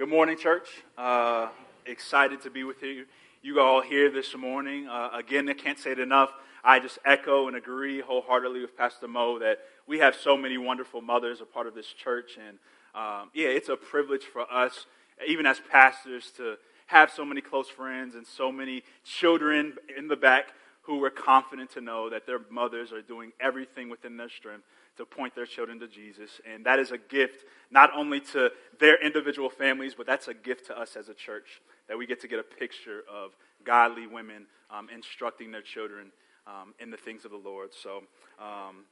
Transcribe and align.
Good 0.00 0.08
morning, 0.08 0.38
church. 0.38 0.66
Uh, 0.96 1.48
excited 1.84 2.40
to 2.44 2.50
be 2.50 2.64
with 2.64 2.82
you. 2.82 3.04
You 3.42 3.60
all 3.60 3.82
here 3.82 4.10
this 4.10 4.34
morning. 4.34 4.88
Uh, 4.88 5.10
again, 5.12 5.46
I 5.46 5.52
can't 5.52 5.78
say 5.78 5.90
it 5.90 5.98
enough. 5.98 6.30
I 6.64 6.80
just 6.80 6.98
echo 7.04 7.48
and 7.48 7.56
agree 7.58 8.00
wholeheartedly 8.00 8.62
with 8.62 8.74
Pastor 8.78 9.08
Mo 9.08 9.38
that 9.40 9.58
we 9.86 9.98
have 9.98 10.16
so 10.16 10.38
many 10.38 10.56
wonderful 10.56 11.02
mothers 11.02 11.42
a 11.42 11.44
part 11.44 11.66
of 11.66 11.74
this 11.74 11.88
church, 11.88 12.38
and 12.38 12.56
um, 12.94 13.28
yeah, 13.34 13.48
it's 13.48 13.68
a 13.68 13.76
privilege 13.76 14.24
for 14.24 14.50
us, 14.50 14.86
even 15.28 15.44
as 15.44 15.60
pastors, 15.70 16.32
to 16.38 16.56
have 16.86 17.10
so 17.10 17.22
many 17.22 17.42
close 17.42 17.68
friends 17.68 18.14
and 18.14 18.26
so 18.26 18.50
many 18.50 18.82
children 19.04 19.74
in 19.98 20.08
the 20.08 20.16
back 20.16 20.46
who 20.80 20.98
we're 20.98 21.10
confident 21.10 21.70
to 21.72 21.82
know 21.82 22.08
that 22.08 22.26
their 22.26 22.40
mothers 22.48 22.90
are 22.90 23.02
doing 23.02 23.32
everything 23.38 23.90
within 23.90 24.16
their 24.16 24.30
strength 24.30 24.64
to 25.00 25.06
point 25.06 25.34
their 25.34 25.46
children 25.46 25.80
to 25.80 25.88
Jesus. 25.88 26.40
And 26.50 26.64
that 26.66 26.78
is 26.78 26.92
a 26.92 26.98
gift 26.98 27.44
not 27.70 27.90
only 27.96 28.20
to 28.20 28.50
their 28.78 29.02
individual 29.02 29.48
families, 29.48 29.94
but 29.96 30.06
that's 30.06 30.28
a 30.28 30.34
gift 30.34 30.66
to 30.66 30.78
us 30.78 30.94
as 30.94 31.08
a 31.08 31.14
church 31.14 31.62
that 31.88 31.96
we 31.96 32.06
get 32.06 32.20
to 32.20 32.28
get 32.28 32.38
a 32.38 32.42
picture 32.42 33.02
of 33.10 33.32
godly 33.64 34.06
women 34.06 34.46
um, 34.70 34.88
instructing 34.94 35.50
their 35.50 35.62
children 35.62 36.12
um, 36.46 36.74
in 36.78 36.90
the 36.90 36.98
things 36.98 37.24
of 37.24 37.30
the 37.30 37.38
Lord. 37.38 37.70
So, 37.72 38.02
um, 38.38 38.84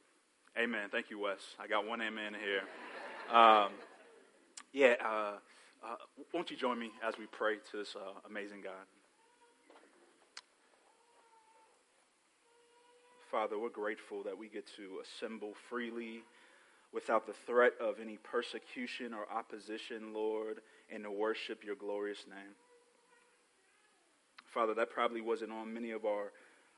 amen. 0.58 0.88
Thank 0.90 1.10
you, 1.10 1.18
Wes. 1.18 1.40
I 1.60 1.66
got 1.66 1.86
one 1.86 2.00
amen 2.00 2.34
here. 2.34 3.36
Um, 3.36 3.72
yeah, 4.72 4.94
uh, 5.04 5.32
uh, 5.84 5.96
won't 6.32 6.50
you 6.50 6.56
join 6.56 6.78
me 6.78 6.90
as 7.06 7.18
we 7.18 7.26
pray 7.26 7.56
to 7.70 7.76
this 7.76 7.94
uh, 7.94 8.28
amazing 8.28 8.62
God? 8.62 8.97
Father, 13.30 13.58
we're 13.58 13.68
grateful 13.68 14.22
that 14.22 14.38
we 14.38 14.48
get 14.48 14.66
to 14.76 15.00
assemble 15.04 15.52
freely 15.68 16.22
without 16.94 17.26
the 17.26 17.34
threat 17.46 17.72
of 17.78 17.96
any 18.00 18.16
persecution 18.16 19.12
or 19.12 19.30
opposition, 19.30 20.14
Lord, 20.14 20.60
and 20.90 21.04
to 21.04 21.10
worship 21.10 21.62
your 21.62 21.76
glorious 21.76 22.24
name. 22.26 22.54
Father, 24.46 24.72
that 24.74 24.88
probably 24.88 25.20
wasn't 25.20 25.52
on 25.52 25.74
many 25.74 25.90
of 25.90 26.06
our 26.06 26.32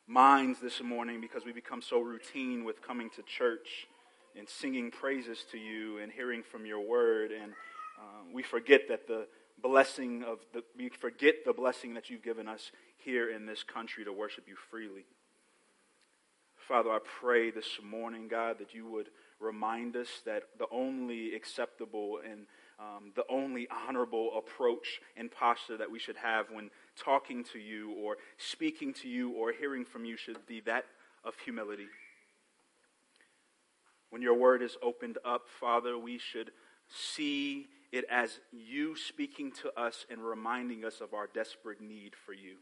minds 0.09 0.59
this 0.61 0.83
morning 0.83 1.21
because 1.21 1.45
we 1.45 1.53
become 1.53 1.81
so 1.81 2.01
routine 2.01 2.65
with 2.65 2.83
coming 2.83 3.11
to 3.11 3.23
church 3.23 3.87
and 4.37 4.49
singing 4.49 4.91
praises 4.91 5.45
to 5.53 5.59
you 5.59 5.99
and 5.99 6.11
hearing 6.11 6.43
from 6.43 6.67
your 6.67 6.81
word. 6.81 7.31
And 7.31 7.53
uh, 7.97 8.23
we 8.35 8.43
forget 8.43 8.89
that 8.89 9.07
the 9.07 9.29
blessing 9.63 10.25
of 10.25 10.41
the, 10.53 10.65
we 10.77 10.89
forget 10.89 11.45
the 11.47 11.53
blessing 11.53 11.95
that 11.95 12.11
you've 12.11 12.25
given 12.25 12.49
us 12.49 12.73
here 12.97 13.31
in 13.31 13.47
this 13.47 13.63
country 13.63 14.05
to 14.05 14.13
worship 14.13 14.49
you 14.49 14.57
freely. 14.69 15.05
Father, 16.71 16.91
I 16.91 17.01
pray 17.21 17.51
this 17.51 17.81
morning, 17.83 18.29
God, 18.29 18.61
that 18.61 18.75
you 18.75 18.87
would 18.87 19.09
remind 19.41 19.97
us 19.97 20.07
that 20.25 20.45
the 20.57 20.69
only 20.71 21.35
acceptable 21.35 22.21
and 22.25 22.47
um, 22.79 23.11
the 23.17 23.25
only 23.29 23.67
honorable 23.89 24.39
approach 24.39 25.01
and 25.17 25.33
posture 25.33 25.77
that 25.77 25.91
we 25.91 25.99
should 25.99 26.15
have 26.15 26.47
when 26.49 26.71
talking 26.95 27.43
to 27.53 27.59
you 27.59 27.93
or 28.01 28.19
speaking 28.39 28.95
to 29.03 29.09
you 29.09 29.33
or 29.33 29.51
hearing 29.51 29.85
from 29.85 30.05
you 30.05 30.17
should 30.17 30.47
be 30.47 30.61
that 30.61 30.85
of 31.25 31.35
humility. 31.45 31.89
When 34.11 34.23
your 34.23 34.35
word 34.35 34.63
is 34.63 34.77
opened 34.81 35.19
up, 35.25 35.49
Father, 35.59 35.99
we 35.99 36.19
should 36.19 36.53
see 36.89 37.67
it 37.91 38.05
as 38.09 38.39
you 38.53 38.95
speaking 38.97 39.51
to 39.63 39.77
us 39.77 40.07
and 40.09 40.25
reminding 40.25 40.85
us 40.85 41.01
of 41.01 41.15
our 41.15 41.29
desperate 41.35 41.81
need 41.81 42.13
for 42.15 42.33
you. 42.33 42.59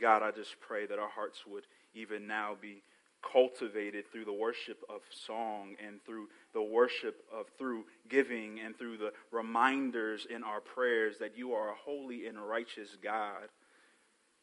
God, 0.00 0.24
I 0.24 0.32
just 0.32 0.58
pray 0.58 0.86
that 0.86 0.98
our 0.98 1.10
hearts 1.10 1.46
would 1.46 1.64
even 1.94 2.26
now 2.26 2.56
be 2.60 2.82
cultivated 3.22 4.04
through 4.10 4.24
the 4.24 4.32
worship 4.32 4.82
of 4.88 5.00
song 5.10 5.76
and 5.84 6.04
through 6.04 6.26
the 6.54 6.62
worship 6.62 7.22
of 7.32 7.46
through 7.56 7.84
giving 8.08 8.58
and 8.60 8.76
through 8.76 8.96
the 8.96 9.12
reminders 9.30 10.26
in 10.28 10.42
our 10.42 10.60
prayers 10.60 11.16
that 11.20 11.36
you 11.38 11.52
are 11.52 11.70
a 11.70 11.74
holy 11.84 12.26
and 12.26 12.36
righteous 12.38 12.96
God 13.02 13.48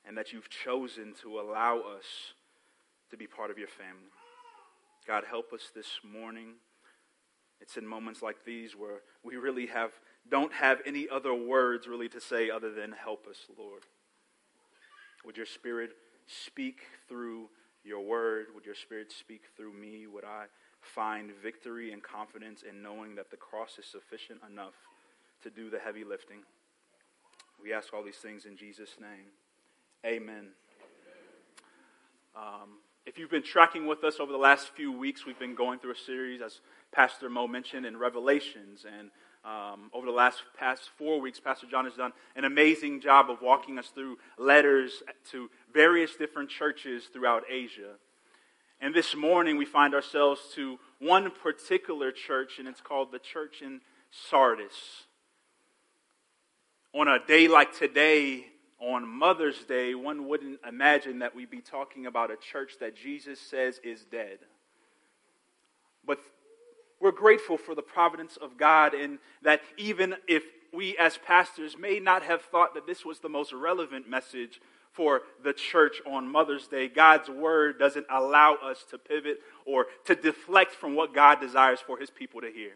and 0.08 0.18
that 0.18 0.32
you've 0.32 0.50
chosen 0.50 1.14
to 1.22 1.40
allow 1.40 1.80
us 1.80 2.34
to 3.12 3.18
be 3.18 3.28
part 3.28 3.52
of 3.52 3.58
your 3.58 3.68
family. 3.68 4.12
God, 5.06 5.24
help 5.30 5.52
us 5.54 5.72
this 5.76 6.00
morning. 6.10 6.54
It's 7.60 7.76
in 7.76 7.86
moments 7.86 8.22
like 8.22 8.46
these 8.46 8.76
where 8.76 9.02
we 9.24 9.36
really 9.36 9.66
have 9.68 9.92
don't 10.30 10.54
have 10.54 10.80
any 10.86 11.08
other 11.10 11.34
words 11.34 11.88
really 11.88 12.10
to 12.10 12.22
say 12.22 12.50
other 12.50 12.72
than 12.72 12.92
help 12.92 13.26
us, 13.28 13.38
Lord. 13.58 13.84
Would 15.26 15.38
your 15.38 15.46
spirit 15.46 15.92
speak 16.46 16.82
through 17.08 17.50
your 17.84 18.02
word? 18.02 18.48
Would 18.54 18.66
your 18.66 18.76
spirit 18.76 19.12
speak 19.12 19.42
through 19.58 19.74
me? 19.74 20.08
Would 20.08 20.26
I 20.26 20.46
find 20.82 21.32
victory 21.44 21.92
and 21.92 22.02
confidence 22.02 22.64
in 22.68 22.82
knowing 22.82 23.16
that 23.16 23.32
the 23.32 23.38
cross 23.38 23.78
is 23.80 23.86
sufficient 23.86 24.40
enough 24.50 24.76
to 25.44 25.50
do 25.50 25.70
the 25.70 25.80
heavy 25.80 26.04
lifting? 26.04 26.40
We 27.62 27.74
ask 27.74 27.94
all 27.94 28.04
these 28.04 28.16
things 28.18 28.46
in 28.46 28.56
Jesus' 28.56 28.96
name. 29.00 29.32
Amen. 30.06 30.50
Um, 32.36 32.78
if 33.06 33.18
you've 33.18 33.32
been 33.32 33.44
tracking 33.44 33.88
with 33.88 34.04
us 34.04 34.20
over 34.20 34.32
the 34.32 34.38
last 34.38 34.70
few 34.76 34.92
weeks, 34.92 35.26
we've 35.26 35.40
been 35.40 35.56
going 35.56 35.80
through 35.80 35.94
a 35.94 35.98
series, 35.98 36.42
as 36.42 36.62
Pastor 36.92 37.30
Mo 37.30 37.48
mentioned, 37.48 37.86
in 37.86 37.98
Revelations. 37.98 38.86
And 38.86 39.10
um, 39.44 39.90
over 39.94 40.06
the 40.06 40.12
last 40.12 40.44
past 40.58 40.90
four 40.98 41.20
weeks, 41.20 41.40
Pastor 41.40 41.66
John 41.70 41.86
has 41.86 41.96
done 41.96 42.14
an 42.36 42.46
amazing 42.46 43.02
job 43.02 43.30
of 43.30 43.42
walking 43.42 43.80
us 43.80 43.88
through 43.88 44.18
letters 44.38 45.02
to 45.32 45.50
various 45.74 46.16
different 46.16 46.50
churches 46.50 47.06
throughout 47.12 47.44
Asia. 47.50 47.96
And 48.82 48.94
this 48.94 49.16
morning, 49.16 49.58
we 49.58 49.66
find 49.66 49.94
ourselves 49.94 50.42
to 50.56 50.80
one 51.00 51.32
particular 51.32 52.12
church, 52.12 52.60
and 52.60 52.68
it's 52.68 52.82
called 52.82 53.12
the 53.12 53.20
Church 53.20 53.62
in 53.62 53.82
Sardis. 54.10 55.04
On 56.94 57.08
a 57.08 57.20
day 57.26 57.48
like 57.48 57.78
today, 57.78 58.46
on 58.80 59.08
Mother's 59.08 59.64
Day, 59.66 59.94
one 59.96 60.28
wouldn't 60.28 60.60
imagine 60.68 61.20
that 61.20 61.36
we'd 61.36 61.52
be 61.52 61.62
talking 61.62 62.06
about 62.06 62.32
a 62.32 62.38
church 62.38 62.74
that 62.80 62.96
Jesus 62.96 63.40
says 63.40 63.80
is 63.84 64.06
dead. 64.06 64.40
But 66.06 66.20
we're 67.02 67.12
grateful 67.12 67.58
for 67.58 67.76
the 67.76 67.82
providence 67.82 68.38
of 68.38 68.58
God, 68.58 68.94
and 68.94 69.20
that 69.42 69.62
even 69.78 70.16
if 70.28 70.44
we 70.74 70.98
as 70.98 71.18
pastors 71.18 71.78
may 71.78 72.00
not 72.00 72.24
have 72.24 72.42
thought 72.44 72.74
that 72.76 72.88
this 72.88 73.04
was 73.04 73.20
the 73.20 73.30
most 73.30 73.52
relevant 73.52 74.10
message 74.10 74.62
for 74.92 75.22
the 75.44 75.54
church 75.54 76.02
on 76.06 76.32
Mother's 76.32 76.68
Day, 76.68 76.88
God's 76.88 77.30
word 77.30 77.80
doesn't 77.80 78.06
allow 78.10 78.56
us 78.56 78.86
to 78.92 78.98
pivot 78.98 79.40
or 79.66 79.88
to 80.06 80.16
deflect 80.16 80.74
from 80.74 80.96
what 80.96 81.14
God 81.14 81.40
desires 81.40 81.80
for 81.80 81.98
his 81.98 82.10
people 82.10 82.42
to 82.42 82.52
hear. 82.52 82.74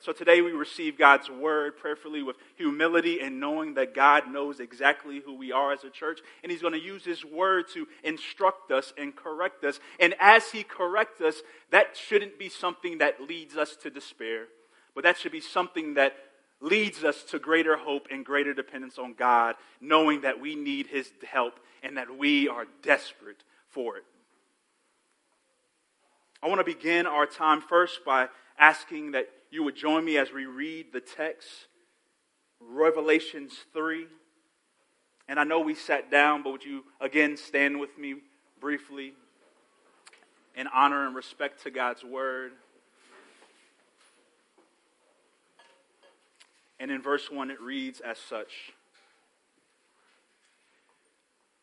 So 0.00 0.12
today 0.12 0.40
we 0.40 0.52
receive 0.52 0.96
God's 0.96 1.28
word 1.28 1.76
prayerfully 1.76 2.22
with 2.22 2.36
humility 2.56 3.20
and 3.20 3.38
knowing 3.38 3.74
that 3.74 3.94
God 3.94 4.32
knows 4.32 4.58
exactly 4.58 5.20
who 5.22 5.34
we 5.34 5.52
are 5.52 5.74
as 5.74 5.84
a 5.84 5.90
church. 5.90 6.20
And 6.42 6.50
He's 6.50 6.62
going 6.62 6.72
to 6.72 6.80
use 6.80 7.04
His 7.04 7.22
word 7.22 7.66
to 7.74 7.86
instruct 8.02 8.72
us 8.72 8.94
and 8.96 9.14
correct 9.14 9.62
us. 9.62 9.78
And 9.98 10.14
as 10.18 10.52
He 10.52 10.62
corrects 10.62 11.20
us, 11.20 11.42
that 11.70 11.98
shouldn't 11.98 12.38
be 12.38 12.48
something 12.48 12.96
that 12.96 13.20
leads 13.20 13.58
us 13.58 13.76
to 13.82 13.90
despair, 13.90 14.46
but 14.94 15.04
that 15.04 15.18
should 15.18 15.32
be 15.32 15.40
something 15.40 15.92
that 15.94 16.14
leads 16.60 17.04
us 17.04 17.22
to 17.24 17.38
greater 17.38 17.76
hope 17.76 18.08
and 18.10 18.24
greater 18.24 18.52
dependence 18.52 18.98
on 18.98 19.14
God, 19.14 19.56
knowing 19.80 20.22
that 20.22 20.40
we 20.40 20.54
need 20.54 20.88
His 20.88 21.10
help 21.26 21.58
and 21.82 21.96
that 21.96 22.16
we 22.16 22.48
are 22.48 22.66
desperate 22.82 23.42
for 23.68 23.96
it. 23.96 24.04
I 26.42 26.48
want 26.48 26.60
to 26.60 26.64
begin 26.64 27.06
our 27.06 27.26
time 27.26 27.60
first 27.60 28.04
by 28.04 28.28
asking 28.58 29.12
that 29.12 29.28
you 29.50 29.62
would 29.62 29.76
join 29.76 30.04
me 30.04 30.16
as 30.16 30.32
we 30.32 30.46
read 30.46 30.92
the 30.92 31.00
text, 31.00 31.48
Revelations 32.60 33.52
3. 33.72 34.06
And 35.28 35.38
I 35.38 35.44
know 35.44 35.60
we 35.60 35.74
sat 35.74 36.10
down, 36.10 36.42
but 36.42 36.52
would 36.52 36.64
you 36.64 36.84
again 37.00 37.36
stand 37.36 37.78
with 37.78 37.96
me 37.98 38.16
briefly 38.60 39.12
in 40.56 40.66
honor 40.68 41.06
and 41.06 41.14
respect 41.14 41.62
to 41.64 41.70
God's 41.70 42.04
word? 42.04 42.52
And 46.80 46.90
in 46.90 47.02
verse 47.02 47.30
1, 47.30 47.50
it 47.50 47.60
reads 47.60 48.00
as 48.00 48.18
such 48.18 48.72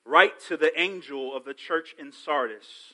Write 0.05 0.39
to 0.47 0.55
the 0.55 0.79
angel 0.79 1.35
of 1.35 1.43
the 1.43 1.55
church 1.55 1.93
in 1.99 2.13
Sardis. 2.13 2.93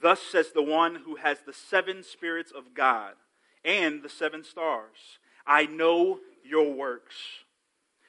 Thus 0.00 0.20
says 0.20 0.50
the 0.50 0.62
one 0.62 0.96
who 1.04 1.16
has 1.16 1.38
the 1.46 1.52
seven 1.52 2.02
spirits 2.02 2.50
of 2.50 2.74
God 2.74 3.12
and 3.64 4.02
the 4.02 4.08
seven 4.08 4.42
stars. 4.42 5.18
I 5.46 5.66
know 5.66 6.18
your 6.44 6.72
works. 6.72 7.14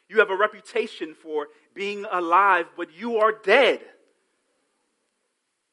You 0.09 0.19
have 0.19 0.31
a 0.31 0.37
reputation 0.37 1.13
for 1.13 1.49
being 1.75 2.05
alive, 2.11 2.67
but 2.75 2.97
you 2.97 3.17
are 3.17 3.31
dead. 3.31 3.81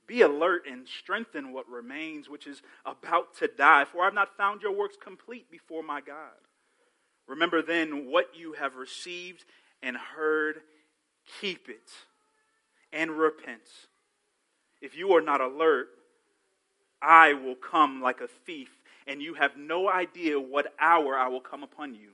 Be 0.06 0.20
alert 0.20 0.64
and 0.70 0.86
strengthen 0.86 1.52
what 1.52 1.68
remains, 1.68 2.28
which 2.28 2.46
is 2.46 2.60
about 2.84 3.36
to 3.38 3.48
die, 3.48 3.84
for 3.84 4.02
I 4.02 4.06
have 4.06 4.14
not 4.14 4.36
found 4.36 4.60
your 4.60 4.72
works 4.72 4.96
complete 5.02 5.50
before 5.50 5.82
my 5.82 6.00
God. 6.00 6.34
Remember 7.30 7.62
then 7.62 8.10
what 8.10 8.34
you 8.34 8.54
have 8.54 8.74
received 8.74 9.44
and 9.84 9.96
heard, 9.96 10.62
keep 11.40 11.68
it 11.68 11.88
and 12.92 13.12
repent. 13.12 13.62
If 14.82 14.96
you 14.96 15.12
are 15.12 15.20
not 15.20 15.40
alert, 15.40 15.90
I 17.00 17.34
will 17.34 17.54
come 17.54 18.02
like 18.02 18.20
a 18.20 18.26
thief 18.26 18.70
and 19.06 19.22
you 19.22 19.34
have 19.34 19.56
no 19.56 19.88
idea 19.88 20.40
what 20.40 20.74
hour 20.80 21.16
I 21.16 21.28
will 21.28 21.40
come 21.40 21.62
upon 21.62 21.94
you. 21.94 22.10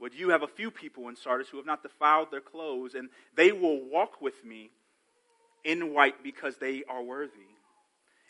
But 0.00 0.14
you 0.14 0.30
have 0.30 0.42
a 0.42 0.48
few 0.48 0.70
people 0.70 1.08
in 1.08 1.16
Sardis 1.16 1.50
who 1.50 1.58
have 1.58 1.66
not 1.66 1.82
defiled 1.82 2.30
their 2.30 2.40
clothes, 2.40 2.94
and 2.94 3.10
they 3.36 3.52
will 3.52 3.80
walk 3.88 4.20
with 4.20 4.42
me 4.44 4.70
in 5.64 5.92
white 5.92 6.22
because 6.22 6.56
they 6.56 6.82
are 6.88 7.02
worthy. 7.02 7.53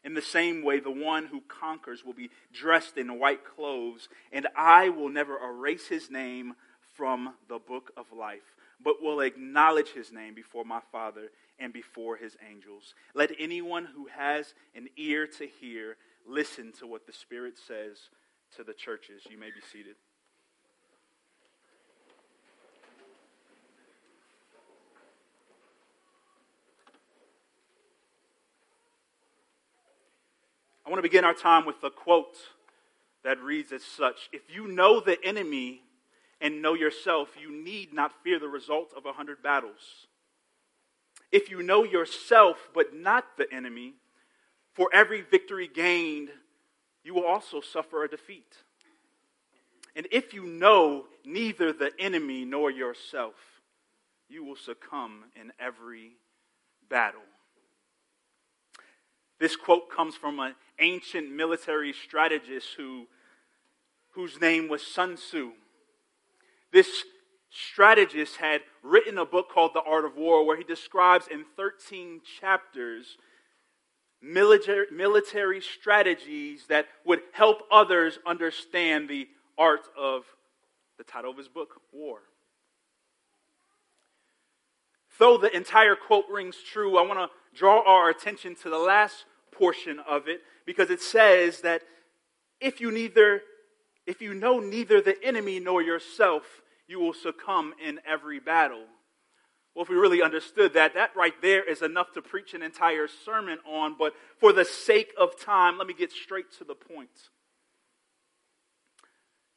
In 0.05 0.15
the 0.15 0.23
same 0.23 0.63
way, 0.63 0.81
the 0.81 0.91
one 0.91 1.27
who 1.27 1.41
conquers 1.49 2.05
will 2.05 2.13
be 2.13 2.31
dressed 2.53 2.99
in 2.99 3.19
white 3.19 3.45
clothes, 3.45 4.09
and 4.31 4.47
I 4.55 4.91
will 4.91 5.09
never 5.09 5.39
erase 5.39 5.89
his 5.89 6.11
name 6.11 6.55
from 6.95 7.35
the 7.49 7.59
book 7.59 7.91
of 7.97 8.13
life, 8.13 8.55
but 8.83 9.03
will 9.03 9.21
acknowledge 9.21 9.89
his 9.89 10.13
name 10.13 10.35
before 10.35 10.65
my 10.65 10.81
Father 10.93 11.31
and 11.59 11.73
before 11.73 12.17
his 12.17 12.37
angels. 12.49 12.95
Let 13.15 13.33
anyone 13.39 13.87
who 13.87 14.07
has 14.07 14.55
an 14.75 14.89
ear 14.97 15.27
to 15.39 15.47
hear 15.47 15.97
listen 16.27 16.73
to 16.81 16.87
what 16.87 17.07
the 17.07 17.13
Spirit 17.13 17.55
says 17.67 17.97
to 18.57 18.65
the 18.65 18.75
churches. 18.75 19.23
You 19.31 19.39
may 19.39 19.47
be 19.49 19.61
seated. 19.73 19.97
Want 30.95 31.03
to 31.03 31.11
begin 31.11 31.25
our 31.25 31.35
time 31.35 31.67
with 31.67 31.83
a 31.83 31.91
quote 31.91 32.37
that 33.25 33.43
reads 33.43 33.73
as 33.73 33.83
such 33.83 34.29
If 34.33 34.43
you 34.49 34.69
know 34.69 35.01
the 35.01 35.19
enemy 35.25 35.83
and 36.41 36.63
know 36.63 36.75
yourself, 36.75 37.31
you 37.37 37.51
need 37.51 37.93
not 37.93 38.13
fear 38.23 38.39
the 38.39 38.47
result 38.47 38.93
of 38.97 39.05
a 39.05 39.13
hundred 39.13 39.43
battles. 39.43 40.07
If 41.33 41.51
you 41.51 41.65
know 41.65 41.83
yourself 41.83 42.69
but 42.73 42.95
not 42.95 43.25
the 43.37 43.53
enemy, 43.53 43.95
for 44.73 44.89
every 44.93 45.23
victory 45.23 45.67
gained, 45.67 46.29
you 47.03 47.13
will 47.13 47.27
also 47.27 47.61
suffer 47.61 48.05
a 48.05 48.09
defeat. 48.09 48.55
And 49.97 50.07
if 50.13 50.33
you 50.33 50.47
know 50.47 51.07
neither 51.25 51.73
the 51.73 51.91
enemy 51.99 52.45
nor 52.45 52.71
yourself, 52.71 53.35
you 54.29 54.45
will 54.45 54.55
succumb 54.55 55.25
in 55.35 55.53
every 55.59 56.13
battle. 56.89 57.21
This 59.39 59.57
quote 59.57 59.91
comes 59.91 60.15
from 60.15 60.39
an 60.41 60.55
ancient 60.79 61.31
military 61.31 61.93
strategist 61.93 62.69
who, 62.77 63.07
whose 64.11 64.41
name 64.41 64.69
was 64.69 64.87
Sun 64.87 65.17
Tzu. 65.17 65.53
This 66.73 67.05
strategist 67.51 68.37
had 68.37 68.63
written 68.83 69.19
a 69.19 69.25
book 69.25 69.51
called 69.51 69.73
The 69.75 69.83
Art 69.83 70.05
of 70.05 70.17
War 70.17 70.45
where 70.45 70.57
he 70.57 70.65
describes 70.65 71.27
in 71.29 71.45
13 71.57 72.21
chapters 72.41 73.17
military, 74.25 74.87
military 74.91 75.61
strategies 75.61 76.67
that 76.69 76.87
would 77.05 77.21
help 77.33 77.63
others 77.71 78.19
understand 78.27 79.09
the 79.09 79.29
art 79.59 79.87
of 79.97 80.25
the 80.99 81.05
title 81.05 81.31
of 81.31 81.37
his 81.37 81.49
book, 81.49 81.81
War. 81.93 82.21
Though 85.19 85.39
the 85.39 85.55
entire 85.55 85.95
quote 85.95 86.25
rings 86.31 86.57
true, 86.65 86.99
I 86.99 87.03
want 87.03 87.19
to 87.21 87.29
draw 87.55 87.83
our 87.87 88.11
attention 88.11 88.55
to 88.57 88.71
the 88.71 88.79
last 88.79 89.25
portion 89.53 90.01
of 90.01 90.29
it 90.29 90.41
because 90.67 90.91
it 90.91 91.01
says 91.01 91.61
that 91.61 91.83
if 92.61 92.81
you 92.81 92.91
neither 92.91 93.43
if 94.07 94.21
you 94.21 94.35
know 94.35 94.61
neither 94.61 95.01
the 95.01 95.17
enemy 95.25 95.61
nor 95.61 95.81
yourself, 95.81 96.43
you 96.87 97.01
will 97.01 97.15
succumb 97.15 97.73
in 97.83 98.01
every 98.07 98.39
battle. 98.39 98.85
Well, 99.75 99.83
if 99.83 99.89
we 99.89 99.97
really 99.97 100.23
understood 100.23 100.75
that, 100.75 100.95
that 100.95 101.17
right 101.17 101.35
there 101.43 101.65
is 101.65 101.83
enough 101.83 102.13
to 102.13 102.23
preach 102.23 102.55
an 102.55 102.63
entire 102.63 103.09
sermon 103.09 103.59
on, 103.67 103.97
but 103.99 104.13
for 104.39 104.53
the 104.53 104.65
sake 104.65 105.13
of 105.19 105.41
time, 105.41 105.79
let 105.79 105.87
me 105.87 105.95
get 105.95 106.13
straight 106.13 106.53
to 106.59 106.65
the 106.65 106.75
point. 106.75 107.09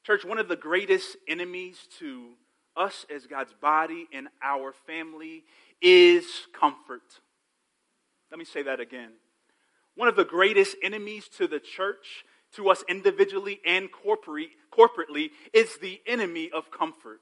Church, 0.04 0.24
one 0.26 0.40
of 0.40 0.48
the 0.48 0.56
greatest 0.56 1.18
enemies 1.28 1.78
to 2.00 2.30
us 2.76 3.06
as 3.14 3.28
God's 3.28 3.54
body 3.54 4.08
and 4.14 4.30
our 4.42 4.74
family 4.88 5.44
is 5.82 6.26
comfort. 6.58 7.04
Let 8.32 8.40
me 8.40 8.46
say 8.46 8.64
that 8.64 8.80
again. 8.80 9.12
One 9.96 10.08
of 10.08 10.16
the 10.16 10.26
greatest 10.26 10.76
enemies 10.84 11.28
to 11.38 11.48
the 11.48 11.60
church, 11.60 12.26
to 12.54 12.70
us 12.70 12.84
individually 12.88 13.60
and 13.66 13.90
corporately, 13.92 15.30
is 15.54 15.78
the 15.78 16.02
enemy 16.06 16.50
of 16.54 16.70
comfort. 16.72 17.22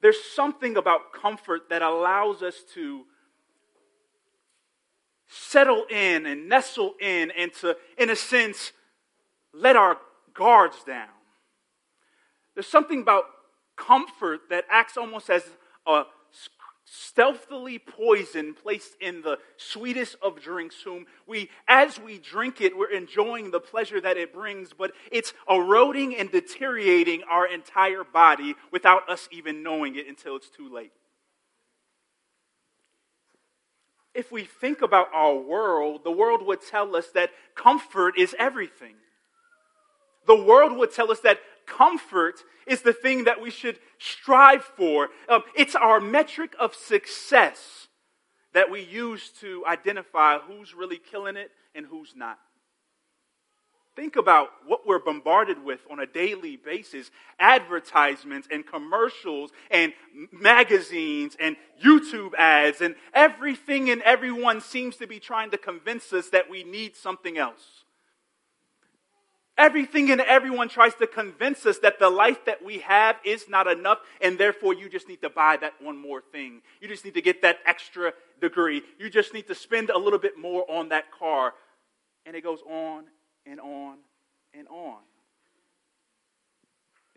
There's 0.00 0.22
something 0.34 0.76
about 0.76 1.12
comfort 1.12 1.68
that 1.70 1.82
allows 1.82 2.42
us 2.42 2.62
to 2.74 3.04
settle 5.28 5.84
in 5.90 6.26
and 6.26 6.48
nestle 6.48 6.94
in 7.00 7.30
and 7.36 7.52
to, 7.54 7.76
in 7.98 8.10
a 8.10 8.16
sense, 8.16 8.72
let 9.52 9.76
our 9.76 9.98
guards 10.34 10.82
down. 10.84 11.08
There's 12.54 12.66
something 12.66 13.02
about 13.02 13.24
comfort 13.76 14.42
that 14.50 14.64
acts 14.70 14.96
almost 14.96 15.30
as 15.30 15.44
a 15.86 16.04
stealthily 16.92 17.78
poison 17.78 18.52
placed 18.52 18.96
in 19.00 19.22
the 19.22 19.38
sweetest 19.56 20.16
of 20.20 20.40
drinks 20.40 20.74
whom 20.82 21.06
we 21.24 21.48
as 21.68 22.00
we 22.00 22.18
drink 22.18 22.60
it 22.60 22.76
we're 22.76 22.90
enjoying 22.90 23.52
the 23.52 23.60
pleasure 23.60 24.00
that 24.00 24.16
it 24.16 24.34
brings 24.34 24.70
but 24.76 24.90
it's 25.12 25.32
eroding 25.48 26.16
and 26.16 26.32
deteriorating 26.32 27.22
our 27.30 27.46
entire 27.46 28.02
body 28.02 28.56
without 28.72 29.08
us 29.08 29.28
even 29.30 29.62
knowing 29.62 29.94
it 29.94 30.08
until 30.08 30.34
it's 30.34 30.50
too 30.50 30.68
late. 30.68 30.90
If 34.12 34.32
we 34.32 34.42
think 34.42 34.82
about 34.82 35.14
our 35.14 35.36
world 35.36 36.00
the 36.02 36.10
world 36.10 36.44
would 36.44 36.60
tell 36.60 36.96
us 36.96 37.06
that 37.10 37.30
comfort 37.54 38.18
is 38.18 38.34
everything. 38.36 38.96
The 40.26 40.42
world 40.42 40.76
would 40.76 40.92
tell 40.92 41.12
us 41.12 41.20
that 41.20 41.38
comfort 41.66 42.42
is 42.66 42.82
the 42.82 42.92
thing 42.92 43.24
that 43.24 43.40
we 43.40 43.50
should 43.50 43.78
strive 43.98 44.64
for. 44.64 45.08
Um, 45.28 45.42
it's 45.56 45.74
our 45.74 46.00
metric 46.00 46.54
of 46.58 46.74
success 46.74 47.88
that 48.52 48.70
we 48.70 48.82
use 48.82 49.30
to 49.40 49.64
identify 49.66 50.38
who's 50.38 50.74
really 50.74 50.98
killing 50.98 51.36
it 51.36 51.50
and 51.74 51.86
who's 51.86 52.14
not. 52.16 52.38
Think 53.96 54.16
about 54.16 54.48
what 54.66 54.86
we're 54.86 55.00
bombarded 55.00 55.64
with 55.64 55.80
on 55.90 55.98
a 55.98 56.06
daily 56.06 56.56
basis 56.56 57.10
advertisements 57.38 58.46
and 58.50 58.64
commercials 58.66 59.50
and 59.70 59.92
magazines 60.32 61.36
and 61.40 61.56
YouTube 61.84 62.34
ads, 62.38 62.80
and 62.80 62.94
everything 63.12 63.90
and 63.90 64.00
everyone 64.02 64.60
seems 64.60 64.96
to 64.96 65.06
be 65.06 65.18
trying 65.18 65.50
to 65.50 65.58
convince 65.58 66.12
us 66.12 66.30
that 66.30 66.48
we 66.48 66.62
need 66.62 66.96
something 66.96 67.36
else. 67.36 67.84
Everything 69.60 70.10
and 70.10 70.22
everyone 70.22 70.70
tries 70.70 70.94
to 70.94 71.06
convince 71.06 71.66
us 71.66 71.76
that 71.80 71.98
the 71.98 72.08
life 72.08 72.46
that 72.46 72.64
we 72.64 72.78
have 72.78 73.16
is 73.26 73.46
not 73.46 73.66
enough, 73.66 73.98
and 74.22 74.38
therefore 74.38 74.72
you 74.72 74.88
just 74.88 75.06
need 75.06 75.20
to 75.20 75.28
buy 75.28 75.58
that 75.58 75.74
one 75.82 75.98
more 75.98 76.22
thing. 76.32 76.62
You 76.80 76.88
just 76.88 77.04
need 77.04 77.12
to 77.12 77.20
get 77.20 77.42
that 77.42 77.58
extra 77.66 78.14
degree. 78.40 78.80
You 78.98 79.10
just 79.10 79.34
need 79.34 79.48
to 79.48 79.54
spend 79.54 79.90
a 79.90 79.98
little 79.98 80.18
bit 80.18 80.38
more 80.38 80.64
on 80.70 80.88
that 80.88 81.12
car. 81.12 81.52
And 82.24 82.34
it 82.34 82.42
goes 82.42 82.60
on 82.62 83.04
and 83.44 83.60
on 83.60 83.98
and 84.54 84.66
on. 84.68 85.00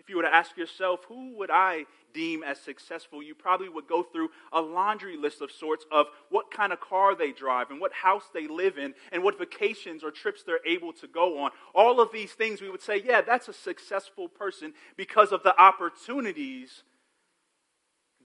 If 0.04 0.10
you 0.10 0.18
were 0.18 0.24
to 0.24 0.34
ask 0.34 0.58
yourself, 0.58 1.06
who 1.08 1.38
would 1.38 1.50
I 1.50 1.86
deem 2.14 2.44
as 2.44 2.60
successful? 2.60 3.24
You 3.24 3.34
probably 3.34 3.70
would 3.70 3.88
go 3.88 4.04
through 4.04 4.30
a 4.52 4.60
laundry 4.60 5.16
list 5.16 5.42
of 5.42 5.50
sorts 5.50 5.86
of 5.94 6.08
what 6.30 6.52
kind 6.52 6.74
of 6.74 6.82
car 6.82 7.16
they 7.16 7.32
drive 7.32 7.72
and 7.72 7.80
what 7.80 7.94
house 7.94 8.26
they 8.34 8.46
live 8.46 8.78
in 8.78 8.94
and 9.14 9.24
what 9.24 9.40
vacations 9.40 10.04
or 10.04 10.12
trips 10.12 10.44
they're 10.44 10.60
able 10.68 10.92
to 10.94 11.08
go 11.08 11.40
on. 11.40 11.52
All 11.74 12.02
of 12.02 12.12
these 12.12 12.34
things 12.34 12.62
we 12.62 12.70
would 12.70 12.82
say, 12.82 13.02
yeah, 13.04 13.22
that's 13.22 13.48
a 13.48 13.54
successful 13.54 14.28
person 14.28 14.74
because 14.98 15.32
of 15.32 15.42
the 15.42 15.58
opportunities 15.58 16.84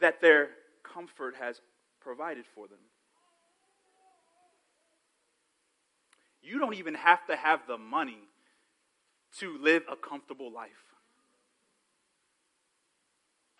that 0.01 0.21
their 0.21 0.49
comfort 0.83 1.37
has 1.39 1.61
provided 2.01 2.45
for 2.57 2.67
them. 2.67 2.79
You 6.43 6.59
don't 6.59 6.75
even 6.75 6.95
have 6.95 7.25
to 7.27 7.37
have 7.37 7.61
the 7.69 7.79
money 7.79 8.19
to 9.39 9.57
live 9.59 9.85
a 9.89 9.95
comfortable 9.95 10.53
life. 10.53 10.88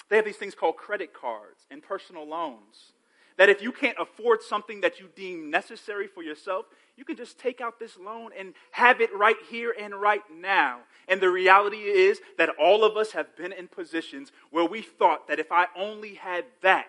They 0.09 0.17
have 0.17 0.25
these 0.25 0.37
things 0.37 0.55
called 0.55 0.77
credit 0.77 1.13
cards 1.13 1.67
and 1.71 1.83
personal 1.83 2.27
loans. 2.27 2.93
That 3.37 3.49
if 3.49 3.63
you 3.63 3.71
can't 3.71 3.97
afford 4.01 4.43
something 4.43 4.81
that 4.81 4.99
you 4.99 5.09
deem 5.15 5.51
necessary 5.51 6.09
for 6.09 6.23
yourself, 6.23 6.67
you 6.97 7.05
can 7.05 7.17
just 7.17 7.39
take 7.39 7.61
out 7.61 7.79
this 7.79 7.97
loan 7.97 8.31
and 8.37 8.55
have 8.73 9.01
it 9.01 9.15
right 9.15 9.37
here 9.49 9.73
and 9.79 9.95
right 9.95 10.23
now. 10.35 10.81
And 11.07 11.21
the 11.21 11.31
reality 11.31 11.77
is 11.77 12.21
that 12.37 12.51
all 12.59 12.85
of 12.85 12.97
us 12.97 13.13
have 13.13 13.37
been 13.37 13.53
in 13.53 13.69
positions 13.69 14.33
where 14.51 14.65
we 14.65 14.83
thought 14.83 15.29
that 15.29 15.39
if 15.39 15.53
I 15.53 15.67
only 15.77 16.15
had 16.15 16.47
that, 16.63 16.89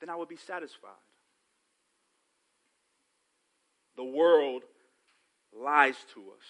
then 0.00 0.10
I 0.10 0.16
would 0.16 0.28
be 0.28 0.36
satisfied. 0.36 0.90
The 3.96 4.04
world 4.04 4.62
lies 5.56 5.96
to 6.14 6.20
us. 6.20 6.46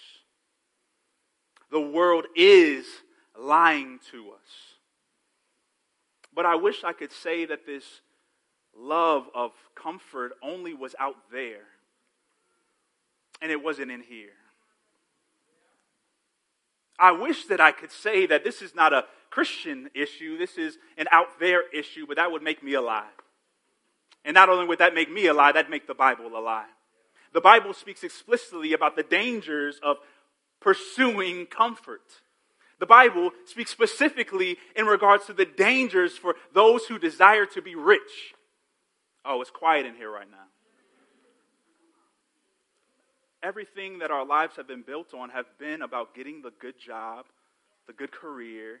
The 1.71 1.81
world 1.81 2.25
is 2.35 2.85
lying 3.39 3.99
to 4.11 4.31
us. 4.31 4.75
But 6.33 6.45
I 6.45 6.55
wish 6.55 6.83
I 6.83 6.93
could 6.93 7.11
say 7.11 7.45
that 7.45 7.65
this 7.65 7.83
love 8.77 9.25
of 9.33 9.51
comfort 9.75 10.33
only 10.43 10.73
was 10.73 10.95
out 10.99 11.15
there 11.31 11.65
and 13.41 13.51
it 13.51 13.63
wasn't 13.63 13.91
in 13.91 14.01
here. 14.01 14.29
I 16.99 17.11
wish 17.13 17.45
that 17.45 17.61
I 17.61 17.71
could 17.71 17.91
say 17.91 18.25
that 18.25 18.43
this 18.43 18.61
is 18.61 18.75
not 18.75 18.93
a 18.93 19.05
Christian 19.29 19.89
issue, 19.93 20.37
this 20.37 20.57
is 20.57 20.77
an 20.97 21.07
out 21.11 21.39
there 21.39 21.63
issue, 21.73 22.05
but 22.05 22.17
that 22.17 22.31
would 22.31 22.43
make 22.43 22.61
me 22.61 22.73
a 22.73 22.81
lie. 22.81 23.07
And 24.25 24.33
not 24.33 24.49
only 24.49 24.65
would 24.65 24.79
that 24.79 24.93
make 24.93 25.09
me 25.09 25.27
a 25.27 25.33
lie, 25.33 25.53
that'd 25.53 25.71
make 25.71 25.87
the 25.87 25.93
Bible 25.93 26.27
a 26.35 26.41
lie. 26.41 26.65
The 27.33 27.41
Bible 27.41 27.73
speaks 27.73 28.03
explicitly 28.03 28.73
about 28.73 28.95
the 28.95 29.03
dangers 29.03 29.79
of 29.81 29.97
pursuing 30.59 31.45
comfort. 31.45 32.01
The 32.79 32.85
Bible 32.85 33.31
speaks 33.45 33.71
specifically 33.71 34.57
in 34.75 34.85
regards 34.85 35.25
to 35.25 35.33
the 35.33 35.45
dangers 35.45 36.17
for 36.17 36.35
those 36.53 36.85
who 36.85 36.97
desire 36.97 37.45
to 37.47 37.61
be 37.61 37.75
rich. 37.75 38.33
Oh, 39.25 39.41
it's 39.41 39.51
quiet 39.51 39.85
in 39.85 39.95
here 39.95 40.11
right 40.11 40.29
now. 40.29 40.37
Everything 43.43 43.99
that 43.99 44.11
our 44.11 44.25
lives 44.25 44.55
have 44.55 44.67
been 44.67 44.81
built 44.81 45.13
on 45.13 45.29
have 45.29 45.45
been 45.59 45.81
about 45.81 46.15
getting 46.15 46.41
the 46.41 46.51
good 46.59 46.75
job, 46.79 47.25
the 47.87 47.93
good 47.93 48.11
career, 48.11 48.79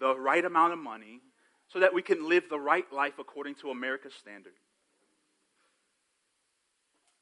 the 0.00 0.16
right 0.16 0.44
amount 0.44 0.72
of 0.72 0.78
money, 0.78 1.20
so 1.68 1.80
that 1.80 1.94
we 1.94 2.02
can 2.02 2.28
live 2.28 2.44
the 2.48 2.58
right 2.58 2.90
life 2.92 3.14
according 3.18 3.54
to 3.56 3.70
America's 3.70 4.14
standard. 4.14 4.52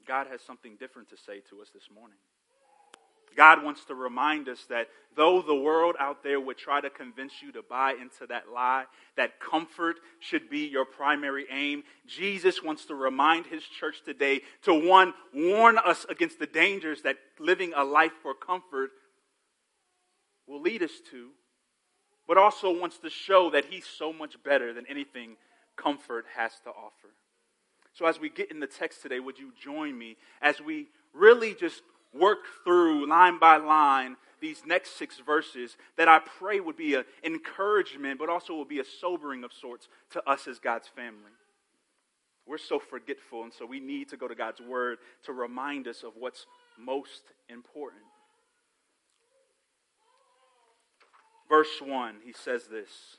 God 0.07 0.27
has 0.31 0.41
something 0.41 0.77
different 0.79 1.11
to 1.11 1.17
say 1.17 1.41
to 1.51 1.61
us 1.61 1.69
this 1.75 1.89
morning. 1.93 2.19
God 3.35 3.63
wants 3.63 3.85
to 3.87 3.95
remind 3.95 4.49
us 4.49 4.65
that 4.69 4.89
though 5.17 5.43
the 5.43 5.55
world 5.55 5.97
out 5.99 6.23
there 6.23 6.41
would 6.41 6.59
try 6.59 6.81
to 6.81 6.91
convince 6.91 7.43
you 7.43 7.53
to 7.53 7.63
buy 7.63 7.93
into 7.93 8.27
that 8.29 8.51
lie, 8.53 8.85
that 9.17 9.41
comfort 9.41 9.97
should 10.21 10.49
be 10.49 10.67
your 10.67 10.85
primary 10.85 11.47
aim, 11.51 11.83
Jesus 12.07 12.63
wants 12.63 12.85
to 12.87 12.95
remind 12.95 13.47
his 13.47 13.63
church 13.65 14.03
today 14.05 14.43
to 14.63 14.75
one, 14.75 15.15
warn 15.35 15.79
us 15.79 16.07
against 16.09 16.39
the 16.39 16.47
dangers 16.47 17.03
that 17.03 17.17
living 17.39 17.73
a 17.75 17.85
life 17.85 18.13
for 18.23 18.35
comfort 18.35 18.91
will 20.47 20.61
lead 20.61 20.83
us 20.83 20.93
to, 21.11 21.31
but 22.29 22.39
also 22.39 22.79
wants 22.79 22.99
to 22.99 23.11
show 23.11 23.51
that 23.51 23.67
he's 23.67 23.87
so 23.87 24.13
much 24.13 24.43
better 24.45 24.73
than 24.73 24.87
anything 24.89 25.37
comfort 25.77 26.25
has 26.37 26.53
to 26.65 26.71
offer. 26.71 27.15
So, 27.93 28.07
as 28.07 28.21
we 28.21 28.29
get 28.29 28.51
in 28.51 28.61
the 28.61 28.67
text 28.67 29.03
today, 29.03 29.21
would 29.21 29.39
you 29.39 29.53
join 29.59 29.97
me 29.97 30.17
as 30.43 30.61
we 30.61 30.89
really 31.15 31.55
just 31.55 31.83
work 32.19 32.39
through 32.65 33.09
line 33.09 33.39
by 33.39 33.57
line 33.57 34.17
these 34.41 34.63
next 34.67 34.97
six 34.99 35.19
verses 35.19 35.77
that 35.97 36.09
I 36.09 36.19
pray 36.19 36.61
would 36.61 36.77
be 36.77 36.95
an 36.95 37.05
encouragement, 37.25 38.19
but 38.19 38.29
also 38.29 38.55
will 38.55 38.65
be 38.65 38.81
a 38.81 38.85
sobering 38.85 39.45
of 39.45 39.53
sorts 39.53 39.89
to 40.11 40.29
us 40.29 40.47
as 40.47 40.59
God's 40.59 40.89
family. 40.89 41.33
We're 42.47 42.59
so 42.59 42.79
forgetful, 42.79 43.43
and 43.43 43.53
so 43.53 43.67
we 43.67 43.81
need 43.81 44.09
to 44.11 44.17
go 44.17 44.29
to 44.29 44.35
God's 44.35 44.61
Word 44.61 44.99
to 45.25 45.33
remind 45.33 45.89
us 45.89 46.03
of 46.03 46.13
what's 46.19 46.47
most 46.79 47.23
important. 47.49 48.03
Verse 51.49 51.81
1, 51.83 52.17
he 52.25 52.33
says 52.33 52.65
this 52.71 53.19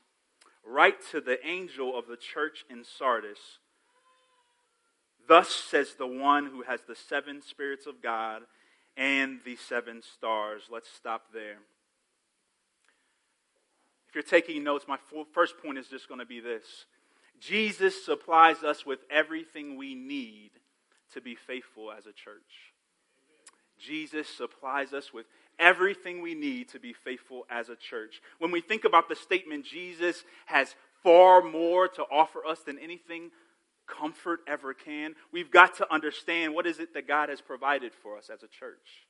Write 0.64 0.96
to 1.10 1.20
the 1.20 1.44
angel 1.46 1.98
of 1.98 2.06
the 2.06 2.16
church 2.16 2.64
in 2.70 2.84
Sardis. 2.84 3.58
Thus 5.26 5.50
says 5.50 5.94
the 5.94 6.06
one 6.06 6.46
who 6.46 6.62
has 6.62 6.80
the 6.88 6.94
seven 6.94 7.42
spirits 7.42 7.86
of 7.86 8.02
God 8.02 8.42
and 8.98 9.38
the 9.44 9.56
seven 9.56 10.02
stars. 10.02 10.62
Let's 10.70 10.90
stop 10.90 11.32
there. 11.32 11.58
If 14.08 14.14
you're 14.14 14.22
taking 14.22 14.64
notes, 14.64 14.86
my 14.88 14.98
first 15.32 15.54
point 15.64 15.78
is 15.78 15.86
just 15.86 16.08
going 16.08 16.20
to 16.20 16.26
be 16.26 16.40
this 16.40 16.86
Jesus 17.40 18.04
supplies 18.04 18.62
us 18.64 18.84
with 18.84 18.98
everything 19.10 19.76
we 19.76 19.94
need 19.94 20.50
to 21.14 21.20
be 21.20 21.34
faithful 21.34 21.92
as 21.92 22.06
a 22.06 22.12
church. 22.12 22.74
Jesus 23.78 24.26
supplies 24.28 24.92
us 24.92 25.14
with 25.14 25.26
everything 25.58 26.20
we 26.20 26.34
need 26.34 26.68
to 26.70 26.80
be 26.80 26.92
faithful 26.92 27.46
as 27.48 27.68
a 27.68 27.76
church. 27.76 28.20
When 28.38 28.50
we 28.50 28.60
think 28.60 28.84
about 28.84 29.08
the 29.08 29.14
statement, 29.14 29.64
Jesus 29.64 30.24
has 30.46 30.74
far 31.02 31.42
more 31.42 31.86
to 31.86 32.02
offer 32.10 32.44
us 32.44 32.60
than 32.60 32.78
anything 32.78 33.30
comfort 33.88 34.40
ever 34.46 34.74
can, 34.74 35.14
we've 35.32 35.50
got 35.50 35.76
to 35.76 35.92
understand 35.92 36.54
what 36.54 36.66
is 36.66 36.78
it 36.78 36.94
that 36.94 37.08
God 37.08 37.28
has 37.28 37.40
provided 37.40 37.92
for 37.92 38.16
us 38.16 38.30
as 38.30 38.42
a 38.42 38.48
church. 38.48 39.06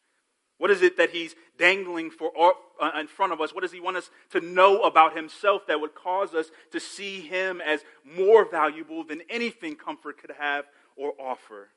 What 0.59 0.71
is 0.73 0.83
it 0.83 0.97
that 0.97 1.11
he's 1.11 1.37
dangling 1.57 2.11
for 2.11 2.33
uh, 2.81 2.91
in 2.99 3.07
front 3.07 3.33
of 3.33 3.41
us? 3.41 3.55
What 3.55 3.63
does 3.63 3.73
he 3.73 3.81
want 3.81 3.97
us 3.97 4.11
to 4.31 4.41
know 4.41 4.83
about 4.83 5.17
himself 5.17 5.67
that 5.69 5.81
would 5.81 5.95
cause 5.95 6.35
us 6.35 6.51
to 6.73 6.81
see 6.81 7.21
him 7.21 7.61
as 7.61 7.85
more 8.05 8.45
valuable 8.45 9.05
than 9.05 9.23
anything 9.31 9.77
comfort 9.77 10.21
could 10.21 10.33
have 10.39 10.65
or 10.97 11.13
offer? 11.21 11.69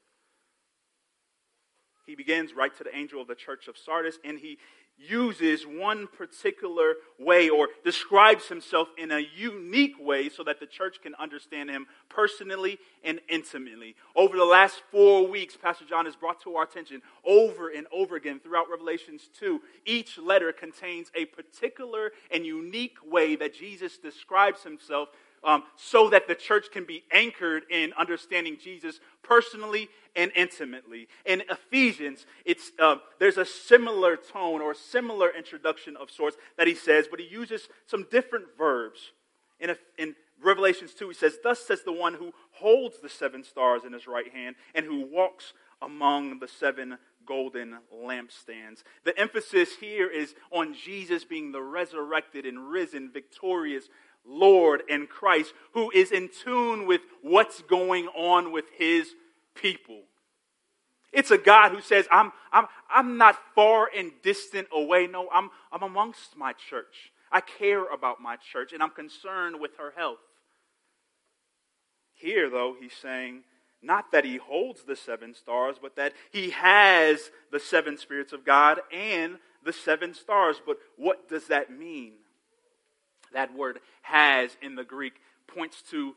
He 2.05 2.15
begins 2.15 2.53
right 2.53 2.75
to 2.77 2.83
the 2.83 2.95
angel 2.95 3.21
of 3.21 3.27
the 3.27 3.35
church 3.35 3.67
of 3.67 3.77
Sardis, 3.77 4.17
and 4.23 4.39
he 4.39 4.57
uses 4.97 5.63
one 5.65 6.07
particular 6.07 6.95
way 7.19 7.49
or 7.49 7.69
describes 7.83 8.47
himself 8.47 8.87
in 8.97 9.11
a 9.11 9.25
unique 9.35 9.95
way 9.99 10.29
so 10.29 10.43
that 10.43 10.59
the 10.59 10.65
church 10.65 11.01
can 11.01 11.15
understand 11.15 11.69
him 11.69 11.87
personally 12.09 12.77
and 13.03 13.19
intimately. 13.29 13.95
Over 14.15 14.37
the 14.37 14.45
last 14.45 14.81
four 14.91 15.27
weeks, 15.27 15.57
Pastor 15.57 15.85
John 15.85 16.05
has 16.05 16.15
brought 16.15 16.41
to 16.41 16.55
our 16.55 16.63
attention 16.63 17.01
over 17.25 17.69
and 17.69 17.87
over 17.91 18.15
again 18.15 18.39
throughout 18.39 18.69
Revelations 18.69 19.29
2. 19.39 19.61
Each 19.85 20.17
letter 20.17 20.51
contains 20.51 21.11
a 21.15 21.25
particular 21.25 22.11
and 22.29 22.45
unique 22.45 22.97
way 23.03 23.35
that 23.37 23.55
Jesus 23.55 23.97
describes 23.97 24.63
himself 24.63 25.09
um, 25.43 25.63
so 25.75 26.09
that 26.09 26.27
the 26.27 26.35
church 26.35 26.67
can 26.71 26.85
be 26.85 27.03
anchored 27.11 27.63
in 27.69 27.93
understanding 27.97 28.57
Jesus 28.61 28.99
personally 29.23 29.89
and 30.15 30.31
intimately. 30.35 31.07
In 31.25 31.43
Ephesians, 31.49 32.25
it's, 32.45 32.71
uh, 32.79 32.97
there's 33.19 33.37
a 33.37 33.45
similar 33.45 34.17
tone 34.17 34.61
or 34.61 34.73
similar 34.73 35.29
introduction 35.35 35.95
of 35.97 36.11
sorts 36.11 36.37
that 36.57 36.67
he 36.67 36.75
says, 36.75 37.07
but 37.09 37.19
he 37.19 37.27
uses 37.27 37.67
some 37.85 38.05
different 38.11 38.45
verbs. 38.57 39.11
In, 39.59 39.75
in 39.97 40.15
Revelations 40.43 40.93
2, 40.93 41.09
he 41.09 41.13
says, 41.13 41.37
Thus 41.43 41.59
says 41.65 41.83
the 41.83 41.91
one 41.91 42.15
who 42.15 42.33
holds 42.51 42.99
the 42.99 43.09
seven 43.09 43.43
stars 43.43 43.83
in 43.85 43.93
his 43.93 44.07
right 44.07 44.31
hand 44.31 44.55
and 44.75 44.85
who 44.85 45.05
walks 45.05 45.53
among 45.81 46.39
the 46.39 46.47
seven 46.47 46.97
golden 47.25 47.77
lampstands. 47.93 48.83
The 49.03 49.17
emphasis 49.17 49.75
here 49.79 50.09
is 50.09 50.35
on 50.51 50.73
Jesus 50.73 51.23
being 51.23 51.51
the 51.51 51.61
resurrected 51.61 52.45
and 52.45 52.69
risen, 52.69 53.11
victorious 53.11 53.89
Lord 54.25 54.83
and 54.89 55.09
Christ 55.09 55.53
who 55.73 55.91
is 55.91 56.11
in 56.11 56.29
tune 56.43 56.85
with 56.85 57.01
what's 57.21 57.61
going 57.63 58.07
on 58.07 58.51
with 58.51 58.65
his 58.77 59.13
people. 59.55 60.01
It's 61.11 61.31
a 61.31 61.37
God 61.37 61.71
who 61.71 61.81
says, 61.81 62.07
I'm, 62.09 62.31
I'm, 62.53 62.67
I'm 62.89 63.17
not 63.17 63.37
far 63.53 63.89
and 63.95 64.11
distant 64.23 64.67
away. 64.73 65.07
No, 65.07 65.29
I'm, 65.31 65.49
I'm 65.71 65.83
amongst 65.83 66.37
my 66.37 66.53
church. 66.53 67.11
I 67.31 67.41
care 67.41 67.85
about 67.85 68.21
my 68.21 68.37
church 68.37 68.71
and 68.73 68.81
I'm 68.81 68.91
concerned 68.91 69.59
with 69.59 69.71
her 69.77 69.93
health. 69.95 70.19
Here, 72.13 72.49
though, 72.49 72.75
he's 72.79 72.93
saying, 72.93 73.43
not 73.81 74.11
that 74.11 74.25
he 74.25 74.37
holds 74.37 74.83
the 74.83 74.95
seven 74.95 75.33
stars, 75.33 75.77
but 75.81 75.95
that 75.95 76.13
he 76.31 76.51
has 76.51 77.31
the 77.51 77.59
seven 77.59 77.97
spirits 77.97 78.31
of 78.31 78.45
God 78.45 78.79
and 78.91 79.37
the 79.65 79.73
seven 79.73 80.13
stars. 80.13 80.61
But 80.65 80.77
what 80.97 81.27
does 81.27 81.47
that 81.47 81.71
mean? 81.71 82.13
That 83.33 83.55
word 83.55 83.79
has 84.03 84.55
in 84.61 84.75
the 84.75 84.83
Greek 84.83 85.13
points 85.47 85.81
to 85.91 86.15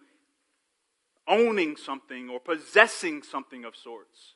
owning 1.27 1.77
something 1.77 2.29
or 2.29 2.41
possessing 2.41 3.23
something 3.23 3.65
of 3.65 3.77
sorts. 3.77 4.35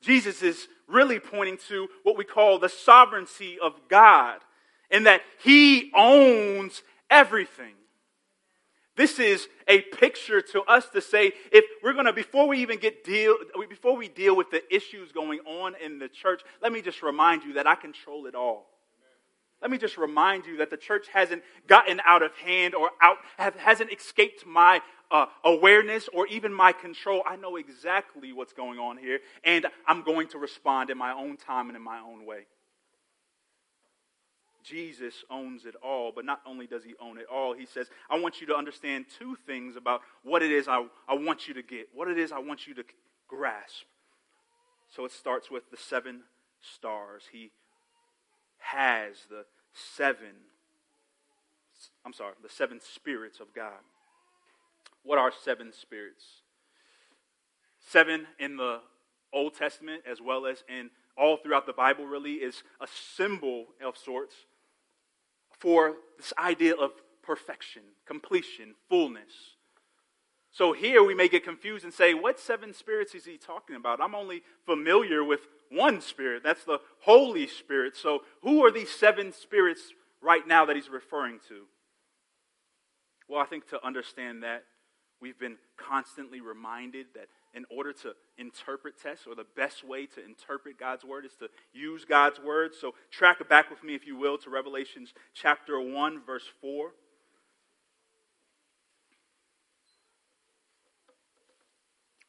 Jesus 0.00 0.42
is 0.42 0.68
really 0.88 1.18
pointing 1.18 1.58
to 1.68 1.88
what 2.02 2.16
we 2.16 2.24
call 2.24 2.58
the 2.58 2.68
sovereignty 2.68 3.58
of 3.60 3.74
God, 3.88 4.40
in 4.90 5.04
that 5.04 5.22
He 5.42 5.90
owns 5.94 6.82
everything. 7.10 7.74
This 8.96 9.18
is 9.18 9.46
a 9.68 9.82
picture 9.82 10.40
to 10.40 10.62
us 10.62 10.88
to 10.90 11.02
say 11.02 11.32
if 11.52 11.64
we're 11.82 11.92
going 11.92 12.06
to 12.06 12.12
before 12.14 12.48
we 12.48 12.60
even 12.60 12.78
get 12.78 13.04
deal 13.04 13.36
before 13.68 13.94
we 13.94 14.08
deal 14.08 14.34
with 14.34 14.50
the 14.50 14.62
issues 14.74 15.12
going 15.12 15.40
on 15.40 15.74
in 15.84 15.98
the 15.98 16.08
church, 16.08 16.42
let 16.62 16.72
me 16.72 16.80
just 16.80 17.02
remind 17.02 17.44
you 17.44 17.54
that 17.54 17.66
I 17.66 17.74
control 17.74 18.26
it 18.26 18.34
all. 18.34 18.66
Let 19.62 19.70
me 19.70 19.78
just 19.78 19.96
remind 19.96 20.46
you 20.46 20.58
that 20.58 20.70
the 20.70 20.76
church 20.76 21.06
hasn't 21.12 21.42
gotten 21.66 22.00
out 22.06 22.22
of 22.22 22.34
hand 22.36 22.74
or 22.74 22.90
out, 23.00 23.16
hasn't 23.38 23.90
escaped 23.92 24.46
my 24.46 24.80
uh, 25.10 25.26
awareness 25.44 26.08
or 26.12 26.26
even 26.26 26.52
my 26.52 26.72
control. 26.72 27.22
I 27.26 27.36
know 27.36 27.56
exactly 27.56 28.32
what's 28.32 28.52
going 28.52 28.78
on 28.78 28.98
here, 28.98 29.20
and 29.44 29.66
I'm 29.86 30.02
going 30.02 30.28
to 30.28 30.38
respond 30.38 30.90
in 30.90 30.98
my 30.98 31.12
own 31.12 31.36
time 31.36 31.68
and 31.68 31.76
in 31.76 31.82
my 31.82 32.00
own 32.00 32.26
way. 32.26 32.46
Jesus 34.62 35.14
owns 35.30 35.64
it 35.64 35.76
all, 35.82 36.10
but 36.14 36.24
not 36.24 36.40
only 36.44 36.66
does 36.66 36.82
he 36.82 36.94
own 37.00 37.18
it 37.18 37.26
all, 37.32 37.54
he 37.54 37.66
says, 37.66 37.88
I 38.10 38.18
want 38.18 38.40
you 38.40 38.48
to 38.48 38.56
understand 38.56 39.06
two 39.16 39.36
things 39.46 39.76
about 39.76 40.00
what 40.24 40.42
it 40.42 40.50
is 40.50 40.66
I, 40.66 40.84
I 41.08 41.14
want 41.14 41.46
you 41.46 41.54
to 41.54 41.62
get, 41.62 41.86
what 41.94 42.08
it 42.08 42.18
is 42.18 42.32
I 42.32 42.40
want 42.40 42.66
you 42.66 42.74
to 42.74 42.84
grasp. 43.28 43.84
So 44.94 45.04
it 45.04 45.12
starts 45.12 45.50
with 45.50 45.70
the 45.70 45.76
seven 45.76 46.22
stars. 46.60 47.22
He 47.30 47.52
has 48.72 49.16
the 49.30 49.44
seven, 49.72 50.34
I'm 52.04 52.12
sorry, 52.12 52.34
the 52.42 52.48
seven 52.48 52.80
spirits 52.80 53.40
of 53.40 53.54
God. 53.54 53.80
What 55.02 55.18
are 55.18 55.32
seven 55.44 55.72
spirits? 55.72 56.24
Seven 57.78 58.26
in 58.38 58.56
the 58.56 58.80
Old 59.32 59.54
Testament, 59.54 60.02
as 60.10 60.20
well 60.20 60.46
as 60.46 60.64
in 60.68 60.90
all 61.16 61.36
throughout 61.36 61.66
the 61.66 61.72
Bible, 61.72 62.06
really, 62.06 62.34
is 62.34 62.62
a 62.80 62.86
symbol 63.16 63.66
of 63.84 63.96
sorts 63.96 64.34
for 65.50 65.94
this 66.16 66.32
idea 66.38 66.74
of 66.74 66.90
perfection, 67.22 67.82
completion, 68.06 68.74
fullness. 68.88 69.54
So 70.50 70.72
here 70.72 71.04
we 71.04 71.14
may 71.14 71.28
get 71.28 71.44
confused 71.44 71.84
and 71.84 71.92
say, 71.92 72.14
what 72.14 72.40
seven 72.40 72.72
spirits 72.72 73.14
is 73.14 73.26
he 73.26 73.36
talking 73.36 73.76
about? 73.76 74.00
I'm 74.00 74.14
only 74.14 74.42
familiar 74.64 75.22
with 75.22 75.40
one 75.70 76.00
spirit. 76.00 76.42
That's 76.42 76.64
the 76.64 76.78
Holy 77.00 77.46
Spirit. 77.46 77.96
So 77.96 78.20
who 78.42 78.64
are 78.64 78.70
these 78.70 78.90
seven 78.90 79.32
spirits 79.32 79.80
right 80.22 80.46
now 80.46 80.64
that 80.66 80.76
he's 80.76 80.88
referring 80.88 81.40
to? 81.48 81.62
Well, 83.28 83.40
I 83.40 83.46
think 83.46 83.68
to 83.70 83.84
understand 83.84 84.42
that, 84.42 84.64
we've 85.20 85.38
been 85.38 85.56
constantly 85.76 86.40
reminded 86.40 87.06
that 87.14 87.28
in 87.54 87.64
order 87.70 87.92
to 87.92 88.12
interpret 88.36 88.94
text, 89.02 89.26
or 89.26 89.34
the 89.34 89.46
best 89.56 89.82
way 89.82 90.04
to 90.04 90.22
interpret 90.22 90.78
God's 90.78 91.04
word 91.04 91.24
is 91.24 91.34
to 91.36 91.48
use 91.72 92.04
God's 92.04 92.38
word. 92.38 92.72
So 92.78 92.94
track 93.10 93.46
back 93.48 93.70
with 93.70 93.82
me, 93.82 93.94
if 93.94 94.06
you 94.06 94.14
will, 94.16 94.36
to 94.38 94.50
Revelations 94.50 95.14
chapter 95.32 95.80
1, 95.80 96.20
verse 96.26 96.44
4. 96.60 96.90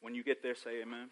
When 0.00 0.14
you 0.14 0.24
get 0.24 0.42
there, 0.42 0.54
say 0.54 0.80
amen. 0.80 1.08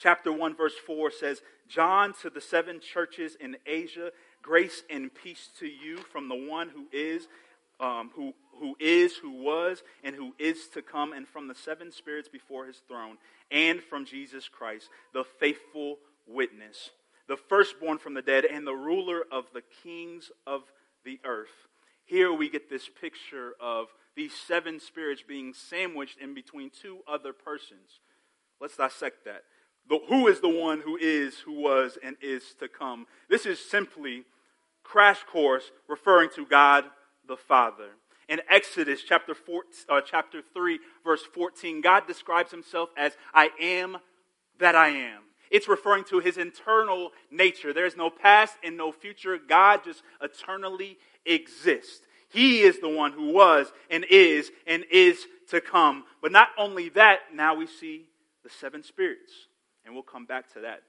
Chapter 0.00 0.32
1, 0.32 0.56
verse 0.56 0.76
4 0.86 1.10
says, 1.10 1.42
John 1.68 2.14
to 2.22 2.30
the 2.30 2.40
seven 2.40 2.80
churches 2.80 3.36
in 3.38 3.58
Asia, 3.66 4.12
grace 4.40 4.82
and 4.88 5.14
peace 5.14 5.50
to 5.58 5.66
you 5.66 5.98
from 5.98 6.30
the 6.30 6.34
one 6.34 6.70
who 6.70 6.86
is, 6.90 7.28
um, 7.78 8.10
who, 8.16 8.32
who 8.58 8.76
is, 8.80 9.16
who 9.16 9.30
was, 9.30 9.82
and 10.02 10.16
who 10.16 10.34
is 10.38 10.68
to 10.68 10.80
come, 10.80 11.12
and 11.12 11.28
from 11.28 11.48
the 11.48 11.54
seven 11.54 11.92
spirits 11.92 12.30
before 12.30 12.64
his 12.64 12.80
throne, 12.88 13.18
and 13.50 13.82
from 13.82 14.06
Jesus 14.06 14.48
Christ, 14.48 14.88
the 15.12 15.24
faithful 15.38 15.98
witness, 16.26 16.90
the 17.28 17.36
firstborn 17.36 17.98
from 17.98 18.14
the 18.14 18.22
dead, 18.22 18.46
and 18.46 18.66
the 18.66 18.72
ruler 18.72 19.24
of 19.30 19.44
the 19.52 19.62
kings 19.82 20.30
of 20.46 20.62
the 21.04 21.20
earth. 21.26 21.68
Here 22.06 22.32
we 22.32 22.48
get 22.48 22.70
this 22.70 22.88
picture 22.88 23.52
of 23.60 23.88
these 24.16 24.32
seven 24.32 24.80
spirits 24.80 25.22
being 25.26 25.52
sandwiched 25.52 26.18
in 26.18 26.32
between 26.32 26.70
two 26.70 27.00
other 27.06 27.34
persons. 27.34 28.00
Let's 28.60 28.76
dissect 28.76 29.26
that. 29.26 29.42
The, 29.90 29.98
who 30.08 30.28
is 30.28 30.40
the 30.40 30.48
one 30.48 30.80
who 30.80 30.96
is, 30.96 31.40
who 31.40 31.60
was, 31.60 31.98
and 32.02 32.16
is 32.22 32.54
to 32.60 32.68
come? 32.68 33.06
This 33.28 33.44
is 33.44 33.58
simply 33.58 34.22
crash 34.84 35.24
course 35.24 35.72
referring 35.88 36.30
to 36.36 36.46
God 36.46 36.84
the 37.26 37.36
Father. 37.36 37.90
In 38.28 38.40
Exodus 38.48 39.02
chapter, 39.02 39.34
four, 39.34 39.64
uh, 39.88 40.00
chapter 40.00 40.42
3, 40.54 40.78
verse 41.04 41.22
14, 41.34 41.80
God 41.80 42.06
describes 42.06 42.52
himself 42.52 42.90
as 42.96 43.16
I 43.34 43.50
am 43.60 43.98
that 44.60 44.76
I 44.76 44.90
am. 44.90 45.22
It's 45.50 45.66
referring 45.66 46.04
to 46.04 46.20
his 46.20 46.38
internal 46.38 47.10
nature. 47.32 47.72
There 47.72 47.86
is 47.86 47.96
no 47.96 48.10
past 48.10 48.54
and 48.62 48.76
no 48.76 48.92
future. 48.92 49.36
God 49.36 49.80
just 49.84 50.04
eternally 50.22 50.98
exists. 51.26 52.06
He 52.28 52.60
is 52.60 52.78
the 52.78 52.88
one 52.88 53.10
who 53.10 53.32
was 53.32 53.72
and 53.90 54.06
is 54.08 54.52
and 54.68 54.84
is 54.92 55.26
to 55.48 55.60
come. 55.60 56.04
But 56.22 56.30
not 56.30 56.50
only 56.56 56.90
that, 56.90 57.34
now 57.34 57.56
we 57.56 57.66
see 57.66 58.06
the 58.44 58.50
seven 58.50 58.84
spirits. 58.84 59.48
And 59.84 59.94
we'll 59.94 60.02
come 60.02 60.26
back 60.26 60.52
to 60.54 60.60
that. 60.60 60.82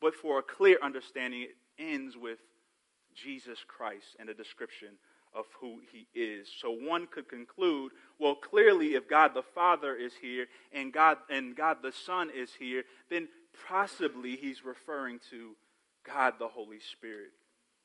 But 0.00 0.14
for 0.14 0.38
a 0.38 0.42
clear 0.42 0.78
understanding, 0.82 1.42
it 1.42 1.56
ends 1.78 2.16
with 2.16 2.38
Jesus 3.14 3.58
Christ 3.66 4.16
and 4.18 4.28
a 4.28 4.34
description 4.34 4.90
of 5.34 5.44
who 5.60 5.80
he 5.92 6.06
is. 6.18 6.48
So 6.60 6.70
one 6.70 7.06
could 7.06 7.28
conclude, 7.28 7.92
well, 8.18 8.34
clearly 8.34 8.94
if 8.94 9.08
God 9.08 9.32
the 9.34 9.42
Father 9.42 9.94
is 9.94 10.12
here 10.20 10.46
and 10.72 10.92
God 10.92 11.18
and 11.28 11.54
God 11.54 11.78
the 11.82 11.92
Son 11.92 12.30
is 12.34 12.50
here, 12.58 12.84
then 13.10 13.28
possibly 13.68 14.36
he's 14.36 14.64
referring 14.64 15.20
to 15.30 15.54
God 16.04 16.34
the 16.38 16.48
Holy 16.48 16.80
Spirit 16.80 17.30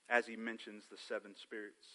as 0.09 0.25
he 0.25 0.35
mentions 0.35 0.85
the 0.89 0.97
seven 1.07 1.35
spirits. 1.35 1.85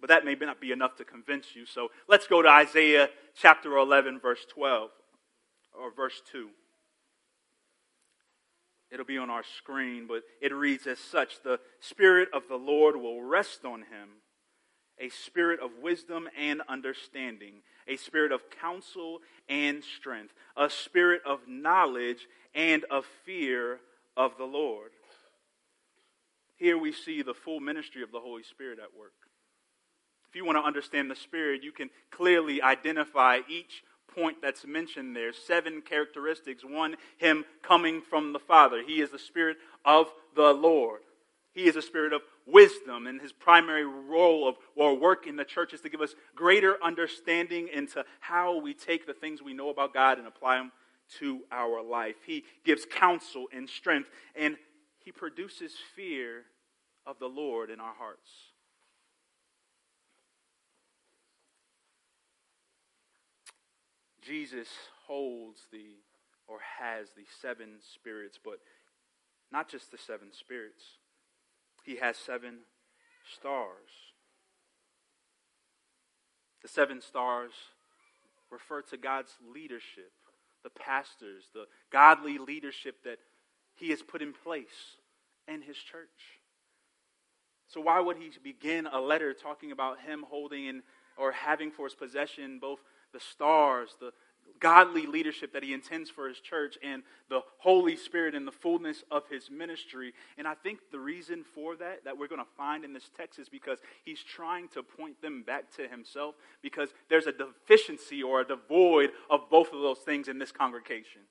But 0.00 0.08
that 0.08 0.24
may 0.24 0.34
not 0.34 0.60
be 0.60 0.72
enough 0.72 0.96
to 0.96 1.04
convince 1.04 1.54
you. 1.54 1.66
So 1.66 1.88
let's 2.08 2.26
go 2.26 2.40
to 2.42 2.48
Isaiah 2.48 3.10
chapter 3.34 3.76
11 3.76 4.20
verse 4.20 4.46
12 4.48 4.90
or 5.78 5.92
verse 5.94 6.22
2. 6.30 6.48
It'll 8.90 9.06
be 9.06 9.18
on 9.18 9.30
our 9.30 9.44
screen, 9.58 10.06
but 10.06 10.22
it 10.40 10.52
reads 10.52 10.86
as 10.86 10.98
such 10.98 11.42
The 11.42 11.60
Spirit 11.80 12.28
of 12.32 12.48
the 12.48 12.56
Lord 12.56 12.96
will 12.96 13.22
rest 13.22 13.64
on 13.64 13.80
him 13.80 14.20
a 15.00 15.08
spirit 15.08 15.60
of 15.60 15.70
wisdom 15.82 16.28
and 16.38 16.60
understanding, 16.68 17.62
a 17.88 17.96
spirit 17.96 18.32
of 18.32 18.42
counsel 18.60 19.20
and 19.48 19.82
strength, 19.82 20.34
a 20.56 20.68
spirit 20.68 21.22
of 21.26 21.40
knowledge 21.48 22.28
and 22.54 22.84
of 22.90 23.06
fear 23.24 23.80
of 24.16 24.36
the 24.36 24.44
Lord. 24.44 24.90
Here 26.56 26.76
we 26.76 26.92
see 26.92 27.22
the 27.22 27.34
full 27.34 27.60
ministry 27.60 28.02
of 28.02 28.12
the 28.12 28.20
Holy 28.20 28.42
Spirit 28.42 28.78
at 28.78 28.96
work. 28.96 29.14
If 30.28 30.36
you 30.36 30.44
want 30.44 30.58
to 30.58 30.62
understand 30.62 31.10
the 31.10 31.16
Spirit, 31.16 31.64
you 31.64 31.72
can 31.72 31.88
clearly 32.10 32.62
identify 32.62 33.40
each 33.48 33.82
point 34.14 34.38
that's 34.42 34.66
mentioned 34.66 35.14
there. 35.14 35.32
Seven 35.32 35.82
characteristics. 35.82 36.64
One, 36.64 36.96
Him 37.18 37.44
coming 37.62 38.00
from 38.02 38.32
the 38.32 38.38
Father. 38.38 38.82
He 38.86 39.00
is 39.00 39.10
the 39.10 39.18
Spirit 39.18 39.56
of 39.84 40.06
the 40.34 40.52
Lord. 40.52 41.00
He 41.52 41.66
is 41.66 41.76
a 41.76 41.82
spirit 41.82 42.12
of 42.12 42.22
wisdom, 42.46 43.06
and 43.06 43.20
his 43.20 43.32
primary 43.32 43.84
role 43.84 44.48
of 44.48 44.56
or 44.76 44.96
work 44.96 45.26
in 45.26 45.36
the 45.36 45.44
church 45.44 45.72
is 45.72 45.80
to 45.80 45.88
give 45.88 46.00
us 46.00 46.14
greater 46.34 46.76
understanding 46.82 47.68
into 47.72 48.04
how 48.20 48.60
we 48.60 48.72
take 48.72 49.06
the 49.06 49.14
things 49.14 49.42
we 49.42 49.52
know 49.52 49.68
about 49.68 49.92
God 49.92 50.18
and 50.18 50.28
apply 50.28 50.58
them 50.58 50.72
to 51.18 51.40
our 51.50 51.82
life. 51.82 52.16
He 52.24 52.44
gives 52.64 52.86
counsel 52.86 53.46
and 53.52 53.68
strength, 53.68 54.10
and 54.36 54.56
he 55.04 55.10
produces 55.10 55.72
fear 55.96 56.44
of 57.04 57.18
the 57.18 57.26
Lord 57.26 57.70
in 57.70 57.80
our 57.80 57.94
hearts. 57.94 58.30
Jesus 64.30 64.68
holds 65.08 65.66
the 65.72 65.96
or 66.46 66.58
has 66.78 67.08
the 67.16 67.24
seven 67.42 67.78
spirits, 67.94 68.38
but 68.42 68.60
not 69.50 69.68
just 69.68 69.90
the 69.90 69.98
seven 69.98 70.28
spirits. 70.32 70.84
He 71.84 71.96
has 71.96 72.16
seven 72.16 72.58
stars. 73.36 73.90
The 76.62 76.68
seven 76.68 77.00
stars 77.00 77.50
refer 78.52 78.82
to 78.82 78.96
God's 78.96 79.32
leadership, 79.52 80.12
the 80.62 80.70
pastors, 80.70 81.46
the 81.52 81.64
godly 81.90 82.38
leadership 82.38 83.02
that 83.02 83.18
He 83.74 83.90
has 83.90 84.00
put 84.00 84.22
in 84.22 84.32
place 84.32 84.98
in 85.48 85.62
His 85.62 85.76
church. 85.76 86.38
So, 87.66 87.80
why 87.80 87.98
would 87.98 88.18
He 88.18 88.30
begin 88.44 88.86
a 88.86 89.00
letter 89.00 89.34
talking 89.34 89.72
about 89.72 90.00
Him 90.00 90.24
holding 90.28 90.66
in 90.66 90.82
or 91.16 91.32
having 91.32 91.72
for 91.72 91.86
His 91.86 91.94
possession 91.94 92.60
both 92.60 92.78
the 93.12 93.20
stars, 93.20 93.96
the 94.00 94.12
godly 94.58 95.06
leadership 95.06 95.54
that 95.54 95.62
he 95.62 95.72
intends 95.72 96.10
for 96.10 96.28
his 96.28 96.38
church, 96.38 96.76
and 96.82 97.02
the 97.30 97.40
Holy 97.58 97.96
Spirit 97.96 98.34
and 98.34 98.46
the 98.46 98.52
fullness 98.52 99.02
of 99.10 99.22
his 99.30 99.50
ministry. 99.50 100.12
And 100.36 100.46
I 100.46 100.54
think 100.54 100.80
the 100.92 100.98
reason 100.98 101.44
for 101.54 101.76
that, 101.76 102.04
that 102.04 102.18
we're 102.18 102.28
going 102.28 102.42
to 102.42 102.50
find 102.58 102.84
in 102.84 102.92
this 102.92 103.10
text, 103.16 103.38
is 103.38 103.48
because 103.48 103.78
he's 104.04 104.22
trying 104.22 104.68
to 104.68 104.82
point 104.82 105.22
them 105.22 105.42
back 105.42 105.74
to 105.76 105.88
himself, 105.88 106.34
because 106.62 106.90
there's 107.08 107.26
a 107.26 107.32
deficiency 107.32 108.22
or 108.22 108.42
a 108.42 108.46
devoid 108.46 109.10
of 109.30 109.48
both 109.50 109.72
of 109.72 109.80
those 109.80 109.98
things 109.98 110.28
in 110.28 110.38
this 110.38 110.52
congregation. 110.52 111.22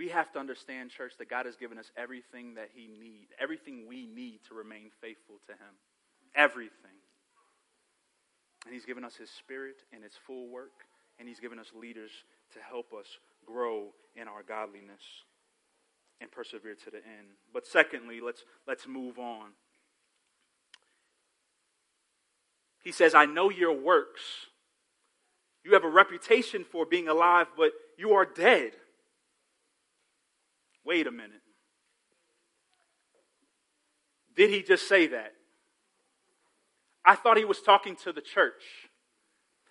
We 0.00 0.08
have 0.08 0.32
to 0.32 0.38
understand, 0.38 0.88
church, 0.88 1.12
that 1.18 1.28
God 1.28 1.44
has 1.44 1.56
given 1.56 1.76
us 1.76 1.90
everything 1.94 2.54
that 2.54 2.70
He 2.74 2.86
needs, 2.86 3.32
everything 3.38 3.84
we 3.86 4.06
need 4.06 4.40
to 4.48 4.54
remain 4.54 4.88
faithful 4.98 5.34
to 5.44 5.52
Him. 5.52 5.74
Everything. 6.34 6.96
And 8.64 8.72
He's 8.72 8.86
given 8.86 9.04
us 9.04 9.16
His 9.16 9.28
Spirit 9.28 9.76
and 9.92 10.02
His 10.02 10.14
full 10.26 10.48
work, 10.48 10.86
and 11.18 11.28
He's 11.28 11.38
given 11.38 11.58
us 11.58 11.66
leaders 11.78 12.12
to 12.54 12.60
help 12.66 12.94
us 12.98 13.18
grow 13.44 13.88
in 14.16 14.26
our 14.26 14.42
godliness 14.42 15.02
and 16.22 16.30
persevere 16.30 16.76
to 16.76 16.90
the 16.90 16.96
end. 16.96 17.36
But 17.52 17.66
secondly, 17.66 18.22
let's, 18.24 18.42
let's 18.66 18.88
move 18.88 19.18
on. 19.18 19.50
He 22.82 22.90
says, 22.90 23.14
I 23.14 23.26
know 23.26 23.50
your 23.50 23.78
works. 23.78 24.22
You 25.62 25.74
have 25.74 25.84
a 25.84 25.90
reputation 25.90 26.64
for 26.64 26.86
being 26.86 27.06
alive, 27.06 27.48
but 27.54 27.72
you 27.98 28.12
are 28.12 28.24
dead. 28.24 28.72
Wait 30.84 31.06
a 31.06 31.10
minute. 31.10 31.42
Did 34.34 34.50
he 34.50 34.62
just 34.62 34.88
say 34.88 35.06
that? 35.08 35.32
I 37.04 37.14
thought 37.14 37.36
he 37.36 37.44
was 37.44 37.60
talking 37.60 37.96
to 38.04 38.12
the 38.12 38.20
church. 38.20 38.62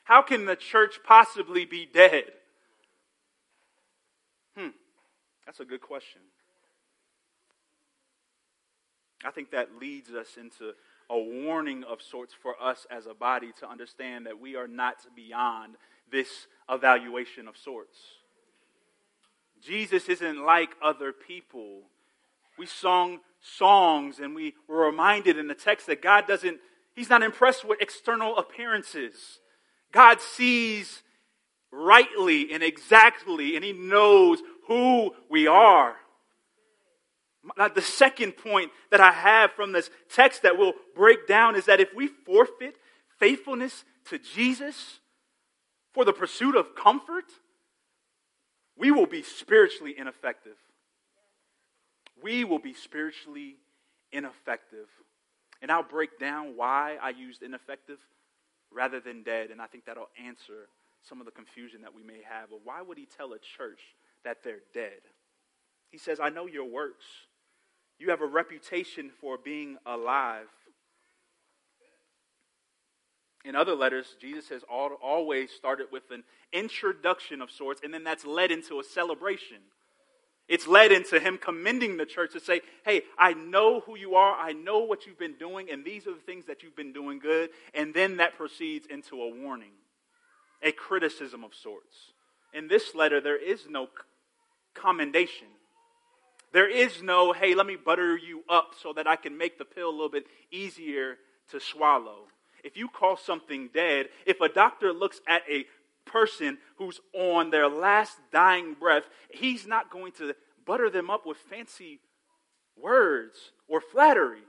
How 0.04 0.22
can 0.22 0.46
the 0.46 0.56
church 0.56 1.00
possibly 1.04 1.66
be 1.66 1.88
dead? 1.92 2.26
Hmm, 4.58 4.70
that's 5.46 5.60
a 5.60 5.66
good 5.66 5.82
question. 5.82 6.22
I 9.24 9.32
think 9.32 9.52
that 9.52 9.78
leads 9.80 10.12
us 10.12 10.38
into 10.38 10.74
a 11.10 11.20
warning 11.20 11.84
of 11.84 12.02
sorts 12.02 12.34
for 12.34 12.56
us 12.62 12.86
as 12.90 13.06
a 13.06 13.14
body 13.14 13.52
to 13.60 13.70
understand 13.70 14.26
that 14.26 14.40
we 14.40 14.56
are 14.56 14.68
not 14.68 14.96
beyond 15.16 15.76
this 16.12 16.48
evaluation 16.70 17.48
of 17.48 17.58
sorts. 17.58 17.98
Jesus 19.62 20.10
isn't 20.10 20.44
like 20.46 20.70
other 20.82 21.12
people. 21.12 21.82
We 22.58 22.66
sung 22.66 23.20
songs 23.42 24.20
and 24.20 24.36
we 24.36 24.54
were 24.68 24.86
reminded 24.86 25.38
in 25.38 25.48
the 25.48 25.56
text 25.56 25.88
that 25.88 26.02
God 26.02 26.28
doesn't, 26.28 26.60
He's 26.96 27.10
not 27.10 27.24
impressed 27.24 27.64
with 27.66 27.82
external 27.82 28.38
appearances. 28.38 29.40
God 29.92 30.22
sees 30.22 31.04
rightly 31.72 32.52
and 32.54 32.64
exactly, 32.64 33.56
and 33.56 33.64
He 33.64 33.74
knows 33.74 34.40
who 34.68 35.14
we 35.30 35.48
are. 35.48 35.96
The 37.76 37.82
second 37.82 38.34
point 38.34 38.72
that 38.92 39.00
I 39.00 39.12
have 39.12 39.52
from 39.54 39.72
this 39.72 39.90
text 40.14 40.44
that 40.44 40.58
we'll 40.58 40.74
break 40.96 41.28
down 41.28 41.56
is 41.56 41.66
that 41.66 41.80
if 41.80 41.90
we 41.96 42.08
forfeit 42.08 42.76
faithfulness 43.18 43.86
to 44.10 44.20
Jesus 44.20 45.00
for 45.94 46.06
the 46.06 46.14
pursuit 46.14 46.56
of 46.56 46.76
comfort, 46.76 47.26
we 48.80 48.92
will 48.92 49.06
be 49.06 49.22
spiritually 49.22 49.94
ineffective. 49.98 50.56
We 52.24 52.46
will 52.46 52.60
be 52.60 52.74
spiritually 52.74 53.58
ineffective. 54.12 54.88
And 55.62 55.70
I'll 55.70 55.84
break 55.84 56.18
down 56.18 56.56
why 56.56 56.98
I 57.02 57.10
used 57.10 57.44
ineffective 57.44 58.00
rather 58.72 59.00
than 59.00 59.24
dead, 59.24 59.52
and 59.52 59.62
I 59.62 59.68
think 59.68 59.86
that'll 59.86 60.10
answer 60.24 60.70
some 61.02 61.20
of 61.20 61.26
the 61.26 61.32
confusion 61.32 61.82
that 61.82 61.94
we 61.94 62.04
may 62.04 62.22
have. 62.24 62.52
Well, 62.52 62.62
why 62.64 62.82
would 62.82 62.98
he 62.98 63.06
tell 63.18 63.34
a 63.34 63.40
church 63.40 63.82
that 64.24 64.38
they're 64.44 64.62
dead? 64.74 65.02
He 65.90 65.98
says, 65.98 66.20
I 66.20 66.30
know 66.30 66.46
your 66.46 66.66
works. 66.66 67.06
You 67.98 68.12
have 68.12 68.22
a 68.22 68.28
reputation 68.28 69.12
for 69.20 69.38
being 69.38 69.78
alive. 69.86 70.48
In 73.50 73.56
other 73.56 73.74
letters, 73.74 74.16
Jesus 74.22 74.50
has 74.50 74.62
always 74.70 75.50
started 75.50 75.88
with 75.92 76.04
an 76.12 76.24
introduction 76.54 77.42
of 77.42 77.50
sorts, 77.50 77.82
and 77.84 77.92
then 77.92 78.04
that's 78.04 78.24
led 78.24 78.52
into 78.52 78.80
a 78.80 78.84
celebration. 78.84 79.58
It's 80.48 80.68
led 80.68 80.92
into 80.92 81.20
him 81.20 81.40
commending 81.40 81.98
the 81.98 82.06
church 82.06 82.34
to 82.34 82.40
say, 82.40 82.62
Hey, 82.86 83.02
I 83.18 83.34
know 83.34 83.80
who 83.80 83.98
you 83.98 84.14
are. 84.14 84.36
I 84.36 84.54
know 84.54 84.82
what 84.82 85.08
you've 85.08 85.18
been 85.18 85.34
doing, 85.34 85.72
and 85.72 85.84
these 85.84 86.06
are 86.06 86.14
the 86.14 86.20
things 86.20 86.46
that 86.46 86.62
you've 86.62 86.76
been 86.76 86.94
doing 86.94 87.18
good. 87.18 87.50
And 87.74 87.92
then 87.92 88.18
that 88.18 88.38
proceeds 88.38 88.86
into 88.86 89.20
a 89.20 89.36
warning 89.36 89.72
a 90.62 90.72
criticism 90.72 91.44
of 91.44 91.56
sorts. 91.56 91.96
In 92.54 92.68
this 92.68 92.94
letter, 92.94 93.20
there 93.20 93.42
is 93.44 93.66
no 93.68 93.88
commendation. 94.76 95.48
There 96.54 96.70
is 96.70 97.02
no, 97.02 97.34
hey, 97.34 97.56
let 97.56 97.66
me 97.66 97.78
butter 97.84 98.16
you 98.16 98.44
up 98.48 98.76
so 98.80 98.94
that 98.94 99.08
I 99.08 99.16
can 99.16 99.40
make 99.40 99.58
the 99.58 99.66
pill 99.66 99.90
a 99.90 99.92
little 99.92 100.10
bit 100.10 100.28
easier 100.52 101.16
to 101.50 101.60
swallow. 101.60 102.28
If 102.64 102.78
you 102.78 102.88
call 102.88 103.18
something 103.18 103.70
dead, 103.74 104.08
if 104.26 104.42
a 104.42 104.50
doctor 104.50 104.94
looks 104.94 105.22
at 105.28 105.44
a 105.50 105.66
person 106.06 106.58
who's 106.78 107.00
on 107.14 107.52
their 107.52 107.68
last 107.68 108.18
dying 108.32 108.76
breath, 108.80 109.04
he's 109.32 109.68
not 109.68 109.92
going 109.92 110.12
to 110.14 110.36
butter 110.66 110.90
them 110.90 111.10
up 111.10 111.26
with 111.26 111.38
fancy 111.38 112.00
words 112.76 113.52
or 113.68 113.82
flattery. 113.82 114.42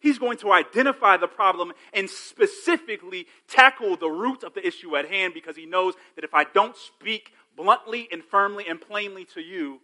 He's 0.00 0.18
going 0.18 0.38
to 0.38 0.52
identify 0.52 1.16
the 1.16 1.26
problem 1.26 1.72
and 1.92 2.08
specifically 2.08 3.26
tackle 3.48 3.96
the 3.96 4.08
root 4.08 4.44
of 4.44 4.54
the 4.54 4.64
issue 4.64 4.96
at 4.96 5.08
hand 5.08 5.34
because 5.34 5.56
he 5.56 5.66
knows 5.66 5.94
that 6.14 6.24
if 6.24 6.34
I 6.34 6.44
don't 6.44 6.76
speak 6.76 7.32
bluntly 7.56 8.08
and 8.12 8.22
firmly 8.22 8.64
and 8.68 8.80
plainly 8.80 9.24
to 9.34 9.40
you, 9.40 9.80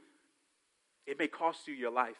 it 1.06 1.18
may 1.18 1.26
cost 1.26 1.66
you 1.66 1.74
your 1.74 1.90
life. 1.90 2.16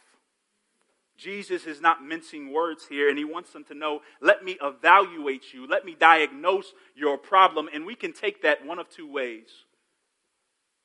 Jesus 1.16 1.66
is 1.66 1.80
not 1.80 2.04
mincing 2.04 2.52
words 2.52 2.86
here, 2.88 3.08
and 3.08 3.16
he 3.16 3.24
wants 3.24 3.52
them 3.52 3.64
to 3.64 3.74
know 3.74 4.00
let 4.20 4.44
me 4.44 4.56
evaluate 4.60 5.52
you, 5.52 5.66
let 5.66 5.84
me 5.84 5.94
diagnose 5.98 6.72
your 6.96 7.16
problem, 7.16 7.68
and 7.72 7.86
we 7.86 7.94
can 7.94 8.12
take 8.12 8.42
that 8.42 8.66
one 8.66 8.78
of 8.78 8.88
two 8.88 9.10
ways. 9.10 9.48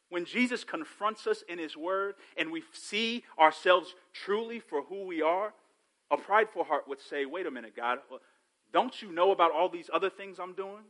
When 0.10 0.26
Jesus 0.26 0.64
confronts 0.64 1.28
us 1.28 1.44
in 1.48 1.60
his 1.60 1.78
word 1.78 2.16
and 2.36 2.52
we 2.52 2.64
see 2.74 3.24
ourselves 3.40 3.94
truly 4.12 4.60
for 4.60 4.84
who 4.84 5.06
we 5.06 5.22
are, 5.22 5.54
a 6.12 6.18
prideful 6.18 6.64
heart 6.64 6.88
would 6.88 7.00
say, 7.00 7.26
Wait 7.26 7.46
a 7.46 7.52
minute, 7.52 7.76
God, 7.76 8.00
don't 8.74 9.02
you 9.02 9.12
know 9.12 9.32
about 9.32 9.52
all 9.52 9.70
these 9.70 9.90
other 9.94 10.10
things 10.10 10.40
I'm 10.40 10.54
doing? 10.54 10.84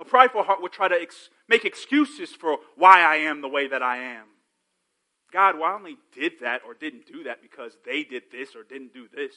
A 0.00 0.04
prideful 0.04 0.42
heart 0.42 0.60
would 0.60 0.72
try 0.72 0.88
to 0.88 1.00
ex- 1.00 1.30
make 1.48 1.64
excuses 1.64 2.30
for 2.30 2.58
why 2.76 3.02
I 3.02 3.16
am 3.16 3.40
the 3.40 3.48
way 3.48 3.68
that 3.68 3.82
I 3.82 3.98
am. 3.98 4.24
God, 5.32 5.56
I 5.56 5.74
only 5.74 5.96
did 6.14 6.32
that 6.42 6.60
or 6.66 6.74
didn't 6.74 7.06
do 7.06 7.24
that 7.24 7.40
because 7.40 7.76
they 7.86 8.04
did 8.04 8.24
this 8.30 8.54
or 8.54 8.62
didn't 8.62 8.92
do 8.92 9.08
this. 9.14 9.34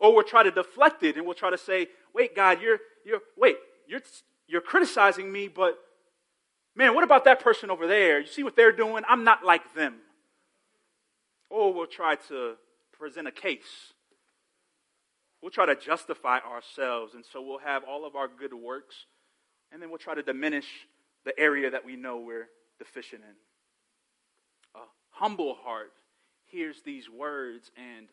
Or 0.00 0.14
we'll 0.14 0.24
try 0.24 0.42
to 0.42 0.50
deflect 0.50 1.02
it 1.02 1.16
and 1.16 1.24
we'll 1.24 1.34
try 1.34 1.50
to 1.50 1.58
say, 1.58 1.88
wait, 2.14 2.36
God, 2.36 2.60
you're, 2.60 2.78
you're, 3.04 3.20
wait, 3.36 3.56
you're, 3.88 4.02
you're 4.46 4.60
criticizing 4.60 5.32
me, 5.32 5.48
but 5.48 5.78
man, 6.74 6.94
what 6.94 7.04
about 7.04 7.24
that 7.24 7.40
person 7.40 7.70
over 7.70 7.86
there? 7.86 8.20
You 8.20 8.26
see 8.26 8.42
what 8.42 8.56
they're 8.56 8.72
doing? 8.72 9.02
I'm 9.08 9.24
not 9.24 9.44
like 9.44 9.74
them. 9.74 9.94
Or 11.48 11.72
we'll 11.72 11.86
try 11.86 12.16
to 12.28 12.54
present 12.92 13.26
a 13.26 13.32
case. 13.32 13.94
We'll 15.40 15.50
try 15.50 15.66
to 15.66 15.76
justify 15.76 16.38
ourselves, 16.40 17.14
and 17.14 17.24
so 17.24 17.40
we'll 17.40 17.58
have 17.58 17.84
all 17.84 18.04
of 18.04 18.16
our 18.16 18.26
good 18.26 18.52
works, 18.52 19.06
and 19.70 19.80
then 19.80 19.90
we'll 19.90 19.98
try 19.98 20.14
to 20.14 20.22
diminish 20.22 20.66
the 21.24 21.38
area 21.38 21.70
that 21.70 21.84
we 21.84 21.96
know 21.96 22.18
we're 22.18 22.48
deficient 22.78 23.22
in. 23.22 23.34
Humble 25.16 25.54
heart 25.64 25.92
hears 26.44 26.82
these 26.84 27.08
words, 27.08 27.70
and 27.74 28.06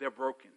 they're 0.00 0.10
broken. 0.10 0.50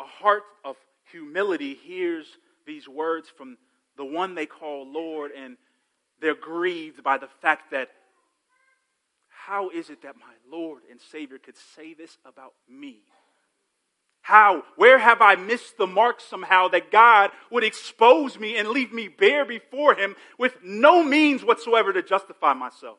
A 0.00 0.04
heart 0.04 0.42
of 0.64 0.74
humility 1.12 1.74
hears 1.74 2.26
these 2.66 2.88
words 2.88 3.28
from 3.28 3.56
the 3.96 4.04
one 4.04 4.34
they 4.34 4.46
call 4.46 4.84
Lord, 4.90 5.30
and 5.30 5.56
they're 6.20 6.34
grieved 6.34 7.04
by 7.04 7.18
the 7.18 7.28
fact 7.40 7.70
that 7.70 7.90
how 9.28 9.70
is 9.70 9.90
it 9.90 10.02
that 10.02 10.16
my 10.16 10.34
Lord 10.50 10.82
and 10.90 11.00
Savior 11.00 11.38
could 11.38 11.56
say 11.56 11.94
this 11.94 12.18
about 12.24 12.54
me? 12.68 13.02
How? 14.28 14.64
Where 14.76 14.98
have 14.98 15.22
I 15.22 15.36
missed 15.36 15.78
the 15.78 15.86
mark 15.86 16.20
somehow 16.20 16.68
that 16.68 16.90
God 16.90 17.30
would 17.50 17.64
expose 17.64 18.38
me 18.38 18.58
and 18.58 18.68
leave 18.68 18.92
me 18.92 19.08
bare 19.08 19.46
before 19.46 19.94
Him 19.94 20.16
with 20.36 20.54
no 20.62 21.02
means 21.02 21.42
whatsoever 21.42 21.94
to 21.94 22.02
justify 22.02 22.52
myself? 22.52 22.98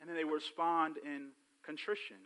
And 0.00 0.08
then 0.08 0.16
they 0.16 0.24
respond 0.24 0.96
in 1.04 1.32
contrition 1.62 2.16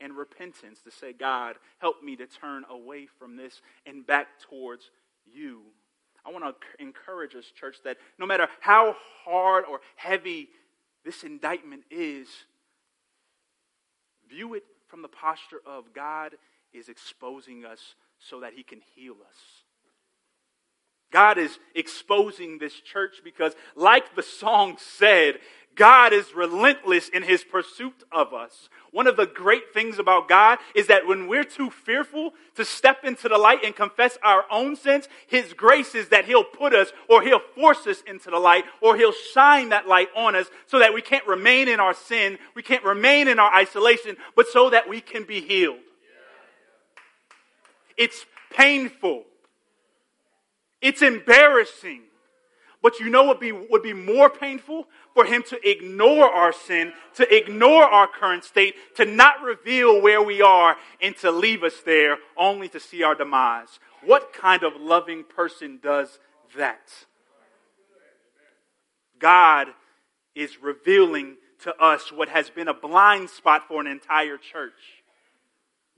and 0.00 0.16
repentance 0.16 0.80
to 0.80 0.90
say, 0.90 1.12
God, 1.12 1.54
help 1.78 2.02
me 2.02 2.16
to 2.16 2.26
turn 2.26 2.64
away 2.68 3.06
from 3.20 3.36
this 3.36 3.62
and 3.86 4.04
back 4.04 4.26
towards 4.50 4.90
you. 5.32 5.60
I 6.26 6.32
want 6.32 6.42
to 6.44 6.82
encourage 6.82 7.36
us, 7.36 7.44
church, 7.54 7.76
that 7.84 7.98
no 8.18 8.26
matter 8.26 8.48
how 8.58 8.96
hard 9.24 9.64
or 9.70 9.80
heavy 9.94 10.48
this 11.04 11.22
indictment 11.22 11.84
is 11.88 12.26
view 14.28 14.54
it 14.54 14.64
from 14.88 15.02
the 15.02 15.08
posture 15.08 15.60
of 15.64 15.94
God 15.94 16.34
is 16.72 16.88
exposing 16.88 17.64
us 17.64 17.94
so 18.18 18.40
that 18.40 18.52
he 18.54 18.62
can 18.62 18.80
heal 18.94 19.16
us. 19.26 19.64
God 21.10 21.38
is 21.38 21.58
exposing 21.74 22.58
this 22.58 22.74
church 22.74 23.20
because, 23.24 23.54
like 23.74 24.14
the 24.14 24.22
song 24.22 24.76
said, 24.78 25.38
God 25.76 26.12
is 26.12 26.34
relentless 26.34 27.08
in 27.08 27.22
his 27.22 27.44
pursuit 27.44 28.02
of 28.10 28.34
us. 28.34 28.68
One 28.90 29.06
of 29.06 29.16
the 29.16 29.26
great 29.26 29.72
things 29.72 29.98
about 29.98 30.28
God 30.28 30.58
is 30.74 30.88
that 30.88 31.06
when 31.06 31.26
we're 31.28 31.44
too 31.44 31.70
fearful 31.70 32.32
to 32.56 32.64
step 32.64 33.04
into 33.04 33.28
the 33.28 33.38
light 33.38 33.64
and 33.64 33.74
confess 33.74 34.18
our 34.22 34.44
own 34.50 34.74
sins, 34.76 35.08
his 35.28 35.52
grace 35.52 35.94
is 35.94 36.08
that 36.08 36.24
he'll 36.24 36.44
put 36.44 36.74
us 36.74 36.92
or 37.08 37.22
he'll 37.22 37.40
force 37.54 37.86
us 37.86 38.02
into 38.06 38.30
the 38.30 38.38
light 38.38 38.64
or 38.80 38.96
he'll 38.96 39.12
shine 39.12 39.68
that 39.70 39.86
light 39.86 40.08
on 40.16 40.34
us 40.34 40.48
so 40.66 40.80
that 40.80 40.92
we 40.92 41.02
can't 41.02 41.26
remain 41.26 41.68
in 41.68 41.80
our 41.80 41.94
sin, 41.94 42.38
we 42.54 42.62
can't 42.62 42.84
remain 42.84 43.28
in 43.28 43.38
our 43.38 43.54
isolation, 43.54 44.16
but 44.34 44.48
so 44.48 44.70
that 44.70 44.88
we 44.88 45.00
can 45.00 45.24
be 45.24 45.40
healed. 45.40 45.78
It's 48.00 48.24
painful. 48.56 49.24
It's 50.80 51.02
embarrassing. 51.02 52.00
But 52.82 52.98
you 52.98 53.10
know 53.10 53.24
what 53.24 53.40
be, 53.40 53.52
would 53.52 53.82
be 53.82 53.92
more 53.92 54.30
painful? 54.30 54.86
For 55.12 55.26
him 55.26 55.42
to 55.50 55.68
ignore 55.68 56.24
our 56.24 56.50
sin, 56.50 56.94
to 57.16 57.36
ignore 57.36 57.84
our 57.84 58.06
current 58.08 58.42
state, 58.42 58.74
to 58.96 59.04
not 59.04 59.42
reveal 59.42 60.00
where 60.00 60.22
we 60.22 60.40
are, 60.40 60.76
and 61.02 61.14
to 61.18 61.30
leave 61.30 61.62
us 61.62 61.82
there 61.84 62.16
only 62.38 62.70
to 62.70 62.80
see 62.80 63.02
our 63.02 63.14
demise. 63.14 63.78
What 64.02 64.32
kind 64.32 64.62
of 64.62 64.80
loving 64.80 65.24
person 65.24 65.78
does 65.82 66.18
that? 66.56 66.90
God 69.18 69.66
is 70.34 70.62
revealing 70.62 71.36
to 71.64 71.76
us 71.76 72.10
what 72.10 72.30
has 72.30 72.48
been 72.48 72.68
a 72.68 72.72
blind 72.72 73.28
spot 73.28 73.68
for 73.68 73.78
an 73.82 73.86
entire 73.86 74.38
church. 74.38 74.99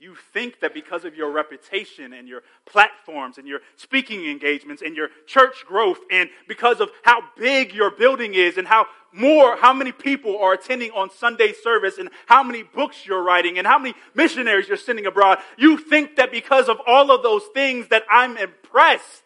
You 0.03 0.17
think 0.33 0.59
that 0.59 0.73
because 0.73 1.05
of 1.05 1.15
your 1.15 1.31
reputation 1.31 2.11
and 2.11 2.27
your 2.27 2.41
platforms 2.65 3.37
and 3.37 3.47
your 3.47 3.61
speaking 3.77 4.25
engagements 4.25 4.81
and 4.81 4.97
your 4.97 5.07
church 5.27 5.63
growth 5.65 5.99
and 6.11 6.29
because 6.45 6.81
of 6.81 6.89
how 7.03 7.21
big 7.37 7.73
your 7.73 7.89
building 7.89 8.33
is 8.33 8.57
and 8.57 8.67
how 8.67 8.87
more, 9.13 9.55
how 9.55 9.71
many 9.71 9.93
people 9.93 10.37
are 10.39 10.51
attending 10.51 10.91
on 10.91 11.09
Sunday 11.09 11.53
service 11.53 11.99
and 11.99 12.09
how 12.25 12.43
many 12.43 12.63
books 12.63 13.05
you're 13.05 13.23
writing 13.23 13.57
and 13.57 13.65
how 13.65 13.79
many 13.79 13.95
missionaries 14.13 14.67
you're 14.67 14.75
sending 14.75 15.05
abroad, 15.05 15.37
you 15.55 15.77
think 15.77 16.17
that 16.17 16.33
because 16.33 16.67
of 16.67 16.81
all 16.85 17.09
of 17.09 17.23
those 17.23 17.43
things 17.53 17.87
that 17.87 18.03
I'm 18.11 18.35
impressed. 18.35 19.23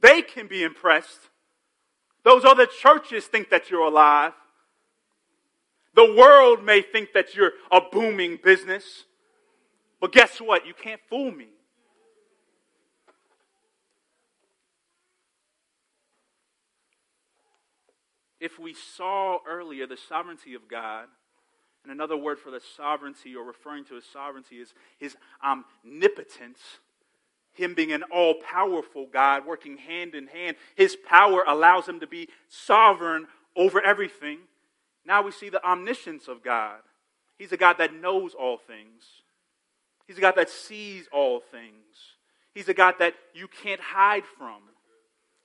They 0.00 0.20
can 0.20 0.48
be 0.48 0.64
impressed. 0.64 1.28
Those 2.24 2.44
other 2.44 2.66
churches 2.66 3.24
think 3.26 3.50
that 3.50 3.70
you're 3.70 3.86
alive. 3.86 4.32
The 5.94 6.14
world 6.14 6.64
may 6.64 6.82
think 6.82 7.12
that 7.14 7.34
you're 7.34 7.52
a 7.70 7.80
booming 7.80 8.38
business. 8.42 9.04
But 10.00 10.12
guess 10.12 10.40
what? 10.40 10.66
You 10.66 10.74
can't 10.74 11.00
fool 11.08 11.30
me. 11.30 11.48
If 18.40 18.58
we 18.58 18.72
saw 18.72 19.38
earlier 19.46 19.86
the 19.86 19.98
sovereignty 19.98 20.54
of 20.54 20.66
God, 20.68 21.06
and 21.82 21.92
another 21.92 22.16
word 22.16 22.38
for 22.38 22.50
the 22.50 22.60
sovereignty 22.76 23.34
or 23.34 23.44
referring 23.44 23.84
to 23.86 23.94
his 23.94 24.04
sovereignty 24.04 24.56
is 24.56 24.74
his 24.98 25.16
omnipotence, 25.42 26.60
him 27.52 27.74
being 27.74 27.92
an 27.92 28.02
all 28.04 28.34
powerful 28.34 29.06
God 29.12 29.46
working 29.46 29.76
hand 29.76 30.14
in 30.14 30.26
hand. 30.26 30.56
His 30.74 30.96
power 30.96 31.44
allows 31.46 31.88
him 31.88 32.00
to 32.00 32.06
be 32.06 32.28
sovereign 32.48 33.26
over 33.56 33.80
everything. 33.80 34.38
Now 35.10 35.22
we 35.22 35.32
see 35.32 35.48
the 35.48 35.62
omniscience 35.66 36.28
of 36.28 36.44
God. 36.44 36.78
He's 37.36 37.50
a 37.50 37.56
God 37.56 37.78
that 37.78 37.92
knows 37.92 38.32
all 38.32 38.58
things, 38.58 39.02
He's 40.06 40.16
a 40.16 40.20
God 40.20 40.34
that 40.36 40.48
sees 40.48 41.08
all 41.12 41.40
things. 41.40 41.74
He's 42.54 42.68
a 42.68 42.74
God 42.74 42.94
that 42.98 43.14
you 43.34 43.48
can't 43.48 43.80
hide 43.80 44.24
from. 44.38 44.62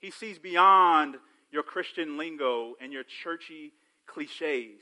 He 0.00 0.10
sees 0.10 0.38
beyond 0.38 1.16
your 1.52 1.62
Christian 1.62 2.16
lingo 2.16 2.74
and 2.80 2.92
your 2.92 3.04
churchy 3.04 3.72
cliches. 4.06 4.80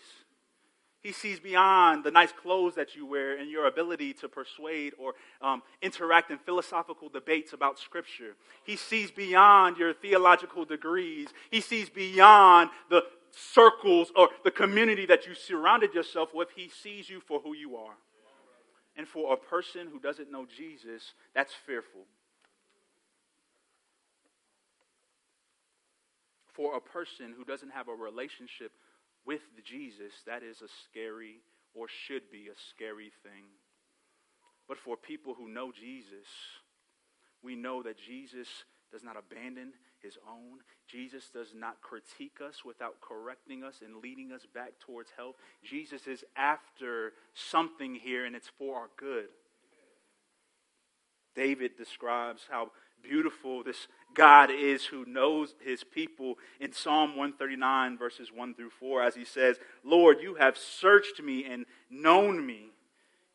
He 1.03 1.13
sees 1.13 1.39
beyond 1.39 2.03
the 2.03 2.11
nice 2.11 2.33
clothes 2.33 2.75
that 2.77 2.97
you 2.97 3.05
wear 3.05 3.39
and 3.39 3.51
your 3.51 3.67
ability 3.67 4.15
to 4.15 4.29
persuade 4.29 4.95
or 4.99 5.13
um, 5.43 5.63
interact 5.83 6.31
in 6.31 6.39
philosophical 6.39 7.11
debates 7.11 7.53
about 7.53 7.79
Scripture. 7.79 8.37
He 8.65 8.77
sees 8.77 9.11
beyond 9.11 9.77
your 9.77 9.93
theological 9.93 10.65
degrees. 10.65 11.29
He 11.51 11.61
sees 11.61 11.91
beyond 11.91 12.71
the 12.89 13.03
circles 13.37 14.13
or 14.17 14.29
the 14.45 14.51
community 14.51 15.07
that 15.07 15.27
you 15.27 15.35
surrounded 15.35 15.95
yourself 15.95 16.31
with. 16.35 16.49
He 16.55 16.69
sees 16.69 17.09
you 17.09 17.21
for 17.21 17.41
who 17.41 17.55
you 17.55 17.77
are. 17.77 17.95
And 18.97 19.09
for 19.09 19.33
a 19.33 19.37
person 19.37 19.89
who 19.91 19.99
doesn't 19.99 20.31
know 20.31 20.47
Jesus, 20.47 21.15
that's 21.35 21.53
fearful. 21.67 22.03
For 26.53 26.77
a 26.77 26.81
person 26.81 27.35
who 27.37 27.45
doesn't 27.45 27.73
have 27.73 27.89
a 27.89 27.95
relationship 27.95 28.71
with 29.27 29.41
Jesus, 29.65 30.13
that 30.27 30.43
is 30.45 30.63
a 30.63 30.69
scary 30.85 31.41
or 31.75 31.89
should 31.89 32.31
be 32.31 32.47
a 32.47 32.59
scary 32.71 33.11
thing. 33.25 33.45
But 34.69 34.79
for 34.79 34.97
people 34.97 35.35
who 35.35 35.49
know 35.49 35.73
Jesus, 35.73 36.29
we 37.43 37.57
know 37.57 37.83
that 37.83 37.99
Jesus 37.99 38.49
does 38.93 39.03
not 39.03 39.17
abandon 39.17 39.73
his 40.05 40.19
own. 40.29 40.59
Jesus 40.87 41.31
does 41.33 41.55
not 41.55 41.81
critique 41.81 42.39
us 42.47 42.65
without 42.65 43.01
correcting 43.01 43.65
us 43.65 43.81
and 43.85 44.03
leading 44.03 44.31
us 44.31 44.47
back 44.55 44.73
towards 44.79 45.11
health. 45.17 45.35
Jesus 45.65 46.07
is 46.07 46.23
after 46.37 47.13
something 47.33 47.95
here, 47.95 48.25
and 48.27 48.37
it's 48.37 48.51
for 48.59 48.77
our 48.77 48.91
good. 48.97 49.29
David 51.35 51.77
describes 51.77 52.43
how 52.49 52.71
beautiful 53.03 53.65
this 53.65 53.89
God 54.15 54.51
is 54.51 54.85
who 54.87 55.05
knows 55.05 55.55
his 55.61 55.83
people 55.83 56.39
in 56.61 56.73
Psalm 56.73 57.11
139, 57.17 57.99
verses 57.99 58.31
1 58.33 58.55
through 58.55 58.71
4, 58.71 59.03
as 59.03 59.15
he 59.15 59.25
says, 59.25 59.59
Lord, 59.83 60.19
you 60.21 60.37
have 60.37 60.57
searched 60.57 61.21
me 61.23 61.45
and 61.45 61.67
known 61.91 62.47
me. 62.47 62.71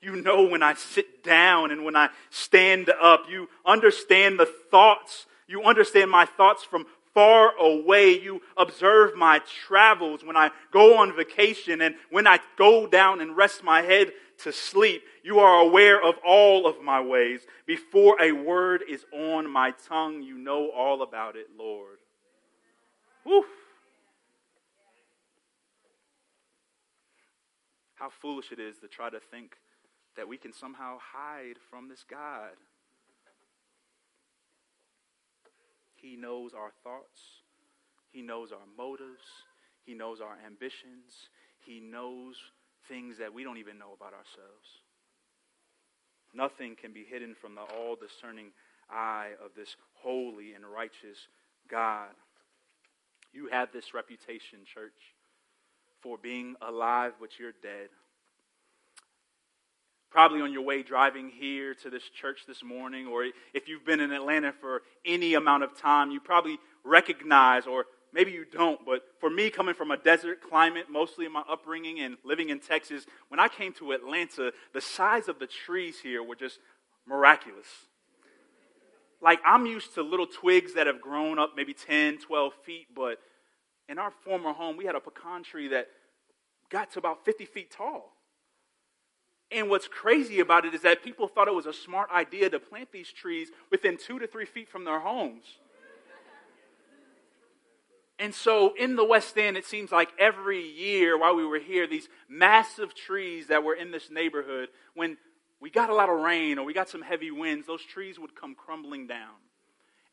You 0.01 0.15
know 0.15 0.43
when 0.43 0.63
I 0.63 0.75
sit 0.75 1.23
down 1.23 1.71
and 1.71 1.83
when 1.83 1.95
I 1.95 2.09
stand 2.29 2.89
up. 3.01 3.25
You 3.29 3.49
understand 3.65 4.39
the 4.39 4.45
thoughts. 4.45 5.25
You 5.49 5.63
understand 5.63 6.11
my 6.11 6.25
thoughts 6.25 6.63
from 6.63 6.85
far 7.15 7.57
away. 7.57 8.11
You 8.11 8.39
observe 8.55 9.15
my 9.15 9.41
travels 9.65 10.23
when 10.23 10.37
I 10.37 10.51
go 10.71 10.99
on 10.99 11.15
vacation 11.15 11.81
and 11.81 11.95
when 12.11 12.27
I 12.27 12.39
go 12.55 12.85
down 12.85 13.19
and 13.19 13.35
rest 13.35 13.63
my 13.63 13.81
head 13.81 14.11
to 14.43 14.53
sleep. 14.53 15.01
You 15.23 15.39
are 15.39 15.61
aware 15.61 15.99
of 15.99 16.15
all 16.23 16.67
of 16.67 16.83
my 16.83 17.01
ways. 17.01 17.41
Before 17.65 18.15
a 18.21 18.31
word 18.31 18.83
is 18.87 19.05
on 19.11 19.49
my 19.49 19.71
tongue, 19.87 20.21
you 20.21 20.37
know 20.37 20.69
all 20.69 21.01
about 21.01 21.35
it, 21.35 21.47
Lord. 21.57 21.97
Whew. 23.23 23.43
How 27.95 28.09
foolish 28.21 28.51
it 28.51 28.59
is 28.59 28.77
to 28.77 28.87
try 28.87 29.09
to 29.09 29.19
think 29.19 29.55
that 30.15 30.27
we 30.27 30.37
can 30.37 30.53
somehow 30.53 30.99
hide 31.01 31.57
from 31.71 31.89
this 31.89 32.05
God. 32.07 32.51
He 36.01 36.15
knows 36.15 36.51
our 36.53 36.71
thoughts. 36.83 37.21
He 38.11 38.21
knows 38.21 38.51
our 38.51 38.67
motives. 38.77 39.23
He 39.85 39.93
knows 39.93 40.21
our 40.21 40.37
ambitions. 40.45 41.29
He 41.59 41.79
knows 41.79 42.35
things 42.87 43.17
that 43.17 43.33
we 43.33 43.43
don't 43.43 43.57
even 43.57 43.77
know 43.77 43.93
about 43.95 44.13
ourselves. 44.13 44.67
Nothing 46.33 46.75
can 46.75 46.93
be 46.93 47.03
hidden 47.03 47.35
from 47.39 47.55
the 47.55 47.61
all 47.61 47.95
discerning 47.95 48.51
eye 48.89 49.31
of 49.43 49.51
this 49.55 49.75
holy 49.93 50.53
and 50.53 50.65
righteous 50.65 51.27
God. 51.67 52.09
You 53.33 53.47
have 53.51 53.71
this 53.71 53.93
reputation, 53.93 54.59
church, 54.65 55.15
for 56.01 56.17
being 56.17 56.55
alive, 56.61 57.13
but 57.19 57.39
you're 57.39 57.53
dead. 57.61 57.89
Probably 60.09 60.41
on 60.41 60.51
your 60.51 60.63
way 60.63 60.81
driving 60.81 61.29
here 61.29 61.75
to 61.75 61.89
this 61.89 62.03
church 62.09 62.41
this 62.47 62.63
morning, 62.63 63.05
or 63.05 63.25
if 63.53 63.67
you've 63.67 63.85
been 63.85 63.99
in 63.99 64.11
Atlanta 64.11 64.51
for 64.51 64.81
any 65.05 65.35
amount 65.35 65.63
of 65.63 65.77
time, 65.77 66.09
you 66.09 66.19
probably 66.19 66.57
recognize 66.83 67.67
or 67.67 67.85
maybe 68.11 68.31
you 68.31 68.45
don't, 68.51 68.83
but 68.85 69.03
for 69.19 69.29
me, 69.29 69.51
coming 69.51 69.75
from 69.75 69.91
a 69.91 69.97
desert 69.97 70.41
climate, 70.41 70.85
mostly 70.89 71.25
in 71.25 71.31
my 71.31 71.43
upbringing 71.49 71.99
and 71.99 72.17
living 72.23 72.49
in 72.49 72.59
Texas, 72.59 73.05
when 73.27 73.39
I 73.39 73.47
came 73.47 73.71
to 73.73 73.91
Atlanta, 73.91 74.51
the 74.73 74.81
size 74.81 75.27
of 75.27 75.37
the 75.37 75.47
trees 75.47 75.99
here 76.01 76.23
were 76.23 76.35
just 76.35 76.59
miraculous. 77.07 77.67
Like, 79.21 79.39
I'm 79.45 79.65
used 79.65 79.93
to 79.95 80.01
little 80.01 80.27
twigs 80.27 80.73
that 80.75 80.87
have 80.87 81.01
grown 81.01 81.37
up 81.37 81.51
maybe 81.55 81.73
10, 81.73 82.19
12 82.19 82.53
feet, 82.65 82.87
but 82.95 83.19
in 83.87 83.99
our 83.99 84.11
former 84.23 84.53
home, 84.53 84.77
we 84.77 84.85
had 84.85 84.95
a 84.95 84.99
pecan 84.99 85.43
tree 85.43 85.67
that 85.69 85.87
got 86.69 86.91
to 86.93 86.99
about 86.99 87.25
50 87.25 87.45
feet 87.45 87.71
tall. 87.71 88.13
And 89.51 89.69
what's 89.69 89.87
crazy 89.87 90.39
about 90.39 90.65
it 90.65 90.75
is 90.75 90.81
that 90.81 91.03
people 91.03 91.27
thought 91.27 91.47
it 91.47 91.55
was 91.55 91.65
a 91.65 91.73
smart 91.73 92.11
idea 92.11 92.49
to 92.49 92.59
plant 92.59 92.91
these 92.91 93.11
trees 93.11 93.49
within 93.71 93.97
two 93.97 94.19
to 94.19 94.27
three 94.27 94.45
feet 94.45 94.69
from 94.69 94.85
their 94.85 94.99
homes. 94.99 95.43
And 98.19 98.35
so 98.35 98.73
in 98.75 98.97
the 98.97 99.05
West 99.05 99.37
End, 99.37 99.55
it 99.55 99.65
seems 99.65 99.93
like 99.93 100.09
every 100.19 100.61
year 100.61 101.17
while 101.17 101.35
we 101.35 101.45
were 101.45 101.57
here, 101.57 101.87
these 101.87 102.09
massive 102.27 102.93
trees 102.93 103.47
that 103.47 103.63
were 103.63 103.73
in 103.73 103.91
this 103.91 104.11
neighborhood, 104.11 104.67
when 104.93 105.17
we 105.61 105.69
got 105.69 105.89
a 105.89 105.95
lot 105.95 106.09
of 106.09 106.19
rain 106.19 106.59
or 106.59 106.65
we 106.65 106.73
got 106.73 106.89
some 106.89 107.01
heavy 107.01 107.31
winds, 107.31 107.65
those 107.65 107.81
trees 107.81 108.19
would 108.19 108.35
come 108.35 108.55
crumbling 108.55 109.07
down. 109.07 109.35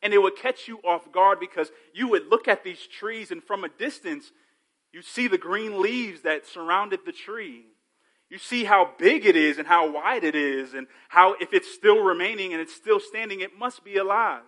And 0.02 0.14
it 0.14 0.22
would 0.22 0.36
catch 0.36 0.68
you 0.68 0.78
off 0.78 1.10
guard 1.10 1.40
because 1.40 1.72
you 1.92 2.06
would 2.08 2.28
look 2.28 2.46
at 2.46 2.62
these 2.62 2.86
trees 2.86 3.32
and 3.32 3.42
from 3.42 3.64
a 3.64 3.68
distance, 3.68 4.30
you 4.92 5.02
see 5.02 5.26
the 5.26 5.36
green 5.36 5.82
leaves 5.82 6.22
that 6.22 6.46
surrounded 6.46 7.00
the 7.04 7.12
tree. 7.12 7.64
You 8.28 8.38
see 8.38 8.64
how 8.64 8.90
big 8.98 9.24
it 9.24 9.36
is 9.36 9.58
and 9.58 9.66
how 9.66 9.90
wide 9.90 10.24
it 10.24 10.34
is, 10.34 10.74
and 10.74 10.86
how 11.08 11.34
if 11.40 11.52
it's 11.52 11.72
still 11.72 12.02
remaining 12.02 12.52
and 12.52 12.60
it's 12.60 12.74
still 12.74 12.98
standing, 12.98 13.40
it 13.40 13.56
must 13.56 13.84
be 13.84 13.96
alive. 13.96 14.42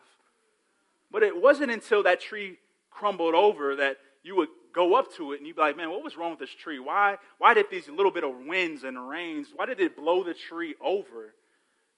But 1.11 1.23
it 1.23 1.41
wasn't 1.41 1.71
until 1.71 2.03
that 2.03 2.21
tree 2.21 2.59
crumbled 2.91 3.35
over 3.35 3.77
that 3.77 3.99
you 4.23 4.37
would 4.37 4.49
go 4.75 4.95
up 4.95 5.12
to 5.14 5.33
it 5.33 5.38
and 5.38 5.47
you'd 5.47 5.57
be 5.57 5.62
like, 5.62 5.77
man, 5.77 5.91
what 5.91 6.05
was 6.05 6.17
wrong 6.17 6.31
with 6.31 6.41
this 6.41 6.55
tree? 6.55 6.79
Why, 6.79 7.17
why 7.38 7.55
did 7.55 7.67
these 7.71 7.88
little 7.88 8.12
bit 8.12 8.25
of 8.25 8.33
winds 8.47 8.85
and 8.85 9.09
rains, 9.09 9.49
why 9.55 9.67
did 9.67 9.81
it 9.81 9.97
blow 9.97 10.23
the 10.23 10.35
tree 10.35 10.75
over? 10.81 11.35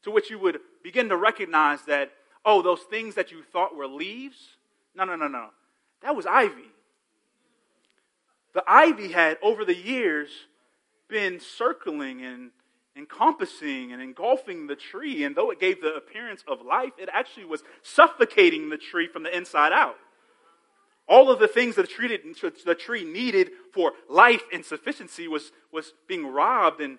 To 0.05 0.11
which 0.11 0.31
you 0.31 0.39
would 0.39 0.61
begin 0.83 1.09
to 1.09 1.17
recognize 1.17 1.83
that, 1.87 2.11
oh, 2.45 2.63
those 2.63 2.81
things 2.83 3.17
that 3.17 3.31
you 3.31 3.43
thought 3.43 3.77
were 3.77 3.87
leaves, 3.87 4.37
no, 4.95 5.05
no, 5.05 5.17
no, 5.17 5.29
no. 5.29 5.49
That 6.03 6.17
was 6.17 6.27
ivy. 6.27 6.71
The 8.55 8.65
ivy 8.67 9.13
had, 9.13 9.39
over 9.43 9.65
the 9.65 9.77
years, 9.77 10.31
been 11.11 11.41
circling 11.41 12.23
and 12.23 12.51
encompassing 12.97 13.93
and 13.93 14.03
engulfing 14.03 14.67
the 14.67 14.77
tree. 14.77 15.25
And 15.25 15.37
though 15.37 15.51
it 15.51 15.61
gave 15.61 15.81
the 15.81 15.95
appearance 15.95 16.45
of 16.47 16.63
life, 16.63 16.93
it 16.99 17.09
actually 17.13 17.47
was 17.47 17.63
suffocating 17.83 18.69
the 18.69 18.79
tree 18.79 19.09
from 19.09 19.23
the 19.23 19.37
inside 19.37 19.73
out. 19.73 19.97
All 21.09 21.31
of 21.31 21.41
the 21.41 21.49
things 21.49 21.75
that 21.75 21.89
the 21.89 22.75
tree, 22.75 23.05
needed 23.05 23.51
for 23.73 23.93
life 24.09 24.43
and 24.53 24.65
sufficiency 24.65 25.27
was, 25.27 25.51
was 25.73 25.93
being 26.07 26.27
robbed 26.27 26.81
and 26.81 26.99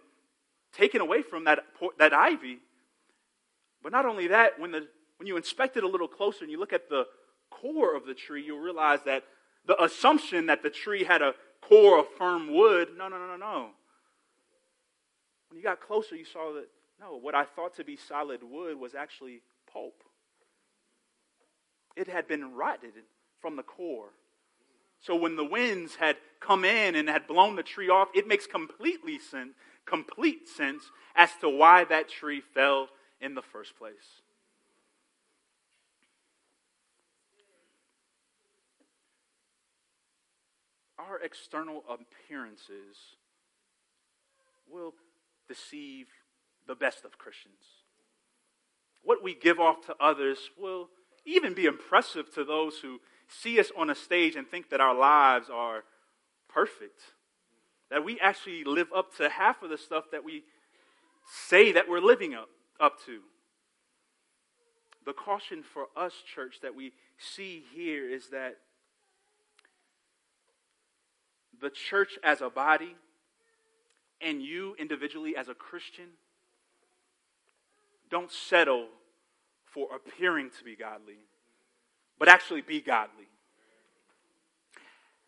taken 0.73 0.99
away 0.99 1.21
from 1.21 1.45
that, 1.45 1.59
that 1.97 2.13
ivy. 2.13 2.59
But 3.81 3.93
not 3.93 4.05
only 4.05 4.27
that, 4.27 4.59
when, 4.59 4.71
the, 4.71 4.87
when 5.17 5.27
you 5.27 5.37
inspect 5.37 5.77
it 5.77 5.83
a 5.83 5.87
little 5.87 6.09
closer 6.09 6.43
and 6.43 6.51
you 6.51 6.59
look 6.59 6.73
at 6.73 6.89
the 6.89 7.05
core 7.49 7.95
of 7.95 8.05
the 8.05 8.13
tree, 8.13 8.43
you'll 8.43 8.59
realize 8.59 8.99
that 9.05 9.23
the 9.65 9.81
assumption 9.81 10.47
that 10.47 10.61
the 10.61 10.69
tree 10.69 11.03
had 11.03 11.21
a 11.21 11.33
core 11.61 11.99
of 11.99 12.07
firm 12.17 12.53
wood, 12.53 12.89
no, 12.97 13.07
no, 13.07 13.17
no, 13.17 13.27
no, 13.27 13.37
no. 13.37 13.69
When 15.51 15.57
you 15.57 15.63
got 15.65 15.81
closer, 15.81 16.15
you 16.15 16.23
saw 16.23 16.53
that, 16.53 16.69
no, 16.97 17.17
what 17.17 17.35
I 17.35 17.43
thought 17.43 17.75
to 17.75 17.83
be 17.83 17.97
solid 17.97 18.41
wood 18.41 18.79
was 18.79 18.95
actually 18.95 19.41
pulp. 19.71 20.01
It 21.97 22.07
had 22.07 22.25
been 22.25 22.55
rotted 22.55 22.93
from 23.41 23.57
the 23.57 23.63
core. 23.63 24.13
So 25.01 25.13
when 25.13 25.35
the 25.35 25.43
winds 25.43 25.95
had 25.95 26.15
come 26.39 26.63
in 26.63 26.95
and 26.95 27.09
had 27.09 27.27
blown 27.27 27.57
the 27.57 27.63
tree 27.63 27.89
off, 27.89 28.07
it 28.15 28.29
makes 28.29 28.47
completely 28.47 29.19
sense, 29.19 29.51
complete 29.85 30.47
sense 30.47 30.83
as 31.17 31.31
to 31.41 31.49
why 31.49 31.83
that 31.83 32.07
tree 32.07 32.41
fell 32.53 32.87
in 33.19 33.35
the 33.35 33.41
first 33.41 33.77
place. 33.77 34.21
Our 40.97 41.19
external 41.19 41.83
appearances 41.89 42.95
will 44.71 44.93
deceive 45.51 46.07
the 46.65 46.75
best 46.75 47.03
of 47.03 47.17
Christians. 47.17 47.83
What 49.03 49.21
we 49.21 49.35
give 49.35 49.59
off 49.59 49.85
to 49.87 49.95
others 49.99 50.37
will 50.57 50.87
even 51.25 51.53
be 51.53 51.65
impressive 51.65 52.33
to 52.35 52.45
those 52.45 52.77
who 52.77 52.99
see 53.27 53.59
us 53.59 53.71
on 53.77 53.89
a 53.89 53.95
stage 53.95 54.35
and 54.35 54.47
think 54.47 54.69
that 54.69 54.79
our 54.79 54.95
lives 54.95 55.47
are 55.51 55.83
perfect. 56.47 57.01
That 57.89 58.05
we 58.05 58.17
actually 58.21 58.63
live 58.63 58.87
up 58.95 59.15
to 59.17 59.29
half 59.29 59.61
of 59.61 59.69
the 59.69 59.77
stuff 59.77 60.05
that 60.11 60.23
we 60.23 60.43
say 61.49 61.73
that 61.73 61.89
we're 61.89 61.99
living 61.99 62.33
up, 62.33 62.49
up 62.79 63.03
to. 63.05 63.19
The 65.05 65.13
caution 65.13 65.63
for 65.63 65.87
us, 65.97 66.13
church, 66.33 66.59
that 66.61 66.75
we 66.75 66.93
see 67.17 67.63
here 67.73 68.09
is 68.09 68.29
that 68.29 68.57
the 71.59 71.69
church 71.69 72.17
as 72.23 72.39
a 72.39 72.49
body 72.49 72.95
and 74.23 74.41
you 74.41 74.75
individually 74.79 75.35
as 75.35 75.49
a 75.49 75.53
Christian 75.53 76.07
don't 78.09 78.31
settle 78.31 78.87
for 79.65 79.87
appearing 79.95 80.49
to 80.57 80.63
be 80.63 80.75
godly, 80.75 81.17
but 82.19 82.27
actually 82.27 82.61
be 82.61 82.81
godly. 82.81 83.27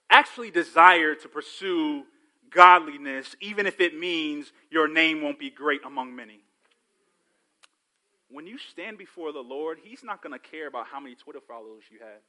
Actually 0.10 0.52
desire 0.52 1.16
to 1.16 1.30
pursue 1.30 2.04
godliness, 2.52 3.36
even 3.42 3.66
if 3.66 3.80
it 3.80 3.98
means 3.98 4.52
your 4.70 4.88
name 4.88 5.22
won't 5.22 5.40
be 5.40 5.50
great 5.50 5.82
among 5.86 6.16
many. 6.16 6.42
When 8.30 8.46
you 8.46 8.58
stand 8.58 8.98
before 8.98 9.32
the 9.32 9.40
Lord, 9.40 9.80
He's 9.84 10.04
not 10.04 10.22
going 10.22 10.34
to 10.34 10.40
care 10.40 10.68
about 10.68 10.88
how 10.88 11.00
many 11.00 11.16
Twitter 11.16 11.40
followers 11.48 11.84
you 11.90 12.00
have. 12.00 12.22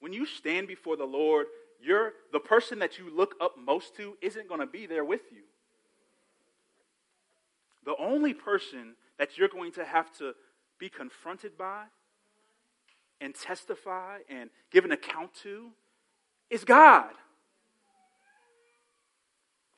When 0.00 0.12
you 0.12 0.26
stand 0.26 0.68
before 0.68 0.96
the 0.96 1.04
Lord, 1.04 1.46
you're, 1.82 2.12
the 2.32 2.40
person 2.40 2.78
that 2.78 2.98
you 2.98 3.14
look 3.14 3.34
up 3.40 3.56
most 3.58 3.96
to 3.96 4.16
isn't 4.20 4.48
going 4.48 4.60
to 4.60 4.66
be 4.66 4.86
there 4.86 5.04
with 5.04 5.22
you. 5.32 5.42
The 7.84 7.96
only 7.98 8.34
person 8.34 8.94
that 9.18 9.36
you're 9.36 9.48
going 9.48 9.72
to 9.72 9.84
have 9.84 10.16
to 10.18 10.34
be 10.78 10.88
confronted 10.88 11.58
by 11.58 11.84
and 13.20 13.34
testify 13.34 14.18
and 14.28 14.50
give 14.70 14.84
an 14.84 14.92
account 14.92 15.34
to 15.42 15.70
is 16.50 16.64
God. 16.64 17.10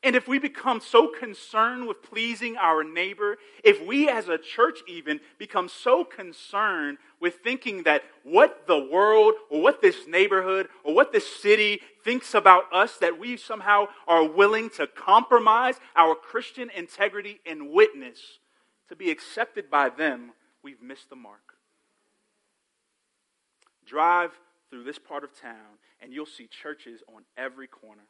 And 0.04 0.14
if 0.14 0.28
we 0.28 0.38
become 0.38 0.82
so 0.82 1.08
concerned 1.08 1.88
with 1.88 2.02
pleasing 2.02 2.58
our 2.58 2.84
neighbor, 2.84 3.38
if 3.64 3.82
we 3.86 4.06
as 4.06 4.28
a 4.28 4.36
church 4.36 4.80
even 4.86 5.18
become 5.38 5.66
so 5.66 6.04
concerned 6.04 6.98
with 7.20 7.36
thinking 7.36 7.84
that 7.84 8.02
what 8.22 8.66
the 8.66 8.78
world 8.78 9.32
or 9.48 9.62
what 9.62 9.80
this 9.80 10.06
neighborhood 10.06 10.68
or 10.84 10.94
what 10.94 11.10
this 11.10 11.26
city 11.26 11.80
thinks 12.04 12.34
about 12.34 12.64
us, 12.70 12.98
that 12.98 13.18
we 13.18 13.38
somehow 13.38 13.86
are 14.06 14.28
willing 14.28 14.68
to 14.76 14.86
compromise 14.86 15.76
our 15.96 16.14
Christian 16.14 16.70
integrity 16.76 17.40
and 17.46 17.70
witness 17.70 18.20
to 18.90 18.96
be 18.96 19.10
accepted 19.10 19.70
by 19.70 19.88
them, 19.88 20.32
we've 20.62 20.82
missed 20.82 21.08
the 21.08 21.16
mark. 21.16 21.54
Drive 23.86 24.38
through 24.68 24.84
this 24.84 24.98
part 24.98 25.24
of 25.24 25.30
town, 25.40 25.78
and 26.02 26.12
you'll 26.12 26.26
see 26.26 26.46
churches 26.46 27.02
on 27.08 27.22
every 27.38 27.66
corner. 27.66 28.02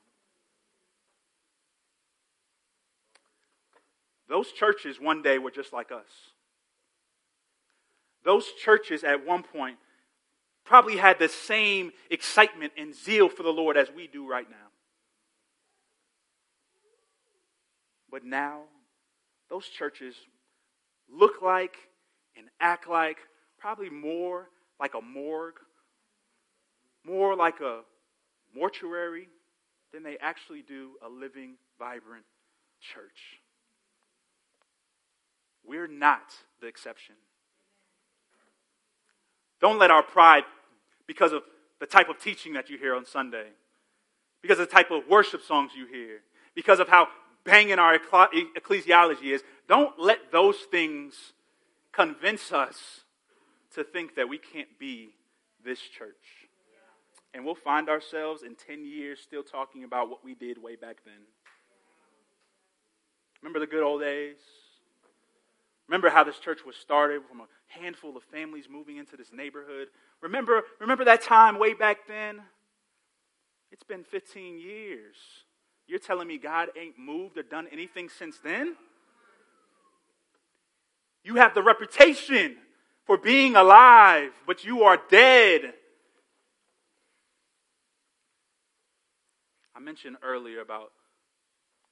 Those 4.28 4.52
churches 4.52 5.00
one 5.00 5.22
day 5.22 5.38
were 5.38 5.50
just 5.50 5.72
like 5.72 5.92
us. 5.92 6.08
Those 8.24 8.46
churches 8.64 9.04
at 9.04 9.26
one 9.26 9.42
point 9.42 9.76
probably 10.64 10.96
had 10.96 11.18
the 11.18 11.28
same 11.28 11.92
excitement 12.10 12.72
and 12.76 12.94
zeal 12.94 13.28
for 13.28 13.42
the 13.42 13.50
Lord 13.50 13.76
as 13.76 13.90
we 13.94 14.06
do 14.06 14.26
right 14.26 14.48
now. 14.48 14.56
But 18.10 18.24
now, 18.24 18.62
those 19.50 19.68
churches 19.68 20.14
look 21.12 21.42
like 21.42 21.76
and 22.36 22.46
act 22.60 22.88
like 22.88 23.18
probably 23.58 23.90
more 23.90 24.48
like 24.80 24.94
a 24.94 25.00
morgue, 25.02 25.58
more 27.04 27.36
like 27.36 27.60
a 27.60 27.80
mortuary 28.54 29.28
than 29.92 30.02
they 30.02 30.16
actually 30.18 30.62
do 30.62 30.92
a 31.04 31.08
living, 31.08 31.56
vibrant 31.78 32.24
church. 32.80 33.43
We're 35.66 35.86
not 35.86 36.34
the 36.60 36.66
exception. 36.66 37.14
Don't 39.60 39.78
let 39.78 39.90
our 39.90 40.02
pride, 40.02 40.44
because 41.06 41.32
of 41.32 41.42
the 41.80 41.86
type 41.86 42.08
of 42.08 42.18
teaching 42.18 42.52
that 42.54 42.68
you 42.70 42.78
hear 42.78 42.94
on 42.94 43.06
Sunday, 43.06 43.48
because 44.42 44.58
of 44.58 44.68
the 44.68 44.72
type 44.74 44.90
of 44.90 45.08
worship 45.08 45.42
songs 45.42 45.72
you 45.76 45.86
hear, 45.86 46.20
because 46.54 46.80
of 46.80 46.88
how 46.88 47.08
banging 47.44 47.78
our 47.78 47.98
ecclesiology 47.98 49.32
is, 49.32 49.42
don't 49.68 49.98
let 49.98 50.32
those 50.32 50.56
things 50.70 51.32
convince 51.92 52.52
us 52.52 53.00
to 53.74 53.84
think 53.84 54.16
that 54.16 54.28
we 54.28 54.38
can't 54.38 54.78
be 54.78 55.10
this 55.64 55.80
church. 55.80 56.48
And 57.32 57.44
we'll 57.44 57.54
find 57.54 57.88
ourselves 57.88 58.42
in 58.42 58.54
10 58.54 58.84
years 58.84 59.18
still 59.20 59.42
talking 59.42 59.82
about 59.84 60.08
what 60.08 60.24
we 60.24 60.34
did 60.34 60.62
way 60.62 60.76
back 60.76 60.98
then. 61.04 61.14
Remember 63.42 63.58
the 63.58 63.66
good 63.66 63.82
old 63.82 64.00
days? 64.00 64.36
Remember 65.88 66.08
how 66.08 66.24
this 66.24 66.38
church 66.38 66.60
was 66.66 66.76
started 66.76 67.22
from 67.28 67.40
a 67.40 67.46
handful 67.66 68.16
of 68.16 68.22
families 68.24 68.66
moving 68.70 68.96
into 68.96 69.16
this 69.16 69.32
neighborhood? 69.32 69.88
Remember, 70.22 70.62
remember 70.80 71.04
that 71.04 71.22
time 71.22 71.58
way 71.58 71.74
back 71.74 72.06
then? 72.08 72.40
It's 73.70 73.82
been 73.82 74.04
15 74.04 74.58
years. 74.58 75.16
You're 75.86 75.98
telling 75.98 76.28
me 76.28 76.38
God 76.38 76.68
ain't 76.80 76.98
moved 76.98 77.36
or 77.36 77.42
done 77.42 77.66
anything 77.70 78.08
since 78.08 78.38
then? 78.38 78.76
You 81.22 81.36
have 81.36 81.54
the 81.54 81.62
reputation 81.62 82.56
for 83.04 83.18
being 83.18 83.56
alive, 83.56 84.30
but 84.46 84.64
you 84.64 84.84
are 84.84 84.98
dead. 85.10 85.74
I 89.74 89.80
mentioned 89.80 90.16
earlier 90.22 90.60
about 90.60 90.92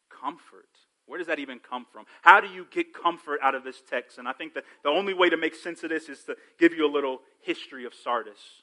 comfort. 0.08 0.68
Where 1.06 1.18
does 1.18 1.26
that 1.26 1.38
even 1.38 1.58
come 1.58 1.86
from? 1.92 2.04
How 2.22 2.40
do 2.40 2.48
you 2.48 2.66
get 2.70 2.94
comfort 2.94 3.40
out 3.42 3.54
of 3.54 3.64
this 3.64 3.82
text? 3.88 4.18
And 4.18 4.28
I 4.28 4.32
think 4.32 4.54
that 4.54 4.64
the 4.82 4.88
only 4.88 5.14
way 5.14 5.28
to 5.28 5.36
make 5.36 5.54
sense 5.54 5.82
of 5.82 5.90
this 5.90 6.08
is 6.08 6.22
to 6.24 6.36
give 6.58 6.72
you 6.72 6.86
a 6.86 6.92
little 6.92 7.20
history 7.40 7.84
of 7.84 7.92
Sardis, 7.94 8.62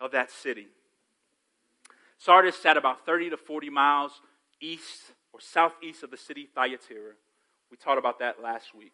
of 0.00 0.12
that 0.12 0.30
city. 0.30 0.68
Sardis 2.18 2.56
sat 2.56 2.76
about 2.76 3.06
30 3.06 3.30
to 3.30 3.36
40 3.36 3.70
miles 3.70 4.20
east 4.60 5.12
or 5.32 5.40
southeast 5.40 6.02
of 6.02 6.10
the 6.10 6.16
city 6.16 6.48
Thyatira. 6.54 7.12
We 7.70 7.76
taught 7.76 7.98
about 7.98 8.18
that 8.18 8.42
last 8.42 8.74
week. 8.74 8.92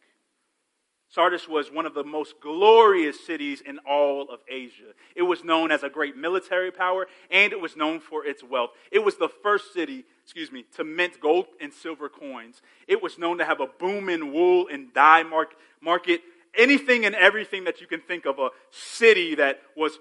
Sardis 1.09 1.49
was 1.49 1.70
one 1.70 1.87
of 1.87 1.94
the 1.94 2.05
most 2.05 2.40
glorious 2.40 3.25
cities 3.25 3.61
in 3.61 3.79
all 3.88 4.29
of 4.29 4.40
Asia. 4.49 4.92
It 5.14 5.22
was 5.22 5.44
known 5.44 5.70
as 5.70 5.83
a 5.83 5.88
great 5.88 6.16
military 6.16 6.72
power 6.72 7.07
and 7.30 7.53
it 7.53 7.61
was 7.61 7.76
known 7.76 8.01
for 8.01 8.26
its 8.26 8.43
wealth. 8.43 8.70
It 8.91 9.05
was 9.05 9.16
the 9.16 9.28
first 9.28 9.72
city, 9.72 10.05
excuse 10.27 10.51
me, 10.51 10.64
to 10.77 10.83
mint 10.83 11.20
gold 11.20 11.47
and 11.61 11.72
silver 11.72 12.09
coins. 12.09 12.61
It 12.89 13.01
was 13.01 13.16
known 13.16 13.39
to 13.39 13.45
have 13.45 13.61
a 13.61 13.68
booming 13.79 14.33
wool 14.33 14.66
and 14.66 14.93
dye 14.93 15.22
market, 15.22 16.20
anything 16.59 17.05
and 17.05 17.14
everything 17.14 17.62
that 17.62 17.81
you 17.81 17.87
can 17.87 18.01
think 18.01 18.27
of 18.27 18.41
a 18.41 18.49
city 18.72 19.37
that 19.37 19.61
was 19.77 20.01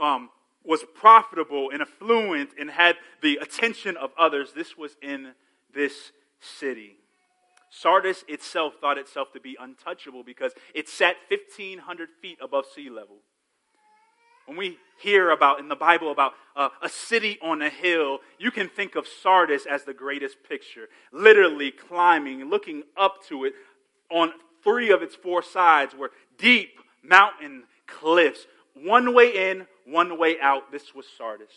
um, 0.00 0.30
was 0.64 0.82
profitable 0.94 1.68
and 1.70 1.82
affluent 1.82 2.50
and 2.58 2.70
had 2.70 2.96
the 3.20 3.36
attention 3.36 3.98
of 3.98 4.12
others. 4.18 4.54
This 4.54 4.78
was 4.78 4.96
in 5.02 5.32
this 5.74 6.10
city. 6.40 6.96
Sardis 7.68 8.24
itself 8.28 8.76
thought 8.80 8.96
itself 8.96 9.30
to 9.34 9.40
be 9.40 9.58
untouchable 9.60 10.22
because 10.24 10.52
it 10.74 10.88
sat 10.88 11.16
1,500 11.28 12.08
feet 12.22 12.38
above 12.40 12.64
sea 12.74 12.88
level. 12.88 13.16
When 14.46 14.56
we 14.56 14.78
hear 14.98 15.30
about 15.30 15.58
in 15.60 15.68
the 15.68 15.76
Bible 15.76 16.10
about 16.10 16.32
uh, 16.54 16.70
a 16.82 16.88
city 16.88 17.38
on 17.42 17.60
a 17.62 17.68
hill, 17.68 18.20
you 18.38 18.50
can 18.50 18.68
think 18.68 18.94
of 18.94 19.06
Sardis 19.06 19.66
as 19.66 19.84
the 19.84 19.92
greatest 19.92 20.36
picture. 20.48 20.88
Literally 21.12 21.70
climbing, 21.70 22.48
looking 22.48 22.84
up 22.96 23.24
to 23.28 23.44
it 23.44 23.54
on 24.10 24.32
three 24.62 24.90
of 24.90 25.02
its 25.02 25.14
four 25.14 25.42
sides 25.42 25.94
were 25.94 26.10
deep 26.38 26.78
mountain 27.02 27.64
cliffs. 27.86 28.46
One 28.74 29.14
way 29.14 29.50
in, 29.50 29.66
one 29.84 30.18
way 30.18 30.36
out. 30.40 30.72
This 30.72 30.94
was 30.94 31.06
Sardis. 31.16 31.52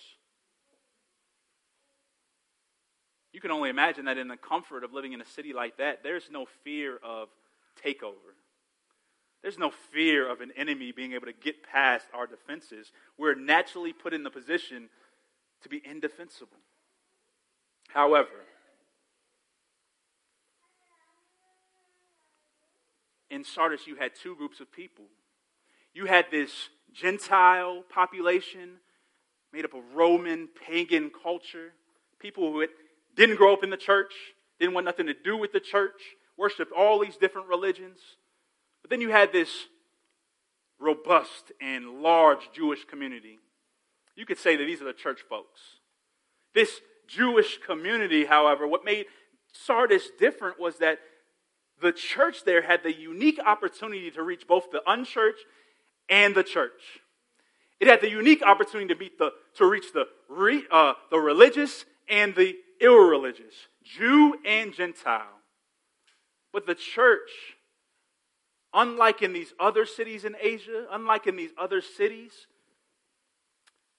You 3.31 3.39
can 3.39 3.51
only 3.51 3.69
imagine 3.69 4.05
that 4.05 4.17
in 4.17 4.27
the 4.27 4.37
comfort 4.37 4.83
of 4.83 4.93
living 4.93 5.13
in 5.13 5.21
a 5.21 5.25
city 5.25 5.53
like 5.53 5.77
that, 5.77 6.03
there's 6.03 6.29
no 6.31 6.45
fear 6.63 6.97
of 7.03 7.29
takeover. 7.85 8.33
There's 9.41 9.57
no 9.57 9.71
fear 9.71 10.29
of 10.29 10.41
an 10.41 10.51
enemy 10.57 10.91
being 10.91 11.13
able 11.13 11.27
to 11.27 11.33
get 11.33 11.63
past 11.63 12.07
our 12.13 12.27
defenses. 12.27 12.91
We're 13.17 13.35
naturally 13.35 13.93
put 13.93 14.13
in 14.13 14.23
the 14.23 14.29
position 14.29 14.89
to 15.63 15.69
be 15.69 15.81
indefensible. 15.83 16.57
However, 17.87 18.45
in 23.29 23.43
Sardis, 23.43 23.87
you 23.87 23.95
had 23.95 24.11
two 24.15 24.35
groups 24.35 24.59
of 24.59 24.71
people. 24.71 25.05
You 25.93 26.05
had 26.05 26.25
this 26.31 26.69
Gentile 26.93 27.83
population 27.89 28.77
made 29.51 29.65
up 29.65 29.73
of 29.73 29.81
Roman, 29.95 30.47
pagan 30.67 31.11
culture, 31.23 31.73
people 32.19 32.51
who 32.51 32.65
didn't 33.15 33.37
grow 33.37 33.53
up 33.53 33.63
in 33.63 33.69
the 33.69 33.77
church, 33.77 34.13
didn't 34.59 34.73
want 34.73 34.85
nothing 34.85 35.07
to 35.07 35.13
do 35.13 35.35
with 35.37 35.51
the 35.51 35.59
church, 35.59 36.01
worshiped 36.37 36.71
all 36.71 36.99
these 36.99 37.17
different 37.17 37.47
religions. 37.47 37.99
But 38.89 38.95
then 38.95 39.01
you 39.01 39.11
had 39.11 39.31
this 39.31 39.67
robust 40.79 41.51
and 41.61 42.01
large 42.01 42.49
Jewish 42.53 42.85
community. 42.85 43.37
You 44.15 44.25
could 44.25 44.39
say 44.39 44.55
that 44.55 44.63
these 44.63 44.81
are 44.81 44.85
the 44.85 44.93
church 44.93 45.19
folks. 45.29 45.59
This 46.55 46.81
Jewish 47.07 47.59
community, 47.59 48.25
however, 48.25 48.67
what 48.67 48.83
made 48.83 49.05
Sardis 49.53 50.09
different 50.17 50.59
was 50.59 50.77
that 50.79 50.99
the 51.81 51.91
church 51.91 52.43
there 52.45 52.63
had 52.63 52.81
the 52.81 52.93
unique 52.93 53.39
opportunity 53.45 54.09
to 54.11 54.23
reach 54.23 54.47
both 54.47 54.71
the 54.71 54.81
unchurched 54.87 55.45
and 56.09 56.33
the 56.33 56.43
church. 56.43 56.81
It 57.79 57.87
had 57.87 58.01
the 58.01 58.09
unique 58.09 58.41
opportunity 58.41 58.93
to, 58.93 58.99
meet 58.99 59.19
the, 59.19 59.31
to 59.57 59.65
reach 59.65 59.93
the, 59.93 60.05
re, 60.27 60.63
uh, 60.71 60.93
the 61.11 61.19
religious 61.19 61.85
and 62.09 62.35
the 62.35 62.55
irreligious, 62.81 63.53
Jew 63.83 64.35
and 64.45 64.73
Gentile. 64.73 65.39
But 66.51 66.65
the 66.65 66.75
church 66.75 67.29
Unlike 68.73 69.23
in 69.23 69.33
these 69.33 69.53
other 69.59 69.85
cities 69.85 70.25
in 70.25 70.35
Asia, 70.39 70.85
unlike 70.91 71.27
in 71.27 71.35
these 71.35 71.51
other 71.57 71.81
cities, 71.81 72.47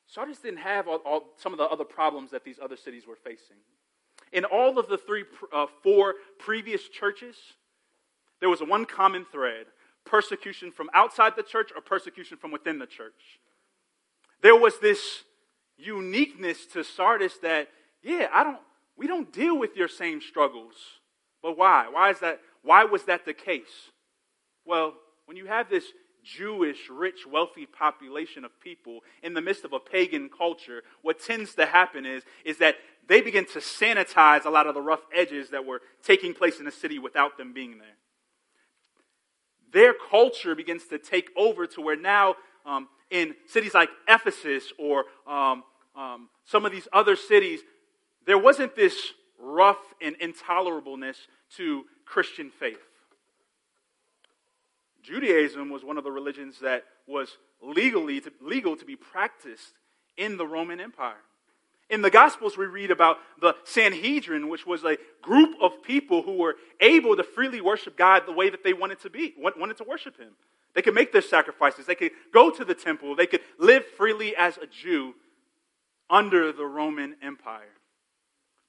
Sardis 0.07 0.39
didn't 0.39 0.61
have 0.61 0.89
all, 0.89 0.99
all, 1.05 1.23
some 1.37 1.53
of 1.53 1.59
the 1.59 1.65
other 1.65 1.85
problems 1.85 2.31
that 2.31 2.45
these 2.45 2.59
other 2.63 2.77
cities 2.77 3.07
were 3.07 3.17
facing. 3.17 3.57
In 4.33 4.45
all 4.45 4.79
of 4.79 4.89
the 4.89 4.99
three, 4.99 5.25
uh, 5.53 5.67
four 5.83 6.15
previous 6.39 6.89
churches, 6.89 7.37
there 8.41 8.49
was 8.49 8.61
one 8.61 8.87
common 8.87 9.25
thread 9.31 9.67
persecution 10.05 10.73
from 10.73 10.89
outside 10.95 11.35
the 11.37 11.43
church 11.43 11.71
or 11.75 11.81
persecution 11.81 12.37
from 12.37 12.51
within 12.51 12.79
the 12.79 12.87
church. 12.87 13.41
There 14.43 14.57
was 14.57 14.79
this 14.79 15.25
uniqueness 15.77 16.67
to 16.73 16.83
Sardis 16.83 17.39
that, 17.39 17.69
yeah, 18.03 18.29
I 18.33 18.43
don't, 18.43 18.59
we 18.97 19.07
don't 19.07 19.33
deal 19.33 19.59
with 19.59 19.77
your 19.77 19.89
same 19.89 20.21
struggles. 20.21 20.75
But 21.43 21.57
why? 21.57 21.89
Why 21.91 22.11
is 22.11 22.21
that? 22.21 22.41
Why 22.63 22.85
was 22.85 23.05
that 23.05 23.25
the 23.25 23.33
case? 23.33 23.91
Well, 24.71 24.95
when 25.25 25.37
you 25.37 25.47
have 25.47 25.69
this 25.69 25.83
Jewish, 26.23 26.89
rich, 26.89 27.27
wealthy 27.27 27.67
population 27.67 28.45
of 28.45 28.53
people 28.61 29.01
in 29.21 29.35
the 29.35 29.41
midst 29.41 29.65
of 29.65 29.73
a 29.73 29.81
pagan 29.81 30.29
culture, 30.29 30.85
what 31.03 31.19
tends 31.19 31.57
to 31.57 31.67
happen 31.67 32.07
is, 32.07 32.23
is 32.45 32.59
that 32.59 32.77
they 33.09 33.21
begin 33.21 33.47
to 33.47 33.59
sanitize 33.59 34.45
a 34.45 34.49
lot 34.49 34.69
of 34.69 34.75
the 34.77 34.81
rough 34.81 35.01
edges 35.13 35.51
that 35.51 35.67
were 35.67 35.81
taking 36.05 36.35
place 36.35 36.61
in 36.61 36.67
the 36.67 36.71
city 36.71 37.01
without 37.01 37.37
them 37.37 37.53
being 37.53 37.79
there. 37.79 37.97
Their 39.73 39.93
culture 39.93 40.55
begins 40.55 40.87
to 40.87 41.01
take 41.01 41.31
over 41.37 41.67
to 41.67 41.81
where 41.81 41.97
now 41.97 42.37
um, 42.65 42.87
in 43.11 43.35
cities 43.49 43.75
like 43.75 43.89
Ephesus 44.07 44.73
or 44.79 45.07
um, 45.27 45.65
um, 45.97 46.29
some 46.45 46.65
of 46.65 46.71
these 46.71 46.87
other 46.93 47.17
cities, 47.17 47.59
there 48.25 48.39
wasn't 48.39 48.77
this 48.77 49.15
rough 49.37 49.83
and 50.01 50.15
intolerableness 50.21 51.17
to 51.57 51.87
Christian 52.05 52.51
faith. 52.51 52.79
Judaism 55.03 55.71
was 55.71 55.85
one 55.85 55.99
of 55.99 56.05
the 56.05 56.13
religions 56.13 56.61
that 56.61 56.85
was 57.07 57.37
legally 57.63 58.21
to, 58.21 58.33
legal 58.41 58.77
to 58.77 58.85
be 58.85 58.97
practiced 58.97 59.75
in 60.17 60.37
the 60.37 60.47
Roman 60.47 60.81
Empire. 60.81 61.23
In 61.89 62.03
the 62.03 62.11
Gospels, 62.11 62.57
we 62.57 62.67
read 62.67 62.91
about 62.91 63.19
the 63.41 63.57
Sanhedrin, 63.65 64.49
which 64.49 64.65
was 64.65 64.85
a 64.85 64.97
group 65.23 65.57
of 65.61 65.83
people 65.83 66.23
who 66.23 66.35
were 66.35 66.55
able 66.81 67.17
to 67.17 67.25
freely 67.25 67.61
worship 67.61 67.97
God 67.97 68.23
the 68.27 68.33
way 68.33 68.49
that 68.49 68.63
they 68.63 68.73
wanted 68.73 69.01
to 69.01 69.11
be, 69.11 69.35
wanted 69.37 69.77
to 69.79 69.85
worship 69.85 70.17
Him. 70.17 70.31
They 70.75 70.83
could 70.83 70.95
make 70.95 71.13
their 71.13 71.23
sacrifices. 71.23 71.87
They 71.87 71.97
could 71.97 72.13
go 72.33 72.51
to 72.51 72.65
the 72.65 72.77
temple. 72.77 73.17
They 73.17 73.27
could 73.27 73.41
live 73.59 73.85
freely 73.85 74.37
as 74.37 74.57
a 74.57 74.67
Jew 74.67 75.15
under 76.09 76.53
the 76.53 76.65
Roman 76.65 77.17
Empire. 77.21 77.77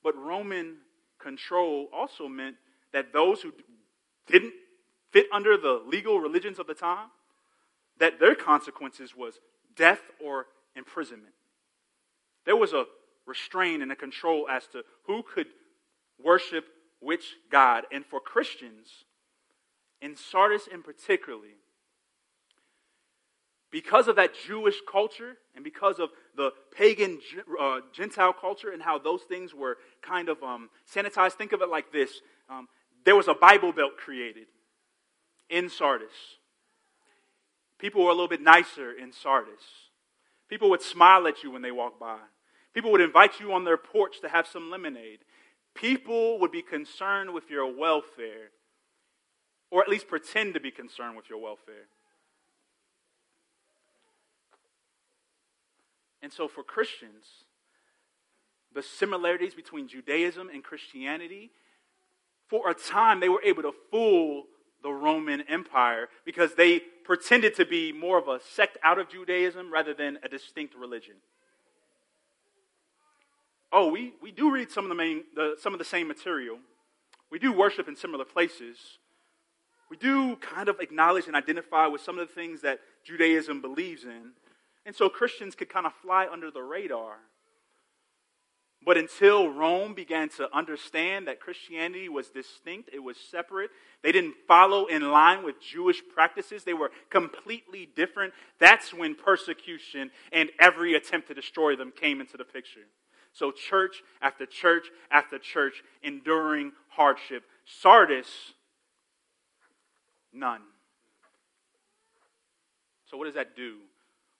But 0.03 0.17
Roman 0.17 0.77
control 1.19 1.89
also 1.93 2.27
meant 2.27 2.55
that 2.91 3.13
those 3.13 3.41
who 3.41 3.53
didn't 4.25 4.53
fit 5.11 5.27
under 5.31 5.57
the 5.57 5.81
legal 5.85 6.19
religions 6.19 6.59
of 6.59 6.67
the 6.67 6.73
time, 6.73 7.09
that 7.99 8.19
their 8.19 8.35
consequences 8.35 9.15
was 9.15 9.39
death 9.75 10.01
or 10.23 10.47
imprisonment. 10.75 11.33
There 12.45 12.55
was 12.55 12.73
a 12.73 12.85
restraint 13.25 13.83
and 13.83 13.91
a 13.91 13.95
control 13.95 14.47
as 14.49 14.67
to 14.67 14.83
who 15.05 15.23
could 15.23 15.47
worship 16.21 16.65
which 16.99 17.35
God. 17.51 17.83
And 17.91 18.05
for 18.05 18.19
Christians, 18.19 18.87
in 20.01 20.15
Sardis 20.15 20.67
in 20.67 20.81
particularly, 20.81 21.55
because 23.71 24.07
of 24.07 24.17
that 24.17 24.31
Jewish 24.47 24.75
culture 24.89 25.37
and 25.55 25.63
because 25.63 25.99
of 25.99 26.09
the 26.35 26.51
pagan 26.75 27.19
uh, 27.59 27.79
Gentile 27.93 28.33
culture 28.33 28.71
and 28.71 28.81
how 28.81 28.97
those 28.97 29.21
things 29.21 29.53
were 29.53 29.77
kind 30.01 30.27
of 30.27 30.41
um, 30.43 30.69
sanitized, 30.93 31.33
think 31.33 31.53
of 31.53 31.61
it 31.61 31.69
like 31.69 31.93
this 31.93 32.21
um, 32.49 32.67
there 33.05 33.15
was 33.15 33.27
a 33.27 33.33
Bible 33.33 33.71
Belt 33.71 33.97
created 33.97 34.47
in 35.51 35.69
Sardis. 35.69 36.37
People 37.77 38.03
were 38.03 38.09
a 38.09 38.13
little 38.13 38.27
bit 38.27 38.41
nicer 38.41 38.91
in 38.91 39.11
Sardis. 39.11 39.61
People 40.49 40.69
would 40.69 40.81
smile 40.81 41.27
at 41.27 41.43
you 41.43 41.51
when 41.51 41.61
they 41.61 41.71
walked 41.71 41.99
by. 41.99 42.17
People 42.73 42.91
would 42.91 43.01
invite 43.01 43.39
you 43.39 43.53
on 43.53 43.65
their 43.65 43.77
porch 43.77 44.21
to 44.21 44.29
have 44.29 44.47
some 44.47 44.71
lemonade. 44.71 45.19
People 45.73 46.39
would 46.39 46.51
be 46.51 46.61
concerned 46.61 47.33
with 47.33 47.49
your 47.49 47.65
welfare, 47.75 48.51
or 49.69 49.81
at 49.81 49.89
least 49.89 50.07
pretend 50.07 50.53
to 50.53 50.59
be 50.59 50.71
concerned 50.71 51.15
with 51.15 51.29
your 51.29 51.39
welfare. 51.39 51.87
And 56.21 56.31
so, 56.31 56.47
for 56.47 56.63
Christians, 56.63 57.25
the 58.73 58.83
similarities 58.83 59.55
between 59.55 59.87
Judaism 59.87 60.49
and 60.49 60.63
Christianity, 60.63 61.51
for 62.47 62.69
a 62.69 62.73
time, 62.73 63.19
they 63.19 63.29
were 63.29 63.41
able 63.43 63.63
to 63.63 63.73
fool 63.89 64.43
the 64.83 64.91
Roman 64.91 65.41
Empire 65.41 66.09
because 66.25 66.55
they 66.55 66.79
pretended 67.03 67.55
to 67.55 67.65
be 67.65 67.91
more 67.91 68.17
of 68.17 68.27
a 68.27 68.39
sect 68.53 68.77
out 68.83 68.99
of 68.99 69.09
Judaism 69.09 69.71
rather 69.71 69.93
than 69.93 70.17
a 70.23 70.29
distinct 70.29 70.75
religion. 70.75 71.15
Oh, 73.73 73.89
we, 73.89 74.13
we 74.21 74.31
do 74.31 74.51
read 74.51 74.69
some 74.69 74.85
of 74.85 74.89
the, 74.89 74.95
main, 74.95 75.23
the, 75.35 75.55
some 75.59 75.73
of 75.73 75.79
the 75.79 75.85
same 75.85 76.07
material. 76.07 76.57
We 77.29 77.39
do 77.39 77.53
worship 77.53 77.87
in 77.87 77.95
similar 77.95 78.25
places. 78.25 78.77
We 79.89 79.97
do 79.97 80.35
kind 80.37 80.67
of 80.67 80.79
acknowledge 80.79 81.27
and 81.27 81.35
identify 81.35 81.87
with 81.87 82.01
some 82.01 82.19
of 82.19 82.27
the 82.27 82.33
things 82.33 82.61
that 82.61 82.79
Judaism 83.05 83.61
believes 83.61 84.03
in. 84.03 84.31
And 84.85 84.95
so 84.95 85.09
Christians 85.09 85.55
could 85.55 85.69
kind 85.69 85.85
of 85.85 85.93
fly 86.01 86.27
under 86.31 86.51
the 86.51 86.61
radar. 86.61 87.17
But 88.83 88.97
until 88.97 89.49
Rome 89.49 89.93
began 89.93 90.29
to 90.29 90.49
understand 90.55 91.27
that 91.27 91.39
Christianity 91.39 92.09
was 92.09 92.29
distinct, 92.29 92.89
it 92.91 92.99
was 92.99 93.15
separate, 93.15 93.69
they 94.01 94.11
didn't 94.11 94.33
follow 94.47 94.87
in 94.87 95.11
line 95.11 95.43
with 95.43 95.61
Jewish 95.61 96.01
practices, 96.15 96.63
they 96.63 96.73
were 96.73 96.89
completely 97.11 97.87
different, 97.95 98.33
that's 98.59 98.91
when 98.91 99.13
persecution 99.13 100.09
and 100.31 100.49
every 100.59 100.95
attempt 100.95 101.27
to 101.27 101.35
destroy 101.35 101.75
them 101.75 101.91
came 101.95 102.19
into 102.19 102.37
the 102.37 102.43
picture. 102.43 102.87
So, 103.33 103.51
church 103.51 104.01
after 104.21 104.45
church 104.45 104.87
after 105.11 105.37
church 105.37 105.83
enduring 106.03 106.73
hardship. 106.89 107.43
Sardis, 107.65 108.27
none. 110.33 110.61
So, 113.05 113.15
what 113.15 113.25
does 113.25 113.35
that 113.35 113.55
do? 113.55 113.77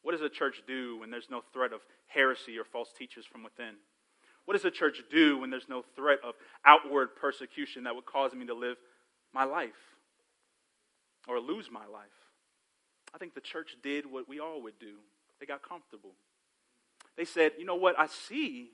What 0.01 0.13
does 0.13 0.21
a 0.21 0.29
church 0.29 0.63
do 0.67 0.99
when 0.99 1.11
there's 1.11 1.29
no 1.29 1.41
threat 1.53 1.71
of 1.71 1.81
heresy 2.07 2.57
or 2.57 2.65
false 2.65 2.89
teachers 2.97 3.25
from 3.25 3.43
within? 3.43 3.75
What 4.45 4.53
does 4.53 4.63
the 4.63 4.71
church 4.71 5.01
do 5.11 5.37
when 5.37 5.49
there's 5.49 5.69
no 5.69 5.83
threat 5.95 6.19
of 6.23 6.35
outward 6.65 7.15
persecution 7.15 7.83
that 7.83 7.95
would 7.95 8.05
cause 8.05 8.33
me 8.33 8.45
to 8.47 8.53
live 8.53 8.77
my 9.33 9.43
life 9.43 9.69
or 11.27 11.39
lose 11.39 11.69
my 11.71 11.85
life? 11.85 12.09
I 13.13 13.17
think 13.17 13.33
the 13.33 13.41
church 13.41 13.75
did 13.83 14.05
what 14.09 14.27
we 14.27 14.39
all 14.39 14.61
would 14.61 14.79
do 14.79 14.95
They 15.39 15.45
got 15.45 15.61
comfortable. 15.67 16.11
They 17.17 17.25
said, 17.25 17.53
you 17.59 17.65
know 17.65 17.75
what? 17.75 17.99
I 17.99 18.07
see 18.07 18.71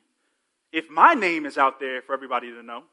if 0.72 0.90
my 0.90 1.14
name 1.14 1.46
is 1.46 1.58
out 1.58 1.80
there 1.80 2.02
for 2.02 2.14
everybody 2.14 2.52
to 2.52 2.62
know, 2.62 2.84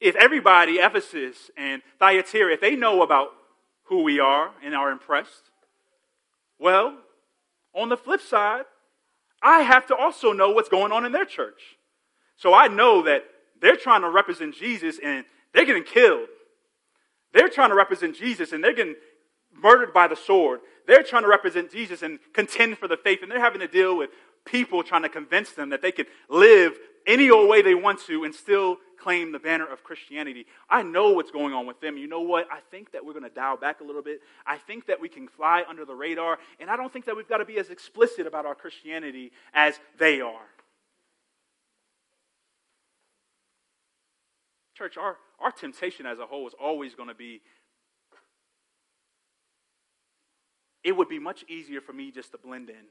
if 0.00 0.16
everybody, 0.16 0.74
Ephesus 0.74 1.50
and 1.56 1.80
Thyatira, 1.98 2.52
if 2.54 2.60
they 2.60 2.76
know 2.76 3.02
about 3.02 3.28
who 3.84 4.02
we 4.02 4.20
are 4.20 4.50
and 4.62 4.74
are 4.74 4.90
impressed, 4.90 5.50
well, 6.58 6.96
on 7.74 7.88
the 7.88 7.96
flip 7.96 8.20
side, 8.20 8.64
I 9.44 9.60
have 9.60 9.86
to 9.88 9.96
also 9.96 10.32
know 10.32 10.50
what's 10.50 10.68
going 10.68 10.90
on 10.90 11.04
in 11.04 11.12
their 11.12 11.26
church. 11.26 11.60
So 12.36 12.54
I 12.54 12.66
know 12.66 13.02
that 13.02 13.24
they're 13.60 13.76
trying 13.76 14.00
to 14.00 14.10
represent 14.10 14.56
Jesus 14.56 14.98
and 15.04 15.24
they're 15.52 15.66
getting 15.66 15.84
killed. 15.84 16.28
They're 17.32 17.48
trying 17.48 17.68
to 17.68 17.76
represent 17.76 18.16
Jesus 18.16 18.52
and 18.52 18.64
they're 18.64 18.74
getting 18.74 18.96
murdered 19.52 19.92
by 19.92 20.08
the 20.08 20.16
sword. 20.16 20.60
They're 20.86 21.02
trying 21.02 21.22
to 21.22 21.28
represent 21.28 21.70
Jesus 21.70 22.02
and 22.02 22.18
contend 22.32 22.78
for 22.78 22.88
the 22.88 22.96
faith, 22.96 23.20
and 23.22 23.30
they're 23.30 23.40
having 23.40 23.60
to 23.60 23.68
deal 23.68 23.96
with 23.96 24.10
people 24.44 24.82
trying 24.82 25.02
to 25.02 25.08
convince 25.08 25.52
them 25.52 25.70
that 25.70 25.82
they 25.82 25.92
can 25.92 26.06
live 26.28 26.78
any 27.06 27.30
old 27.30 27.48
way 27.48 27.62
they 27.62 27.74
want 27.74 28.00
to 28.06 28.24
and 28.24 28.34
still 28.34 28.78
claim 28.98 29.32
the 29.32 29.38
banner 29.38 29.66
of 29.66 29.84
Christianity. 29.84 30.46
I 30.70 30.82
know 30.82 31.12
what's 31.12 31.30
going 31.30 31.52
on 31.52 31.66
with 31.66 31.80
them. 31.80 31.98
You 31.98 32.06
know 32.06 32.20
what? 32.20 32.46
I 32.50 32.60
think 32.70 32.92
that 32.92 33.04
we're 33.04 33.12
going 33.12 33.24
to 33.24 33.30
dial 33.30 33.56
back 33.56 33.80
a 33.80 33.84
little 33.84 34.02
bit. 34.02 34.20
I 34.46 34.56
think 34.56 34.86
that 34.86 35.00
we 35.00 35.08
can 35.08 35.28
fly 35.28 35.62
under 35.68 35.84
the 35.84 35.94
radar, 35.94 36.38
and 36.58 36.70
I 36.70 36.76
don't 36.76 36.92
think 36.92 37.04
that 37.04 37.16
we've 37.16 37.28
got 37.28 37.38
to 37.38 37.44
be 37.44 37.58
as 37.58 37.68
explicit 37.68 38.26
about 38.26 38.46
our 38.46 38.54
Christianity 38.54 39.32
as 39.52 39.78
they 39.98 40.20
are. 40.20 40.46
Church, 44.76 44.96
our, 44.96 45.18
our 45.38 45.52
temptation 45.52 46.06
as 46.06 46.18
a 46.18 46.26
whole 46.26 46.46
is 46.48 46.54
always 46.60 46.94
going 46.94 47.08
to 47.08 47.14
be 47.14 47.42
it 50.82 50.94
would 50.94 51.08
be 51.08 51.18
much 51.18 51.44
easier 51.48 51.80
for 51.80 51.94
me 51.94 52.10
just 52.10 52.32
to 52.32 52.38
blend 52.38 52.68
in 52.68 52.84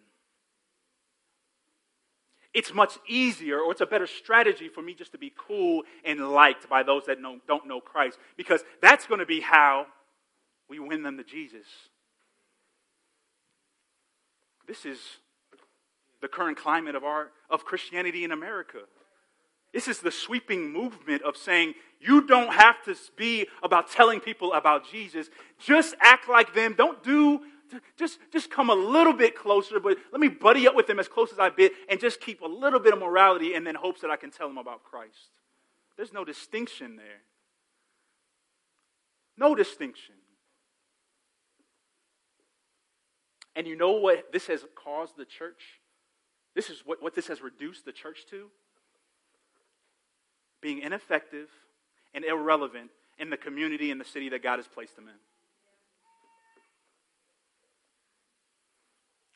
it's 2.53 2.73
much 2.73 2.97
easier 3.07 3.59
or 3.59 3.71
it's 3.71 3.81
a 3.81 3.85
better 3.85 4.07
strategy 4.07 4.69
for 4.69 4.81
me 4.81 4.93
just 4.93 5.11
to 5.13 5.17
be 5.17 5.33
cool 5.35 5.83
and 6.05 6.19
liked 6.31 6.69
by 6.69 6.83
those 6.83 7.05
that 7.05 7.19
know, 7.19 7.39
don't 7.47 7.67
know 7.67 7.81
Christ 7.81 8.17
because 8.37 8.63
that's 8.81 9.07
going 9.07 9.19
to 9.19 9.25
be 9.25 9.39
how 9.41 9.87
we 10.69 10.79
win 10.79 11.03
them 11.03 11.17
to 11.17 11.23
Jesus. 11.23 11.65
This 14.67 14.85
is 14.85 14.99
the 16.21 16.27
current 16.27 16.57
climate 16.57 16.95
of 16.95 17.03
our 17.03 17.31
of 17.49 17.65
Christianity 17.65 18.23
in 18.23 18.31
America. 18.31 18.79
This 19.73 19.87
is 19.87 19.99
the 19.99 20.11
sweeping 20.11 20.71
movement 20.71 21.23
of 21.23 21.35
saying 21.35 21.73
you 21.99 22.27
don't 22.27 22.53
have 22.53 22.81
to 22.85 22.95
be 23.17 23.47
about 23.63 23.89
telling 23.91 24.19
people 24.19 24.53
about 24.53 24.89
Jesus. 24.89 25.29
Just 25.59 25.95
act 25.99 26.29
like 26.29 26.53
them. 26.53 26.75
Don't 26.77 27.03
do 27.03 27.41
just, 27.97 28.19
just 28.31 28.51
come 28.51 28.69
a 28.69 28.75
little 28.75 29.13
bit 29.13 29.35
closer, 29.35 29.79
but 29.79 29.97
let 30.11 30.19
me 30.21 30.27
buddy 30.27 30.67
up 30.67 30.75
with 30.75 30.87
them 30.87 30.99
as 30.99 31.07
close 31.07 31.31
as 31.31 31.39
I 31.39 31.49
bit 31.49 31.73
and 31.89 31.99
just 31.99 32.21
keep 32.21 32.41
a 32.41 32.47
little 32.47 32.79
bit 32.79 32.93
of 32.93 32.99
morality 32.99 33.53
and 33.53 33.65
then 33.65 33.75
hopes 33.75 34.01
that 34.01 34.11
I 34.11 34.15
can 34.15 34.31
tell 34.31 34.47
them 34.47 34.57
about 34.57 34.83
Christ. 34.83 35.31
There's 35.97 36.13
no 36.13 36.25
distinction 36.25 36.95
there. 36.95 37.21
No 39.37 39.55
distinction. 39.55 40.15
And 43.55 43.67
you 43.67 43.75
know 43.75 43.93
what 43.93 44.31
this 44.31 44.47
has 44.47 44.65
caused 44.75 45.17
the 45.17 45.25
church? 45.25 45.79
This 46.55 46.69
is 46.69 46.81
what, 46.85 47.01
what 47.01 47.15
this 47.15 47.27
has 47.27 47.41
reduced 47.41 47.85
the 47.85 47.91
church 47.91 48.25
to? 48.29 48.49
Being 50.61 50.79
ineffective 50.79 51.49
and 52.13 52.23
irrelevant 52.23 52.91
in 53.17 53.29
the 53.29 53.37
community 53.37 53.91
and 53.91 53.99
the 53.99 54.05
city 54.05 54.29
that 54.29 54.43
God 54.43 54.57
has 54.57 54.67
placed 54.67 54.95
them 54.95 55.07
in. 55.07 55.15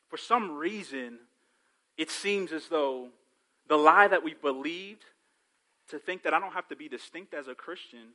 For 0.08 0.16
some 0.16 0.56
reason, 0.56 1.18
it 1.96 2.10
seems 2.10 2.52
as 2.52 2.68
though 2.68 3.08
the 3.68 3.76
lie 3.76 4.08
that 4.08 4.24
we 4.24 4.34
believed 4.34 5.04
to 5.90 5.98
think 5.98 6.22
that 6.22 6.34
I 6.34 6.40
don't 6.40 6.52
have 6.52 6.68
to 6.68 6.76
be 6.76 6.88
distinct 6.88 7.34
as 7.34 7.48
a 7.48 7.54
Christian, 7.54 8.08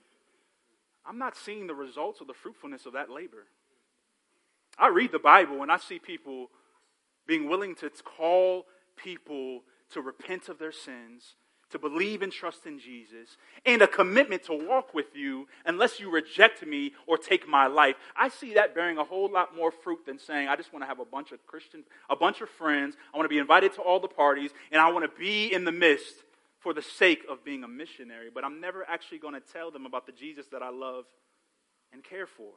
I'm 1.06 1.18
not 1.18 1.36
seeing 1.36 1.68
the 1.68 1.74
results 1.74 2.22
of 2.22 2.28
the 2.28 2.34
fruitfulness 2.34 2.86
of 2.86 2.94
that 2.94 3.10
labor. 3.10 3.46
I 4.78 4.88
read 4.88 5.12
the 5.12 5.20
Bible 5.20 5.62
and 5.62 5.72
I 5.72 5.78
see 5.78 6.00
people 6.00 6.50
being 7.28 7.50
willing 7.50 7.76
to 7.76 7.90
call 7.90 8.66
people 8.96 9.62
to 9.92 10.02
repent 10.02 10.50
of 10.50 10.60
their 10.60 10.72
sins 10.72 11.36
to 11.74 11.80
believe 11.80 12.22
and 12.22 12.32
trust 12.32 12.66
in 12.66 12.80
Jesus, 12.80 13.38
and 13.66 13.82
a 13.82 13.88
commitment 13.88 14.44
to 14.44 14.54
walk 14.54 14.94
with 14.94 15.16
you 15.16 15.48
unless 15.66 16.00
you 16.00 16.10
reject 16.10 16.66
me 16.66 16.94
or 17.06 17.18
take 17.18 17.48
my 17.48 17.68
life. 17.68 17.96
I 18.16 18.30
see 18.30 18.54
that 18.54 18.74
bearing 18.74 18.98
a 18.98 19.04
whole 19.04 19.30
lot 19.30 19.56
more 19.56 19.72
fruit 19.72 20.06
than 20.06 20.18
saying, 20.18 20.48
I 20.48 20.56
just 20.56 20.72
want 20.72 20.84
to 20.84 20.88
have 20.88 21.00
a 21.00 21.06
bunch 21.06 21.32
of 21.32 21.46
Christian, 21.46 21.84
a 22.10 22.16
bunch 22.16 22.42
of 22.42 22.50
friends. 22.50 22.96
I 23.14 23.18
want 23.18 23.26
to 23.26 23.34
be 23.34 23.40
invited 23.40 23.74
to 23.74 23.82
all 23.82 24.00
the 24.00 24.08
parties, 24.08 24.52
and 24.72 24.80
I 24.80 24.90
want 24.92 25.04
to 25.04 25.20
be 25.20 25.54
in 25.54 25.66
the 25.66 25.72
midst 25.72 26.16
for 26.60 26.74
the 26.74 26.82
sake 26.82 27.24
of 27.30 27.44
being 27.44 27.64
a 27.64 27.68
missionary. 27.68 28.30
But 28.34 28.46
I'm 28.46 28.62
never 28.62 28.88
actually 28.88 29.20
going 29.20 29.34
to 29.34 29.42
tell 29.42 29.70
them 29.70 29.86
about 29.86 30.06
the 30.06 30.14
Jesus 30.14 30.46
that 30.54 30.64
I 30.64 30.70
love 30.70 31.04
and 31.92 32.04
care 32.04 32.26
for. 32.26 32.54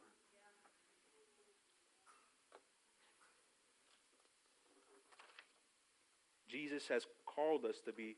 Jesus 6.49 6.87
has 6.87 7.05
called 7.25 7.65
us 7.65 7.75
to 7.85 7.91
be 7.91 8.15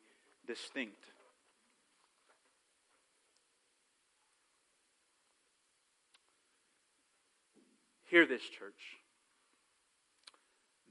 distinct. 0.49 1.05
Hear 8.09 8.25
this, 8.25 8.41
church. 8.41 8.97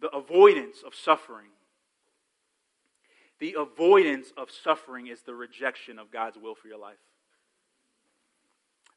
The 0.00 0.09
avoidance 0.11 0.76
of 0.86 0.94
suffering. 0.94 1.48
The 3.40 3.56
avoidance 3.59 4.28
of 4.36 4.48
suffering 4.52 5.09
is 5.09 5.22
the 5.22 5.34
rejection 5.34 5.98
of 5.98 6.12
God's 6.12 6.38
will 6.38 6.54
for 6.54 6.68
your 6.68 6.78
life. 6.78 6.96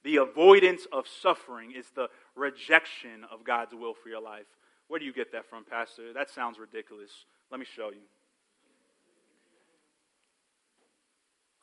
The 0.03 0.18
avoidance 0.18 0.86
of 0.91 1.07
suffering 1.07 1.74
is 1.76 1.88
the 1.95 2.07
rejection 2.36 3.26
of 3.32 3.43
God's 3.43 3.74
will 3.74 3.95
for 3.95 4.09
your 4.09 4.22
life. 4.22 4.45
Where 4.88 4.99
do 4.99 5.05
you 5.05 5.14
get 5.14 5.32
that 5.32 5.49
from, 5.49 5.64
Pastor? 5.64 6.14
That 6.14 6.30
sounds 6.30 6.59
ridiculous. 6.59 7.12
Let 7.49 7.59
me 7.59 7.66
show 7.66 7.89
you. 7.89 8.01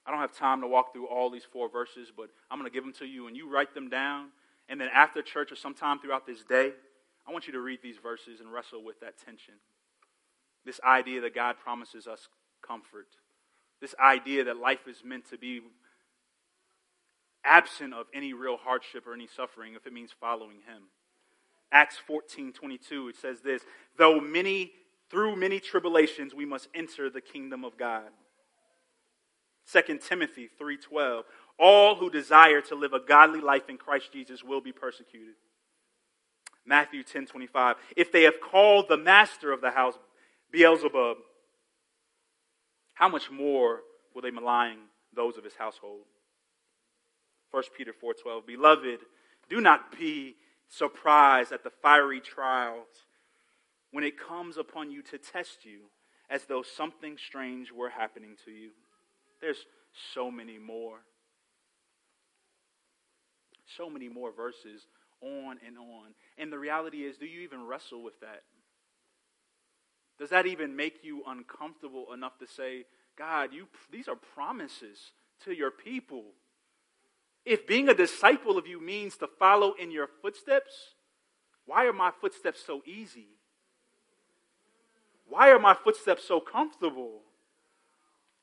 I 0.08 0.10
don't 0.10 0.20
have 0.20 0.32
time 0.32 0.62
to 0.62 0.66
walk 0.66 0.94
through 0.94 1.06
all 1.06 1.28
these 1.28 1.44
four 1.44 1.68
verses, 1.68 2.10
but 2.16 2.30
I'm 2.50 2.58
going 2.58 2.68
to 2.68 2.74
give 2.74 2.82
them 2.82 2.94
to 2.94 3.04
you 3.04 3.26
and 3.26 3.36
you 3.36 3.46
write 3.52 3.74
them 3.74 3.90
down. 3.90 4.28
And 4.66 4.80
then 4.80 4.88
after 4.92 5.20
church 5.20 5.52
or 5.52 5.56
sometime 5.56 5.98
throughout 5.98 6.26
this 6.26 6.42
day, 6.44 6.72
I 7.26 7.32
want 7.32 7.46
you 7.46 7.52
to 7.52 7.60
read 7.60 7.80
these 7.82 7.98
verses 8.02 8.40
and 8.40 8.50
wrestle 8.50 8.82
with 8.82 9.00
that 9.00 9.18
tension. 9.22 9.54
This 10.64 10.80
idea 10.82 11.20
that 11.20 11.34
God 11.34 11.56
promises 11.62 12.06
us 12.06 12.28
comfort. 12.66 13.08
This 13.82 13.94
idea 14.02 14.44
that 14.44 14.56
life 14.56 14.88
is 14.88 15.02
meant 15.04 15.28
to 15.28 15.36
be 15.36 15.60
absent 17.44 17.92
of 17.92 18.06
any 18.14 18.32
real 18.32 18.56
hardship 18.56 19.06
or 19.06 19.12
any 19.12 19.26
suffering 19.26 19.74
if 19.74 19.86
it 19.86 19.92
means 19.92 20.10
following 20.18 20.62
Him. 20.66 20.84
Acts 21.70 21.98
14 22.06 22.54
22, 22.54 23.08
it 23.08 23.16
says 23.16 23.42
this 23.42 23.62
Though 23.98 24.20
many, 24.20 24.72
through 25.10 25.36
many 25.36 25.60
tribulations, 25.60 26.32
we 26.34 26.46
must 26.46 26.68
enter 26.74 27.10
the 27.10 27.20
kingdom 27.20 27.62
of 27.62 27.76
God. 27.76 28.08
2 29.70 29.98
Timothy 29.98 30.48
3:12 30.60 31.24
All 31.58 31.96
who 31.96 32.10
desire 32.10 32.60
to 32.62 32.74
live 32.74 32.92
a 32.92 33.00
godly 33.00 33.40
life 33.40 33.68
in 33.68 33.76
Christ 33.76 34.12
Jesus 34.12 34.42
will 34.42 34.60
be 34.60 34.72
persecuted. 34.72 35.34
Matthew 36.64 37.02
10:25 37.02 37.76
If 37.96 38.12
they 38.12 38.22
have 38.22 38.40
called 38.40 38.88
the 38.88 38.96
master 38.96 39.52
of 39.52 39.60
the 39.60 39.72
house 39.72 39.98
Beelzebub 40.50 41.18
how 42.94 43.08
much 43.08 43.30
more 43.30 43.82
will 44.12 44.22
they 44.22 44.32
malign 44.32 44.78
those 45.14 45.38
of 45.38 45.44
his 45.44 45.54
household? 45.54 46.04
1 47.52 47.62
Peter 47.76 47.92
4:12 47.92 48.44
Beloved 48.44 49.00
do 49.48 49.60
not 49.60 49.96
be 49.96 50.36
surprised 50.68 51.52
at 51.52 51.62
the 51.62 51.70
fiery 51.70 52.20
trials 52.20 53.06
when 53.90 54.04
it 54.04 54.18
comes 54.18 54.56
upon 54.56 54.90
you 54.90 55.00
to 55.02 55.16
test 55.16 55.64
you 55.64 55.90
as 56.28 56.44
though 56.44 56.62
something 56.62 57.16
strange 57.16 57.72
were 57.72 57.90
happening 57.90 58.36
to 58.44 58.50
you 58.50 58.72
there's 59.40 59.64
so 60.14 60.30
many 60.30 60.58
more. 60.58 60.98
So 63.76 63.90
many 63.90 64.08
more 64.08 64.32
verses 64.32 64.86
on 65.20 65.58
and 65.66 65.76
on. 65.76 66.14
And 66.38 66.52
the 66.52 66.58
reality 66.58 67.04
is, 67.04 67.16
do 67.16 67.26
you 67.26 67.40
even 67.40 67.66
wrestle 67.66 68.02
with 68.02 68.18
that? 68.20 68.42
Does 70.18 70.30
that 70.30 70.46
even 70.46 70.74
make 70.74 71.04
you 71.04 71.22
uncomfortable 71.26 72.12
enough 72.12 72.38
to 72.38 72.46
say, 72.46 72.84
God, 73.16 73.52
you, 73.52 73.68
these 73.90 74.08
are 74.08 74.16
promises 74.16 75.12
to 75.44 75.52
your 75.52 75.70
people? 75.70 76.24
If 77.44 77.66
being 77.66 77.88
a 77.88 77.94
disciple 77.94 78.58
of 78.58 78.66
you 78.66 78.80
means 78.80 79.16
to 79.18 79.28
follow 79.38 79.74
in 79.80 79.90
your 79.90 80.08
footsteps, 80.20 80.72
why 81.66 81.86
are 81.86 81.92
my 81.92 82.10
footsteps 82.20 82.62
so 82.66 82.82
easy? 82.84 83.28
Why 85.28 85.50
are 85.50 85.58
my 85.58 85.74
footsteps 85.74 86.24
so 86.26 86.40
comfortable? 86.40 87.20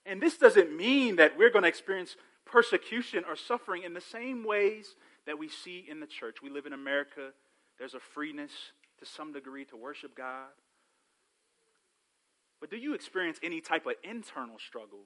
And 0.06 0.22
this 0.22 0.38
doesn't 0.38 0.76
mean 0.76 1.16
that 1.16 1.38
we're 1.38 1.50
going 1.50 1.64
to 1.64 1.70
experience 1.70 2.16
persecution 2.46 3.24
or 3.28 3.36
suffering 3.36 3.84
in 3.84 3.94
the 3.94 4.02
same 4.02 4.46
ways 4.46 4.96
that 5.26 5.40
we 5.40 5.50
see 5.50 5.86
in 5.90 6.00
the 6.00 6.06
church. 6.06 6.38
We 6.44 6.50
live 6.50 6.66
in 6.66 6.74
America. 6.74 7.32
There's 7.80 7.96
a 7.96 8.00
freeness 8.00 8.52
to 9.00 9.06
some 9.06 9.34
degree 9.34 9.66
to 9.66 9.76
worship 9.76 10.16
God. 10.16 10.50
But 12.62 12.70
do 12.70 12.78
you 12.78 12.94
experience 12.94 13.40
any 13.44 13.62
type 13.62 13.86
of 13.86 13.94
internal 14.04 14.58
struggle? 14.60 15.06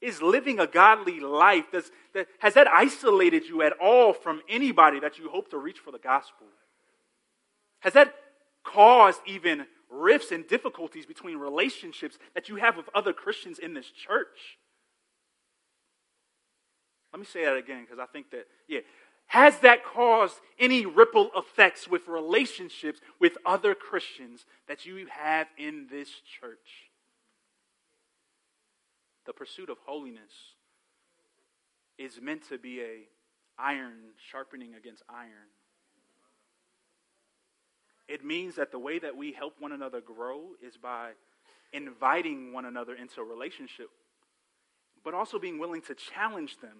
Is 0.00 0.20
living 0.20 0.58
a 0.58 0.66
godly 0.66 1.20
life, 1.20 1.66
does, 1.70 1.92
that, 2.14 2.26
has 2.40 2.54
that 2.54 2.66
isolated 2.66 3.44
you 3.46 3.62
at 3.62 3.72
all 3.80 4.12
from 4.12 4.42
anybody 4.48 4.98
that 4.98 5.18
you 5.18 5.28
hope 5.28 5.50
to 5.50 5.58
reach 5.58 5.78
for 5.78 5.92
the 5.92 5.98
gospel? 5.98 6.46
Has 7.80 7.92
that 7.92 8.14
caused 8.64 9.20
even 9.26 9.66
rifts 9.92 10.32
and 10.32 10.46
difficulties 10.48 11.06
between 11.06 11.36
relationships 11.36 12.18
that 12.34 12.48
you 12.48 12.56
have 12.56 12.76
with 12.76 12.88
other 12.94 13.12
Christians 13.12 13.58
in 13.58 13.74
this 13.74 13.90
church? 13.90 14.58
Let 17.12 17.20
me 17.20 17.26
say 17.26 17.44
that 17.44 17.56
again 17.56 17.82
because 17.82 17.98
I 17.98 18.06
think 18.06 18.30
that, 18.30 18.46
yeah. 18.66 18.80
Has 19.26 19.58
that 19.60 19.84
caused 19.84 20.34
any 20.58 20.84
ripple 20.84 21.30
effects 21.36 21.88
with 21.88 22.08
relationships 22.08 23.00
with 23.18 23.38
other 23.46 23.74
Christians 23.74 24.44
that 24.68 24.84
you 24.84 25.06
have 25.10 25.46
in 25.56 25.86
this 25.90 26.08
church? 26.40 26.90
The 29.24 29.32
pursuit 29.32 29.70
of 29.70 29.78
holiness 29.86 30.32
is 31.96 32.20
meant 32.20 32.48
to 32.48 32.58
be 32.58 32.80
a 32.80 33.08
iron 33.58 34.12
sharpening 34.30 34.74
against 34.74 35.02
iron. 35.08 35.48
It 38.12 38.22
means 38.22 38.56
that 38.56 38.70
the 38.70 38.78
way 38.78 38.98
that 38.98 39.16
we 39.16 39.32
help 39.32 39.54
one 39.58 39.72
another 39.72 40.02
grow 40.02 40.48
is 40.62 40.76
by 40.76 41.12
inviting 41.72 42.52
one 42.52 42.66
another 42.66 42.94
into 42.94 43.22
a 43.22 43.24
relationship, 43.24 43.88
but 45.02 45.14
also 45.14 45.38
being 45.38 45.58
willing 45.58 45.80
to 45.82 45.94
challenge 45.94 46.58
them 46.60 46.76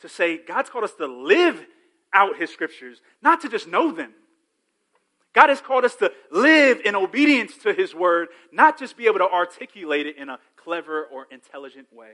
to 0.00 0.08
say, 0.08 0.38
God's 0.38 0.70
called 0.70 0.84
us 0.84 0.94
to 0.94 1.06
live 1.06 1.66
out 2.14 2.38
His 2.38 2.50
scriptures, 2.50 3.02
not 3.20 3.42
to 3.42 3.50
just 3.50 3.68
know 3.68 3.92
them. 3.92 4.14
God 5.34 5.50
has 5.50 5.60
called 5.60 5.84
us 5.84 5.96
to 5.96 6.10
live 6.30 6.80
in 6.86 6.94
obedience 6.94 7.58
to 7.58 7.74
His 7.74 7.94
word, 7.94 8.28
not 8.50 8.78
just 8.78 8.96
be 8.96 9.04
able 9.04 9.18
to 9.18 9.28
articulate 9.28 10.06
it 10.06 10.16
in 10.16 10.30
a 10.30 10.38
clever 10.56 11.04
or 11.04 11.26
intelligent 11.30 11.92
way. 11.92 12.12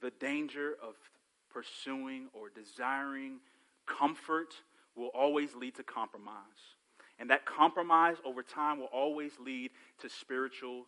The 0.00 0.10
danger 0.10 0.76
of 0.82 0.94
pursuing 1.52 2.28
or 2.32 2.48
desiring 2.48 3.40
comfort 3.86 4.54
will 4.96 5.10
always 5.14 5.54
lead 5.54 5.74
to 5.76 5.82
compromise. 5.82 6.76
And 7.18 7.30
that 7.30 7.44
compromise 7.44 8.16
over 8.24 8.42
time 8.42 8.78
will 8.78 8.86
always 8.86 9.32
lead 9.38 9.70
to 10.00 10.08
spiritual 10.08 10.86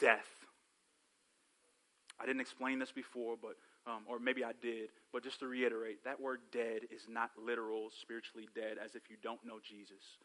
death. 0.00 0.26
I 2.18 2.26
didn't 2.26 2.40
explain 2.40 2.78
this 2.78 2.92
before, 2.92 3.36
but 3.40 3.56
um, 3.86 4.02
or 4.06 4.18
maybe 4.18 4.44
I 4.44 4.52
did, 4.60 4.90
but 5.12 5.24
just 5.24 5.40
to 5.40 5.46
reiterate, 5.46 6.04
that 6.04 6.20
word 6.20 6.40
dead 6.52 6.82
is 6.94 7.02
not 7.08 7.30
literal, 7.42 7.88
spiritually 8.00 8.48
dead, 8.54 8.76
as 8.82 8.94
if 8.94 9.08
you 9.08 9.16
don't 9.22 9.40
know 9.44 9.58
Jesus. 9.62 10.18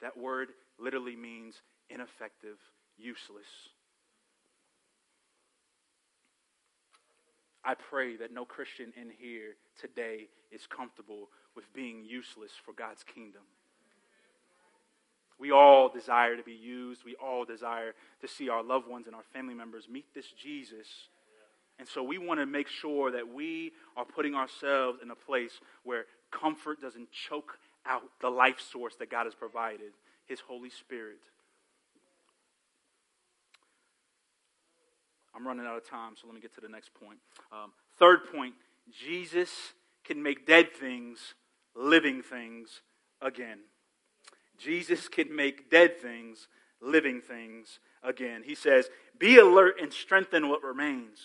That 0.00 0.16
word 0.16 0.48
literally 0.78 1.16
means 1.16 1.62
ineffective, 1.88 2.58
useless. 2.98 3.46
I 7.66 7.74
pray 7.74 8.16
that 8.16 8.32
no 8.32 8.44
Christian 8.44 8.92
in 8.96 9.10
here 9.18 9.56
today 9.80 10.28
is 10.52 10.68
comfortable 10.68 11.28
with 11.56 11.64
being 11.74 12.04
useless 12.04 12.52
for 12.64 12.72
God's 12.72 13.02
kingdom. 13.02 13.42
We 15.38 15.50
all 15.50 15.88
desire 15.88 16.36
to 16.36 16.44
be 16.44 16.52
used. 16.52 17.04
We 17.04 17.16
all 17.16 17.44
desire 17.44 17.94
to 18.20 18.28
see 18.28 18.48
our 18.48 18.62
loved 18.62 18.88
ones 18.88 19.06
and 19.06 19.16
our 19.16 19.24
family 19.34 19.54
members 19.54 19.88
meet 19.90 20.06
this 20.14 20.30
Jesus. 20.40 20.86
And 21.78 21.88
so 21.88 22.04
we 22.04 22.18
want 22.18 22.40
to 22.40 22.46
make 22.46 22.68
sure 22.68 23.10
that 23.10 23.28
we 23.28 23.72
are 23.96 24.04
putting 24.04 24.34
ourselves 24.34 25.00
in 25.02 25.10
a 25.10 25.16
place 25.16 25.60
where 25.82 26.06
comfort 26.30 26.80
doesn't 26.80 27.10
choke 27.10 27.58
out 27.84 28.04
the 28.20 28.30
life 28.30 28.60
source 28.60 28.94
that 28.96 29.10
God 29.10 29.24
has 29.24 29.34
provided 29.34 29.92
His 30.26 30.40
Holy 30.40 30.70
Spirit. 30.70 31.20
I'm 35.36 35.46
running 35.46 35.66
out 35.66 35.76
of 35.76 35.88
time, 35.88 36.14
so 36.20 36.26
let 36.26 36.34
me 36.34 36.40
get 36.40 36.54
to 36.54 36.60
the 36.60 36.68
next 36.68 36.94
point. 36.94 37.18
Um, 37.52 37.72
third 37.98 38.20
point 38.32 38.54
Jesus 38.90 39.50
can 40.04 40.22
make 40.22 40.46
dead 40.46 40.72
things 40.72 41.34
living 41.74 42.22
things 42.22 42.80
again. 43.20 43.58
Jesus 44.56 45.08
can 45.08 45.34
make 45.34 45.70
dead 45.70 46.00
things 46.00 46.48
living 46.80 47.20
things 47.20 47.80
again. 48.02 48.42
He 48.44 48.54
says, 48.54 48.88
Be 49.18 49.38
alert 49.38 49.74
and 49.80 49.92
strengthen 49.92 50.48
what 50.48 50.62
remains, 50.62 51.18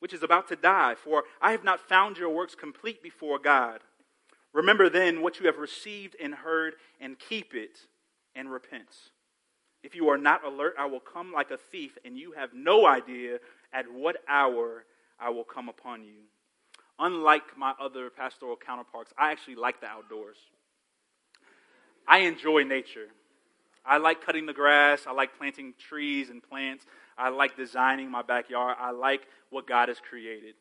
which 0.00 0.12
is 0.12 0.22
about 0.22 0.48
to 0.48 0.56
die, 0.56 0.94
for 0.96 1.24
I 1.40 1.52
have 1.52 1.64
not 1.64 1.88
found 1.88 2.18
your 2.18 2.30
works 2.30 2.54
complete 2.54 3.02
before 3.02 3.38
God. 3.38 3.80
Remember 4.52 4.88
then 4.88 5.22
what 5.22 5.38
you 5.38 5.46
have 5.46 5.58
received 5.58 6.16
and 6.20 6.34
heard, 6.34 6.74
and 7.00 7.18
keep 7.18 7.54
it 7.54 7.80
and 8.34 8.50
repent. 8.50 8.88
If 9.82 9.94
you 9.94 10.08
are 10.08 10.18
not 10.18 10.44
alert, 10.44 10.74
I 10.78 10.86
will 10.86 11.00
come 11.00 11.32
like 11.32 11.50
a 11.50 11.56
thief, 11.56 11.96
and 12.04 12.18
you 12.18 12.32
have 12.32 12.50
no 12.52 12.86
idea 12.86 13.38
at 13.72 13.92
what 13.92 14.16
hour 14.28 14.84
I 15.20 15.30
will 15.30 15.44
come 15.44 15.68
upon 15.68 16.04
you. 16.04 16.22
Unlike 16.98 17.56
my 17.56 17.74
other 17.80 18.10
pastoral 18.10 18.56
counterparts, 18.56 19.12
I 19.16 19.30
actually 19.30 19.54
like 19.54 19.80
the 19.80 19.86
outdoors. 19.86 20.38
I 22.06 22.18
enjoy 22.20 22.64
nature. 22.64 23.08
I 23.84 23.98
like 23.98 24.24
cutting 24.24 24.46
the 24.46 24.52
grass. 24.52 25.04
I 25.06 25.12
like 25.12 25.38
planting 25.38 25.74
trees 25.78 26.28
and 26.28 26.42
plants. 26.42 26.84
I 27.16 27.28
like 27.28 27.56
designing 27.56 28.10
my 28.10 28.22
backyard. 28.22 28.76
I 28.80 28.90
like 28.90 29.26
what 29.50 29.66
God 29.66 29.88
has 29.88 29.98
created. 30.00 30.54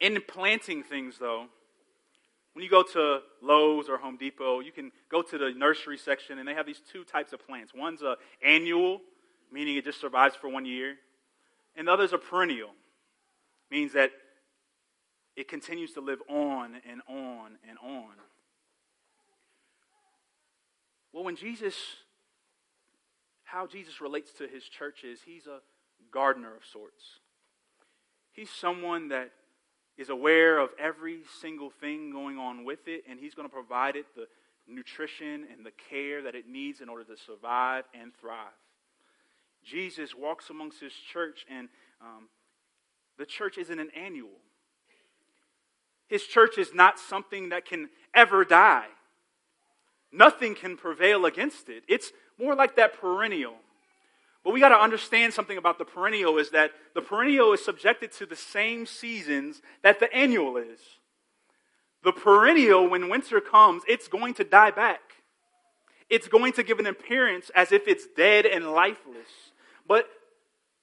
In 0.00 0.20
planting 0.26 0.82
things, 0.82 1.18
though, 1.18 1.46
when 2.52 2.62
you 2.62 2.70
go 2.70 2.82
to 2.82 3.20
Lowe's 3.40 3.88
or 3.88 3.96
Home 3.98 4.16
Depot, 4.16 4.60
you 4.60 4.72
can 4.72 4.92
go 5.10 5.22
to 5.22 5.38
the 5.38 5.52
nursery 5.56 5.96
section, 5.96 6.38
and 6.38 6.46
they 6.46 6.54
have 6.54 6.66
these 6.66 6.82
two 6.92 7.04
types 7.04 7.32
of 7.32 7.44
plants. 7.46 7.72
One's 7.74 8.02
a 8.02 8.16
annual, 8.44 9.00
meaning 9.50 9.76
it 9.76 9.84
just 9.84 10.00
survives 10.00 10.36
for 10.36 10.48
one 10.48 10.66
year, 10.66 10.96
and 11.76 11.88
the 11.88 11.92
other's 11.92 12.12
a 12.12 12.18
perennial, 12.18 12.70
means 13.70 13.94
that 13.94 14.10
it 15.34 15.48
continues 15.48 15.92
to 15.94 16.00
live 16.00 16.20
on 16.28 16.76
and 16.88 17.00
on 17.08 17.56
and 17.66 17.78
on. 17.82 18.12
Well, 21.12 21.24
when 21.24 21.36
Jesus, 21.36 21.74
how 23.44 23.66
Jesus 23.66 24.00
relates 24.00 24.32
to 24.34 24.46
his 24.46 24.64
church 24.64 25.04
is 25.04 25.20
he's 25.24 25.46
a 25.46 25.60
gardener 26.10 26.54
of 26.54 26.64
sorts. 26.70 27.20
He's 28.32 28.50
someone 28.50 29.08
that 29.08 29.30
is 30.02 30.08
aware 30.08 30.58
of 30.58 30.70
every 30.78 31.20
single 31.40 31.70
thing 31.70 32.10
going 32.10 32.36
on 32.36 32.64
with 32.64 32.88
it, 32.88 33.04
and 33.08 33.20
he's 33.20 33.34
going 33.34 33.48
to 33.48 33.52
provide 33.52 33.94
it 33.94 34.04
the 34.16 34.26
nutrition 34.66 35.46
and 35.52 35.64
the 35.64 35.70
care 35.88 36.22
that 36.22 36.34
it 36.34 36.48
needs 36.48 36.80
in 36.80 36.88
order 36.88 37.04
to 37.04 37.16
survive 37.16 37.84
and 37.94 38.12
thrive. 38.20 38.58
Jesus 39.64 40.12
walks 40.14 40.50
amongst 40.50 40.80
his 40.80 40.92
church, 40.92 41.46
and 41.48 41.68
um, 42.00 42.28
the 43.16 43.24
church 43.24 43.58
isn't 43.58 43.78
an 43.78 43.90
annual. 43.96 44.40
His 46.08 46.24
church 46.24 46.58
is 46.58 46.74
not 46.74 46.98
something 46.98 47.50
that 47.50 47.64
can 47.64 47.88
ever 48.12 48.44
die. 48.44 48.88
Nothing 50.10 50.56
can 50.56 50.76
prevail 50.76 51.24
against 51.24 51.68
it. 51.68 51.84
It's 51.88 52.12
more 52.38 52.56
like 52.56 52.74
that 52.74 53.00
perennial. 53.00 53.54
But 54.44 54.52
we 54.52 54.60
got 54.60 54.70
to 54.70 54.80
understand 54.80 55.32
something 55.32 55.56
about 55.56 55.78
the 55.78 55.84
perennial 55.84 56.38
is 56.38 56.50
that 56.50 56.72
the 56.94 57.00
perennial 57.00 57.52
is 57.52 57.64
subjected 57.64 58.12
to 58.12 58.26
the 58.26 58.36
same 58.36 58.86
seasons 58.86 59.62
that 59.82 60.00
the 60.00 60.12
annual 60.12 60.56
is. 60.56 60.80
The 62.02 62.12
perennial, 62.12 62.88
when 62.88 63.08
winter 63.08 63.40
comes, 63.40 63.84
it's 63.88 64.08
going 64.08 64.34
to 64.34 64.44
die 64.44 64.72
back. 64.72 65.00
It's 66.10 66.26
going 66.26 66.52
to 66.54 66.64
give 66.64 66.80
an 66.80 66.86
appearance 66.86 67.50
as 67.54 67.70
if 67.70 67.86
it's 67.86 68.06
dead 68.16 68.44
and 68.44 68.72
lifeless. 68.72 69.28
But 69.86 70.08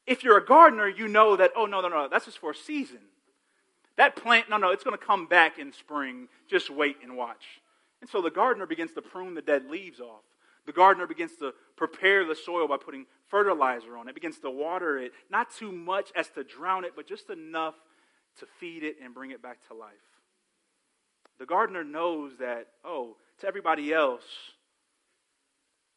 if 0.08 0.24
you're 0.24 0.38
a 0.38 0.46
gardener, 0.46 0.88
you 0.88 1.08
know 1.08 1.36
that, 1.36 1.52
oh, 1.56 1.66
no, 1.66 1.82
no, 1.82 1.90
no, 1.90 2.08
that's 2.10 2.26
just 2.26 2.40
for 2.40 2.52
a 2.52 2.56
season. 2.56 3.00
That 3.98 4.16
plant, 4.16 4.50
no, 4.50 4.56
no, 4.56 4.72
it's 4.72 4.86
going 4.86 4.98
to 4.98 5.06
come 5.06 5.26
back 5.26 5.60
in 5.60 5.74
spring. 5.74 6.30
Just 6.50 6.70
wait 6.70 6.98
and 7.04 7.18
watch. 7.18 7.44
And 8.00 8.10
so 8.10 8.22
the 8.22 8.32
gardener 8.32 8.66
begins 8.66 8.94
to 8.94 9.02
prune 9.02 9.34
the 9.34 9.42
dead 9.42 9.70
leaves 9.70 10.00
off. 10.00 10.24
The 10.70 10.74
gardener 10.74 11.08
begins 11.08 11.36
to 11.38 11.52
prepare 11.76 12.24
the 12.24 12.36
soil 12.36 12.68
by 12.68 12.78
putting 12.78 13.08
fertilizer 13.28 13.98
on 13.98 14.08
it, 14.08 14.14
begins 14.14 14.38
to 14.42 14.52
water 14.52 15.00
it, 15.00 15.14
not 15.28 15.50
too 15.50 15.72
much 15.72 16.12
as 16.16 16.30
to 16.36 16.44
drown 16.44 16.86
it, 16.86 16.92
but 16.96 17.08
just 17.08 17.32
enough 17.32 17.74
to 18.38 18.46
feed 18.60 18.84
it 18.84 18.98
and 19.04 19.16
bring 19.16 19.32
it 19.32 19.42
back 19.42 19.68
to 19.70 19.74
life. 19.74 19.90
The 21.40 21.48
gardener 21.48 21.84
knows 21.84 22.34
that, 22.38 22.68
oh, 22.86 23.18
to 23.40 23.48
everybody 23.48 23.92
else, 23.92 24.22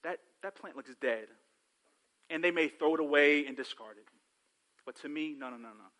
that, 0.04 0.20
that 0.42 0.54
plant 0.54 0.74
looks 0.74 0.94
dead. 1.02 1.26
And 2.30 2.42
they 2.42 2.50
may 2.50 2.68
throw 2.68 2.94
it 2.94 3.00
away 3.00 3.44
and 3.44 3.54
discard 3.54 3.98
it. 3.98 4.06
But 4.86 4.96
to 5.02 5.08
me, 5.10 5.36
no, 5.38 5.50
no, 5.50 5.58
no, 5.58 5.68
no. 5.68 5.90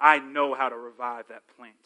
I 0.00 0.18
know 0.18 0.54
how 0.54 0.68
to 0.68 0.76
revive 0.76 1.28
that 1.28 1.42
plant. 1.56 1.76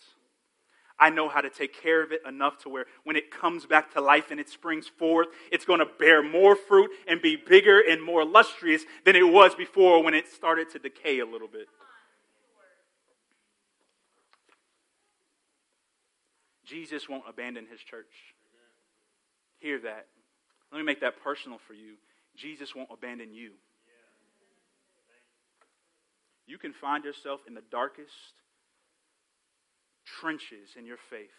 I 1.00 1.10
know 1.10 1.28
how 1.28 1.40
to 1.40 1.50
take 1.50 1.80
care 1.80 2.02
of 2.02 2.10
it 2.10 2.22
enough 2.26 2.58
to 2.64 2.68
where 2.68 2.86
when 3.04 3.14
it 3.14 3.30
comes 3.30 3.66
back 3.66 3.92
to 3.94 4.00
life 4.00 4.30
and 4.30 4.40
it 4.40 4.48
springs 4.48 4.88
forth, 4.88 5.28
it's 5.52 5.64
going 5.64 5.78
to 5.78 5.86
bear 5.86 6.22
more 6.22 6.56
fruit 6.56 6.90
and 7.06 7.22
be 7.22 7.36
bigger 7.36 7.80
and 7.80 8.02
more 8.02 8.24
lustrous 8.24 8.82
than 9.04 9.14
it 9.14 9.28
was 9.28 9.54
before 9.54 10.02
when 10.02 10.14
it 10.14 10.26
started 10.26 10.70
to 10.70 10.78
decay 10.78 11.20
a 11.20 11.26
little 11.26 11.46
bit. 11.48 11.68
Jesus 16.64 17.08
won't 17.08 17.24
abandon 17.28 17.66
his 17.70 17.80
church. 17.80 18.34
Hear 19.58 19.78
that. 19.80 20.06
Let 20.70 20.78
me 20.78 20.84
make 20.84 21.00
that 21.00 21.22
personal 21.22 21.58
for 21.66 21.74
you. 21.74 21.94
Jesus 22.36 22.74
won't 22.74 22.90
abandon 22.92 23.32
you. 23.32 23.52
You 26.46 26.58
can 26.58 26.72
find 26.72 27.04
yourself 27.04 27.40
in 27.46 27.54
the 27.54 27.62
darkest 27.70 28.12
trenches 30.20 30.70
in 30.76 30.86
your 30.86 30.96
faith 31.10 31.30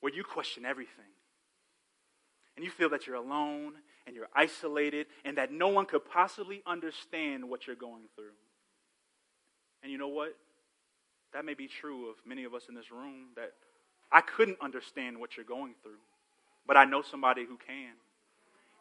where 0.00 0.12
you 0.12 0.24
question 0.24 0.64
everything. 0.64 1.12
And 2.56 2.64
you 2.64 2.70
feel 2.70 2.90
that 2.90 3.06
you're 3.06 3.16
alone 3.16 3.74
and 4.06 4.14
you're 4.14 4.28
isolated 4.34 5.06
and 5.24 5.38
that 5.38 5.50
no 5.50 5.68
one 5.68 5.86
could 5.86 6.04
possibly 6.04 6.62
understand 6.66 7.48
what 7.48 7.66
you're 7.66 7.76
going 7.76 8.04
through. 8.14 8.36
And 9.82 9.90
you 9.90 9.96
know 9.96 10.08
what? 10.08 10.36
That 11.32 11.44
may 11.44 11.54
be 11.54 11.66
true 11.66 12.10
of 12.10 12.16
many 12.26 12.44
of 12.44 12.52
us 12.52 12.64
in 12.68 12.74
this 12.74 12.90
room 12.90 13.28
that 13.36 13.52
I 14.10 14.20
couldn't 14.20 14.58
understand 14.60 15.18
what 15.18 15.36
you're 15.36 15.46
going 15.46 15.74
through, 15.82 16.00
but 16.66 16.76
I 16.76 16.84
know 16.84 17.00
somebody 17.00 17.46
who 17.46 17.56
can. 17.56 17.94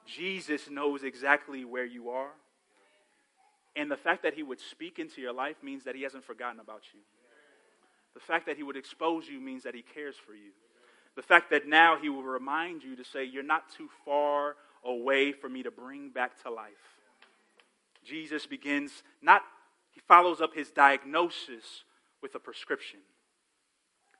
Jesus 0.06 0.70
knows 0.70 1.04
exactly 1.04 1.64
where 1.64 1.86
you 1.86 2.10
are. 2.10 2.32
And 3.76 3.90
the 3.90 3.96
fact 3.96 4.24
that 4.24 4.34
he 4.34 4.44
would 4.44 4.60
speak 4.60 5.00
into 5.00 5.22
your 5.22 5.32
life 5.32 5.56
means 5.64 5.86
that 5.86 5.96
he 5.96 6.02
hasn't 6.04 6.26
forgotten 6.26 6.60
about 6.60 6.82
you. 6.94 7.00
The 8.14 8.20
fact 8.20 8.45
that 8.47 8.57
he 8.57 8.64
would 8.64 8.78
expose 8.78 9.28
you 9.28 9.39
means 9.39 9.64
that 9.64 9.76
he 9.76 9.82
cares 9.82 10.16
for 10.16 10.34
you. 10.34 10.51
The 11.16 11.22
fact 11.22 11.49
that 11.51 11.68
now 11.68 11.97
he 12.01 12.09
will 12.09 12.24
remind 12.24 12.84
you 12.84 12.95
to 12.95 13.03
say, 13.03 13.24
You're 13.24 13.43
not 13.43 13.64
too 13.76 13.89
far 14.05 14.55
away 14.84 15.32
for 15.32 15.49
me 15.49 15.64
to 15.64 15.72
bring 15.72 16.09
back 16.09 16.41
to 16.43 16.51
life. 16.51 16.72
Jesus 18.03 18.45
begins, 18.47 19.03
not, 19.22 19.41
he 19.91 20.01
follows 20.07 20.41
up 20.41 20.55
his 20.55 20.72
diagnosis 20.72 21.84
with 22.22 22.34
a 22.36 22.39
prescription. 22.39 22.99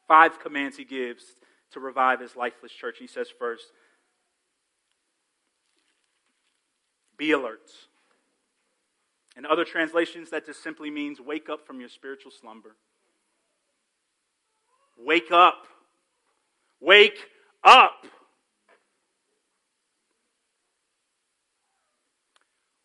Five 0.08 0.40
commands 0.40 0.78
he 0.78 0.84
gives 0.84 1.24
to 1.72 1.80
revive 1.80 2.20
his 2.20 2.36
lifeless 2.36 2.72
church. 2.72 2.98
He 3.00 3.08
says, 3.08 3.30
first, 3.38 3.66
be 7.18 7.32
alert. 7.32 7.70
In 9.38 9.46
other 9.46 9.64
translations, 9.64 10.30
that 10.32 10.46
just 10.46 10.62
simply 10.62 10.90
means 10.90 11.22
wake 11.22 11.50
up 11.50 11.66
from 11.66 11.80
your 11.80 11.90
spiritual 11.90 12.32
slumber. 12.32 12.76
Wake 15.04 15.32
up. 15.32 15.68
Wake 16.80 17.28
up. 17.64 18.06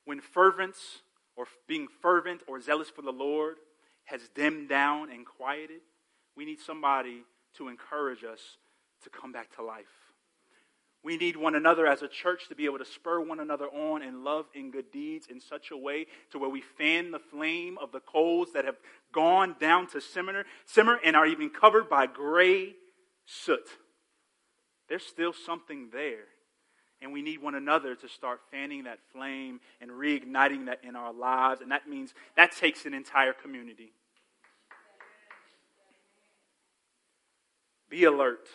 When 0.05 0.21
fervence 0.21 1.03
or 1.37 1.47
being 1.67 1.89
fervent 2.01 2.43
or 2.47 2.61
zealous 2.61 2.89
for 2.89 3.03
the 3.03 3.12
Lord 3.12 3.57
has 4.05 4.29
dimmed 4.35 4.69
down 4.69 5.11
and 5.11 5.27
quieted, 5.27 5.81
we 6.37 6.45
need 6.45 6.61
somebody 6.61 7.25
to 7.57 7.69
encourage 7.69 8.23
us 8.23 8.59
to 9.03 9.11
come 9.11 9.33
back 9.33 9.55
to 9.57 9.62
life. 9.62 10.05
We 11.07 11.16
need 11.16 11.36
one 11.36 11.54
another 11.54 11.86
as 11.86 12.02
a 12.02 12.09
church 12.09 12.48
to 12.48 12.57
be 12.57 12.64
able 12.64 12.78
to 12.78 12.84
spur 12.84 13.20
one 13.20 13.38
another 13.38 13.66
on 13.66 14.02
in 14.02 14.24
love 14.24 14.46
and 14.57 14.72
good 14.72 14.90
deeds 14.90 15.28
in 15.30 15.40
such 15.40 15.70
a 15.70 15.76
way 15.76 16.07
to 16.32 16.38
where 16.40 16.50
we 16.50 16.61
fan 16.61 17.12
the 17.12 17.20
flame 17.20 17.78
of 17.80 17.92
the 17.92 18.00
coals 18.00 18.48
that 18.54 18.64
have 18.64 18.74
gone 19.12 19.54
down 19.61 19.86
to 19.90 20.00
simmer, 20.00 20.42
simmer 20.64 20.98
and 21.04 21.14
are 21.14 21.24
even 21.24 21.48
covered 21.48 21.88
by 21.88 22.07
gray 22.07 22.74
soot. 23.24 23.68
There's 24.88 25.07
still 25.07 25.32
something 25.32 25.90
there. 25.92 26.24
And 27.00 27.12
we 27.12 27.22
need 27.22 27.40
one 27.40 27.54
another 27.54 27.94
to 27.94 28.09
start 28.09 28.40
fanning 28.50 28.82
that 28.82 28.98
flame 29.12 29.61
and 29.80 29.92
reigniting 29.92 30.66
that 30.66 30.80
in 30.82 30.96
our 30.96 31.12
lives. 31.12 31.61
And 31.61 31.70
that 31.70 31.88
means 31.88 32.14
that 32.36 32.50
takes 32.50 32.84
an 32.84 32.94
entire 32.94 33.32
community. 33.32 33.92
Be 37.88 38.02
alert. 38.02 38.48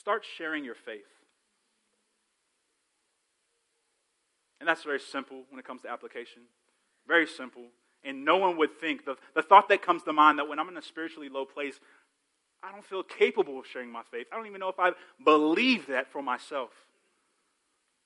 Start 0.00 0.24
sharing 0.38 0.64
your 0.64 0.74
faith. 0.74 1.04
And 4.58 4.66
that's 4.66 4.82
very 4.82 4.98
simple 4.98 5.42
when 5.50 5.58
it 5.58 5.66
comes 5.66 5.82
to 5.82 5.90
application. 5.90 6.42
Very 7.06 7.26
simple. 7.26 7.64
And 8.02 8.24
no 8.24 8.38
one 8.38 8.56
would 8.56 8.80
think, 8.80 9.04
the, 9.04 9.16
the 9.34 9.42
thought 9.42 9.68
that 9.68 9.82
comes 9.82 10.02
to 10.04 10.14
mind 10.14 10.38
that 10.38 10.48
when 10.48 10.58
I'm 10.58 10.70
in 10.70 10.78
a 10.78 10.82
spiritually 10.82 11.28
low 11.28 11.44
place, 11.44 11.78
I 12.62 12.72
don't 12.72 12.84
feel 12.84 13.02
capable 13.02 13.58
of 13.58 13.66
sharing 13.66 13.92
my 13.92 14.00
faith. 14.10 14.26
I 14.32 14.36
don't 14.36 14.46
even 14.46 14.60
know 14.60 14.70
if 14.70 14.78
I 14.78 14.92
believe 15.22 15.86
that 15.88 16.10
for 16.10 16.22
myself. 16.22 16.70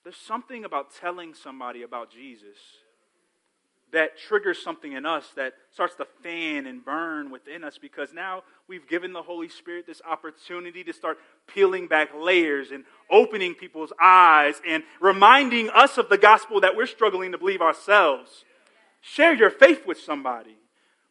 There's 0.03 0.17
something 0.17 0.65
about 0.65 0.93
telling 1.01 1.33
somebody 1.33 1.83
about 1.83 2.11
Jesus 2.11 2.57
that 3.93 4.19
triggers 4.19 4.61
something 4.61 4.93
in 4.93 5.07
us 5.07 5.29
that 5.37 5.55
starts 5.71 5.95
to 5.97 6.07
fan 6.23 6.67
and 6.67 6.85
burn 6.85 7.31
within 7.31 7.63
us 7.63 7.79
because 7.79 8.13
now 8.13 8.43
we've 8.69 8.89
given 8.89 9.13
the 9.13 9.23
Holy 9.23 9.49
Spirit 9.49 9.87
this 9.87 10.03
opportunity 10.09 10.83
to 10.83 10.93
start 10.93 11.19
peeling 11.47 11.87
back 11.87 12.11
layers 12.17 12.71
and 12.71 12.85
opening 13.11 13.55
people's 13.55 13.93
eyes 14.03 14.61
and 14.67 14.83
reminding 15.01 15.71
us 15.71 15.97
of 15.97 16.09
the 16.09 16.19
gospel 16.19 16.61
that 16.61 16.77
we're 16.77 16.87
struggling 16.87 17.33
to 17.33 17.39
believe 17.39 17.61
ourselves. 17.61 18.45
Share 19.01 19.35
your 19.35 19.51
faith 19.51 19.87
with 19.87 19.99
somebody. 20.01 20.57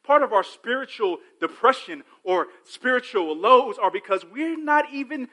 Part 0.03 0.24
of 0.24 0.34
our 0.34 0.43
spiritual 0.43 1.19
depression 1.39 2.03
or 2.24 2.47
spiritual 2.65 3.38
lows 3.38 3.78
are 3.78 3.91
because 3.91 4.26
we're 4.26 4.57
not 4.57 4.86
even 4.91 5.30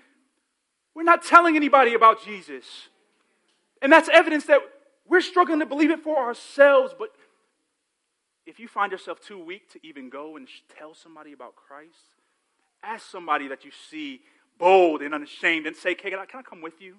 we're 0.95 1.03
not 1.03 1.24
telling 1.24 1.57
anybody 1.57 1.95
about 1.95 2.24
Jesus. 2.24 2.64
And 3.82 3.93
that's 3.93 4.09
evidence 4.09 4.47
that 4.47 4.61
we're 5.07 5.20
struggling 5.20 5.61
to 5.61 5.66
believe 5.66 5.91
it 5.91 6.01
for 6.01 6.16
ourselves, 6.18 6.95
but 6.99 7.11
if 8.51 8.59
you 8.59 8.66
find 8.66 8.90
yourself 8.90 9.20
too 9.20 9.38
weak 9.38 9.70
to 9.70 9.78
even 9.86 10.11
go 10.11 10.36
and 10.36 10.48
tell 10.76 10.92
somebody 10.92 11.32
about 11.32 11.55
Christ, 11.55 12.16
ask 12.82 13.09
somebody 13.09 13.46
that 13.46 13.64
you 13.64 13.70
see 13.90 14.22
bold 14.59 15.03
and 15.03 15.14
unashamed 15.14 15.66
and 15.66 15.76
say, 15.76 15.94
can 15.94 16.14
I, 16.14 16.26
can 16.26 16.40
I 16.40 16.42
come 16.42 16.61
with 16.61 16.82
you? 16.82 16.96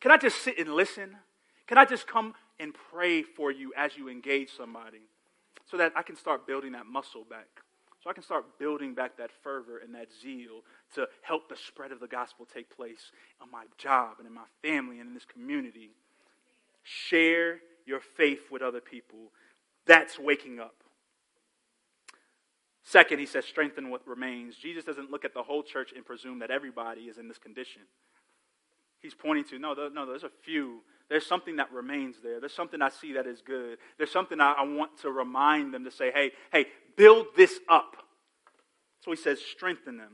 Can 0.00 0.12
I 0.12 0.16
just 0.16 0.40
sit 0.40 0.56
and 0.56 0.72
listen? 0.72 1.16
Can 1.66 1.76
I 1.76 1.84
just 1.84 2.06
come 2.06 2.34
and 2.60 2.72
pray 2.72 3.22
for 3.22 3.50
you 3.50 3.72
as 3.76 3.96
you 3.96 4.08
engage 4.08 4.50
somebody 4.56 5.02
so 5.68 5.76
that 5.76 5.92
I 5.96 6.02
can 6.02 6.14
start 6.14 6.46
building 6.46 6.70
that 6.72 6.86
muscle 6.86 7.24
back? 7.28 7.48
So 8.04 8.08
I 8.08 8.12
can 8.12 8.22
start 8.22 8.60
building 8.60 8.94
back 8.94 9.16
that 9.16 9.30
fervor 9.42 9.78
and 9.78 9.92
that 9.96 10.06
zeal 10.22 10.62
to 10.94 11.08
help 11.22 11.48
the 11.48 11.56
spread 11.56 11.90
of 11.90 11.98
the 11.98 12.06
gospel 12.06 12.46
take 12.46 12.74
place 12.74 13.10
on 13.42 13.50
my 13.50 13.64
job 13.76 14.14
and 14.18 14.26
in 14.28 14.32
my 14.32 14.46
family 14.62 15.00
and 15.00 15.08
in 15.08 15.14
this 15.14 15.24
community. 15.24 15.90
Share 16.84 17.58
your 17.86 17.98
faith 17.98 18.52
with 18.52 18.62
other 18.62 18.80
people 18.80 19.32
that's 19.88 20.18
waking 20.18 20.60
up. 20.60 20.76
Second, 22.84 23.18
he 23.18 23.26
says, 23.26 23.44
strengthen 23.44 23.90
what 23.90 24.06
remains. 24.06 24.54
Jesus 24.56 24.84
doesn't 24.84 25.10
look 25.10 25.24
at 25.24 25.34
the 25.34 25.42
whole 25.42 25.62
church 25.62 25.92
and 25.94 26.06
presume 26.06 26.38
that 26.38 26.50
everybody 26.50 27.02
is 27.02 27.18
in 27.18 27.26
this 27.26 27.36
condition. 27.36 27.82
He's 29.00 29.14
pointing 29.14 29.44
to, 29.46 29.58
no, 29.58 29.74
no, 29.92 30.06
there's 30.06 30.22
a 30.22 30.30
few. 30.44 30.82
There's 31.10 31.26
something 31.26 31.56
that 31.56 31.72
remains 31.72 32.16
there. 32.22 32.40
There's 32.40 32.54
something 32.54 32.80
I 32.80 32.88
see 32.88 33.12
that 33.14 33.26
is 33.26 33.42
good. 33.42 33.78
There's 33.96 34.10
something 34.10 34.40
I, 34.40 34.52
I 34.52 34.62
want 34.62 34.98
to 35.02 35.10
remind 35.10 35.74
them 35.74 35.84
to 35.84 35.90
say, 35.90 36.10
hey, 36.12 36.30
hey, 36.52 36.66
build 36.96 37.26
this 37.36 37.58
up. 37.68 37.96
So 39.04 39.10
he 39.10 39.16
says, 39.16 39.38
strengthen 39.40 39.98
them. 39.98 40.12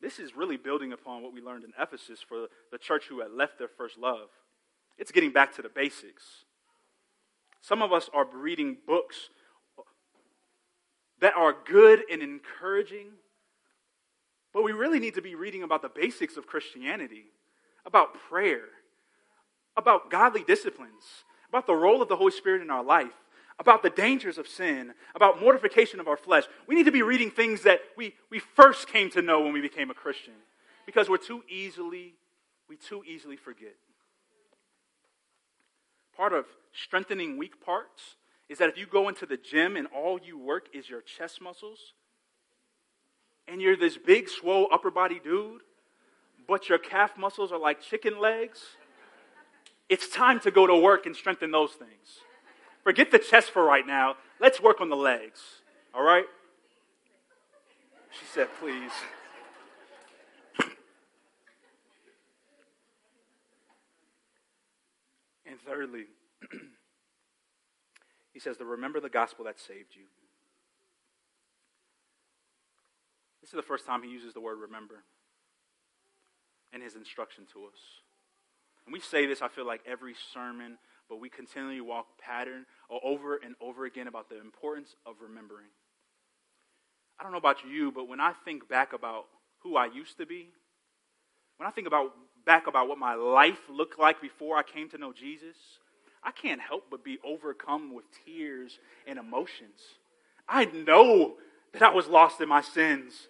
This 0.00 0.18
is 0.18 0.36
really 0.36 0.56
building 0.56 0.92
upon 0.92 1.22
what 1.22 1.32
we 1.32 1.40
learned 1.40 1.64
in 1.64 1.72
Ephesus 1.80 2.20
for 2.26 2.46
the 2.70 2.78
church 2.78 3.04
who 3.08 3.20
had 3.20 3.32
left 3.32 3.58
their 3.58 3.68
first 3.68 3.98
love. 3.98 4.28
It's 4.96 5.12
getting 5.12 5.32
back 5.32 5.54
to 5.56 5.62
the 5.62 5.68
basics. 5.68 6.24
Some 7.68 7.82
of 7.82 7.92
us 7.92 8.08
are 8.14 8.26
reading 8.32 8.78
books 8.86 9.28
that 11.20 11.34
are 11.36 11.54
good 11.66 12.02
and 12.10 12.22
encouraging, 12.22 13.08
but 14.54 14.64
we 14.64 14.72
really 14.72 14.98
need 14.98 15.16
to 15.16 15.20
be 15.20 15.34
reading 15.34 15.62
about 15.62 15.82
the 15.82 15.90
basics 15.90 16.38
of 16.38 16.46
Christianity, 16.46 17.26
about 17.84 18.14
prayer, 18.14 18.64
about 19.76 20.10
godly 20.10 20.44
disciplines, 20.44 21.04
about 21.50 21.66
the 21.66 21.74
role 21.74 22.00
of 22.00 22.08
the 22.08 22.16
Holy 22.16 22.32
Spirit 22.32 22.62
in 22.62 22.70
our 22.70 22.82
life, 22.82 23.12
about 23.58 23.82
the 23.82 23.90
dangers 23.90 24.38
of 24.38 24.48
sin, 24.48 24.94
about 25.14 25.38
mortification 25.38 26.00
of 26.00 26.08
our 26.08 26.16
flesh. 26.16 26.44
We 26.66 26.74
need 26.74 26.86
to 26.86 26.90
be 26.90 27.02
reading 27.02 27.30
things 27.30 27.64
that 27.64 27.80
we, 27.98 28.14
we 28.30 28.38
first 28.38 28.88
came 28.88 29.10
to 29.10 29.20
know 29.20 29.42
when 29.42 29.52
we 29.52 29.60
became 29.60 29.90
a 29.90 29.94
Christian 29.94 30.32
because 30.86 31.10
we're 31.10 31.18
too 31.18 31.44
easily, 31.50 32.14
we 32.66 32.76
too 32.76 33.02
easily 33.06 33.36
forget. 33.36 33.74
Part 36.16 36.32
of 36.32 36.46
strengthening 36.72 37.36
weak 37.36 37.64
parts 37.64 38.16
is 38.48 38.58
that 38.58 38.68
if 38.68 38.78
you 38.78 38.86
go 38.86 39.08
into 39.08 39.26
the 39.26 39.36
gym 39.36 39.76
and 39.76 39.86
all 39.88 40.18
you 40.22 40.38
work 40.38 40.66
is 40.72 40.88
your 40.88 41.02
chest 41.02 41.40
muscles, 41.42 41.92
and 43.46 43.60
you're 43.62 43.76
this 43.76 43.96
big, 43.96 44.28
swole 44.28 44.68
upper 44.72 44.90
body 44.90 45.20
dude, 45.22 45.62
but 46.46 46.68
your 46.68 46.78
calf 46.78 47.16
muscles 47.18 47.52
are 47.52 47.58
like 47.58 47.80
chicken 47.80 48.20
legs, 48.20 48.60
it's 49.88 50.08
time 50.08 50.38
to 50.40 50.50
go 50.50 50.66
to 50.66 50.76
work 50.76 51.06
and 51.06 51.16
strengthen 51.16 51.50
those 51.50 51.72
things. 51.72 52.20
Forget 52.84 53.10
the 53.10 53.18
chest 53.18 53.50
for 53.50 53.64
right 53.64 53.86
now. 53.86 54.16
let's 54.40 54.60
work 54.60 54.80
on 54.80 54.88
the 54.88 54.96
legs. 54.96 55.40
All 55.94 56.02
right? 56.02 56.24
She 58.10 58.24
said, 58.26 58.48
please. 58.60 58.92
and 65.46 65.60
thirdly, 65.66 66.06
he 68.38 68.40
says 68.40 68.56
to 68.56 68.64
remember 68.64 69.00
the 69.00 69.08
gospel 69.08 69.46
that 69.46 69.58
saved 69.58 69.96
you. 69.96 70.04
This 73.40 73.50
is 73.50 73.56
the 73.56 73.64
first 73.64 73.84
time 73.84 74.04
he 74.04 74.08
uses 74.08 74.32
the 74.32 74.40
word 74.40 74.58
remember 74.60 75.02
in 76.72 76.80
his 76.80 76.94
instruction 76.94 77.46
to 77.52 77.64
us. 77.64 77.80
And 78.86 78.92
we 78.92 79.00
say 79.00 79.26
this, 79.26 79.42
I 79.42 79.48
feel 79.48 79.66
like, 79.66 79.80
every 79.84 80.14
sermon, 80.32 80.78
but 81.08 81.18
we 81.18 81.28
continually 81.28 81.80
walk 81.80 82.06
pattern 82.24 82.64
uh, 82.88 82.98
over 83.02 83.38
and 83.38 83.56
over 83.60 83.86
again 83.86 84.06
about 84.06 84.28
the 84.28 84.40
importance 84.40 84.94
of 85.04 85.16
remembering. 85.20 85.66
I 87.18 87.24
don't 87.24 87.32
know 87.32 87.38
about 87.38 87.64
you, 87.68 87.90
but 87.90 88.06
when 88.06 88.20
I 88.20 88.34
think 88.44 88.68
back 88.68 88.92
about 88.92 89.24
who 89.64 89.76
I 89.76 89.86
used 89.86 90.16
to 90.18 90.26
be, 90.26 90.50
when 91.56 91.66
I 91.66 91.72
think 91.72 91.88
about 91.88 92.12
back 92.46 92.68
about 92.68 92.86
what 92.86 92.98
my 92.98 93.14
life 93.14 93.58
looked 93.68 93.98
like 93.98 94.20
before 94.20 94.56
I 94.56 94.62
came 94.62 94.88
to 94.90 94.98
know 94.98 95.12
Jesus, 95.12 95.56
I 96.22 96.30
can't 96.30 96.60
help 96.60 96.84
but 96.90 97.04
be 97.04 97.18
overcome 97.24 97.94
with 97.94 98.04
tears 98.24 98.78
and 99.06 99.18
emotions. 99.18 99.80
I 100.48 100.66
know 100.66 101.34
that 101.72 101.82
I 101.82 101.90
was 101.90 102.06
lost 102.06 102.40
in 102.40 102.48
my 102.48 102.62
sins. 102.62 103.28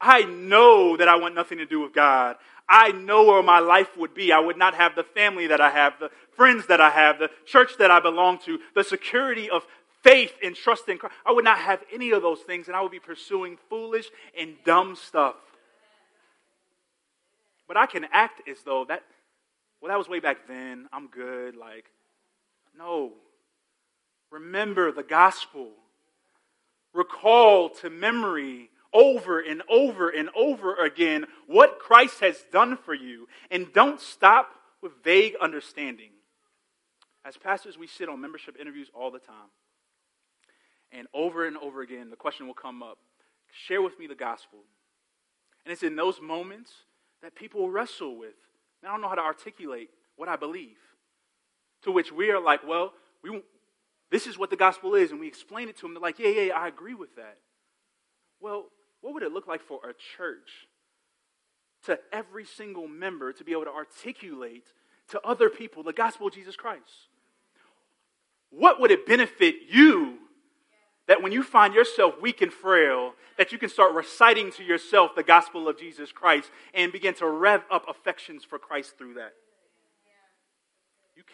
I 0.00 0.22
know 0.22 0.96
that 0.96 1.08
I 1.08 1.16
want 1.16 1.34
nothing 1.34 1.58
to 1.58 1.66
do 1.66 1.80
with 1.80 1.92
God. 1.92 2.36
I 2.68 2.92
know 2.92 3.24
where 3.24 3.42
my 3.42 3.58
life 3.58 3.96
would 3.98 4.14
be. 4.14 4.32
I 4.32 4.38
would 4.38 4.56
not 4.56 4.74
have 4.74 4.94
the 4.94 5.02
family 5.02 5.48
that 5.48 5.60
I 5.60 5.70
have, 5.70 5.94
the 5.98 6.10
friends 6.36 6.66
that 6.68 6.80
I 6.80 6.90
have, 6.90 7.18
the 7.18 7.30
church 7.44 7.72
that 7.78 7.90
I 7.90 8.00
belong 8.00 8.38
to, 8.46 8.58
the 8.74 8.84
security 8.84 9.50
of 9.50 9.66
faith 10.02 10.32
and 10.42 10.54
trust 10.54 10.88
in 10.88 10.96
Christ. 10.96 11.14
I 11.26 11.32
would 11.32 11.44
not 11.44 11.58
have 11.58 11.82
any 11.92 12.12
of 12.12 12.22
those 12.22 12.40
things, 12.40 12.68
and 12.68 12.76
I 12.76 12.80
would 12.80 12.92
be 12.92 13.00
pursuing 13.00 13.58
foolish 13.68 14.06
and 14.38 14.54
dumb 14.64 14.96
stuff. 14.96 15.34
But 17.66 17.76
I 17.76 17.86
can 17.86 18.06
act 18.12 18.48
as 18.48 18.62
though 18.64 18.84
that, 18.88 19.02
well, 19.80 19.90
that 19.90 19.98
was 19.98 20.08
way 20.08 20.20
back 20.20 20.48
then. 20.48 20.88
I'm 20.92 21.08
good. 21.08 21.56
Like, 21.56 21.86
no. 22.76 23.12
Remember 24.30 24.92
the 24.92 25.02
gospel. 25.02 25.70
Recall 26.92 27.68
to 27.70 27.90
memory 27.90 28.70
over 28.92 29.40
and 29.40 29.62
over 29.68 30.08
and 30.08 30.28
over 30.36 30.74
again 30.74 31.26
what 31.46 31.78
Christ 31.78 32.20
has 32.20 32.44
done 32.52 32.76
for 32.76 32.94
you. 32.94 33.28
And 33.50 33.72
don't 33.72 34.00
stop 34.00 34.50
with 34.82 34.92
vague 35.04 35.34
understanding. 35.40 36.10
As 37.24 37.36
pastors, 37.36 37.76
we 37.76 37.86
sit 37.86 38.08
on 38.08 38.20
membership 38.20 38.56
interviews 38.58 38.88
all 38.94 39.10
the 39.10 39.18
time. 39.18 39.50
And 40.92 41.06
over 41.14 41.46
and 41.46 41.56
over 41.58 41.82
again, 41.82 42.10
the 42.10 42.16
question 42.16 42.46
will 42.46 42.54
come 42.54 42.82
up 42.82 42.98
share 43.52 43.82
with 43.82 43.98
me 43.98 44.06
the 44.06 44.14
gospel. 44.14 44.60
And 45.64 45.72
it's 45.72 45.82
in 45.82 45.96
those 45.96 46.20
moments 46.20 46.70
that 47.22 47.34
people 47.34 47.70
wrestle 47.70 48.16
with. 48.16 48.34
I 48.84 48.88
don't 48.88 49.00
know 49.00 49.08
how 49.08 49.14
to 49.16 49.22
articulate 49.22 49.90
what 50.16 50.28
I 50.28 50.36
believe. 50.36 50.78
To 51.82 51.92
which 51.92 52.12
we 52.12 52.30
are 52.30 52.40
like, 52.40 52.66
well, 52.66 52.92
we, 53.22 53.42
this 54.10 54.26
is 54.26 54.36
what 54.36 54.50
the 54.50 54.56
gospel 54.56 54.94
is. 54.94 55.10
And 55.10 55.20
we 55.20 55.28
explain 55.28 55.68
it 55.68 55.76
to 55.76 55.82
them. 55.82 55.94
They're 55.94 56.02
like, 56.02 56.18
yeah, 56.18 56.28
yeah, 56.28 56.54
I 56.54 56.68
agree 56.68 56.94
with 56.94 57.16
that. 57.16 57.38
Well, 58.40 58.66
what 59.00 59.14
would 59.14 59.22
it 59.22 59.32
look 59.32 59.46
like 59.46 59.62
for 59.62 59.80
a 59.84 59.94
church 60.16 60.68
to 61.86 61.98
every 62.12 62.44
single 62.44 62.88
member 62.88 63.32
to 63.32 63.44
be 63.44 63.52
able 63.52 63.64
to 63.64 63.72
articulate 63.72 64.66
to 65.08 65.20
other 65.22 65.48
people 65.48 65.82
the 65.82 65.92
gospel 65.92 66.26
of 66.26 66.34
Jesus 66.34 66.56
Christ? 66.56 67.08
What 68.50 68.80
would 68.80 68.90
it 68.90 69.06
benefit 69.06 69.56
you 69.70 70.18
that 71.06 71.22
when 71.22 71.32
you 71.32 71.42
find 71.42 71.74
yourself 71.74 72.14
weak 72.20 72.42
and 72.42 72.52
frail, 72.52 73.14
that 73.38 73.52
you 73.52 73.58
can 73.58 73.68
start 73.68 73.94
reciting 73.94 74.52
to 74.52 74.62
yourself 74.62 75.12
the 75.16 75.22
gospel 75.22 75.68
of 75.68 75.78
Jesus 75.78 76.12
Christ 76.12 76.50
and 76.74 76.92
begin 76.92 77.14
to 77.14 77.26
rev 77.26 77.64
up 77.70 77.88
affections 77.88 78.44
for 78.44 78.58
Christ 78.58 78.98
through 78.98 79.14
that? 79.14 79.32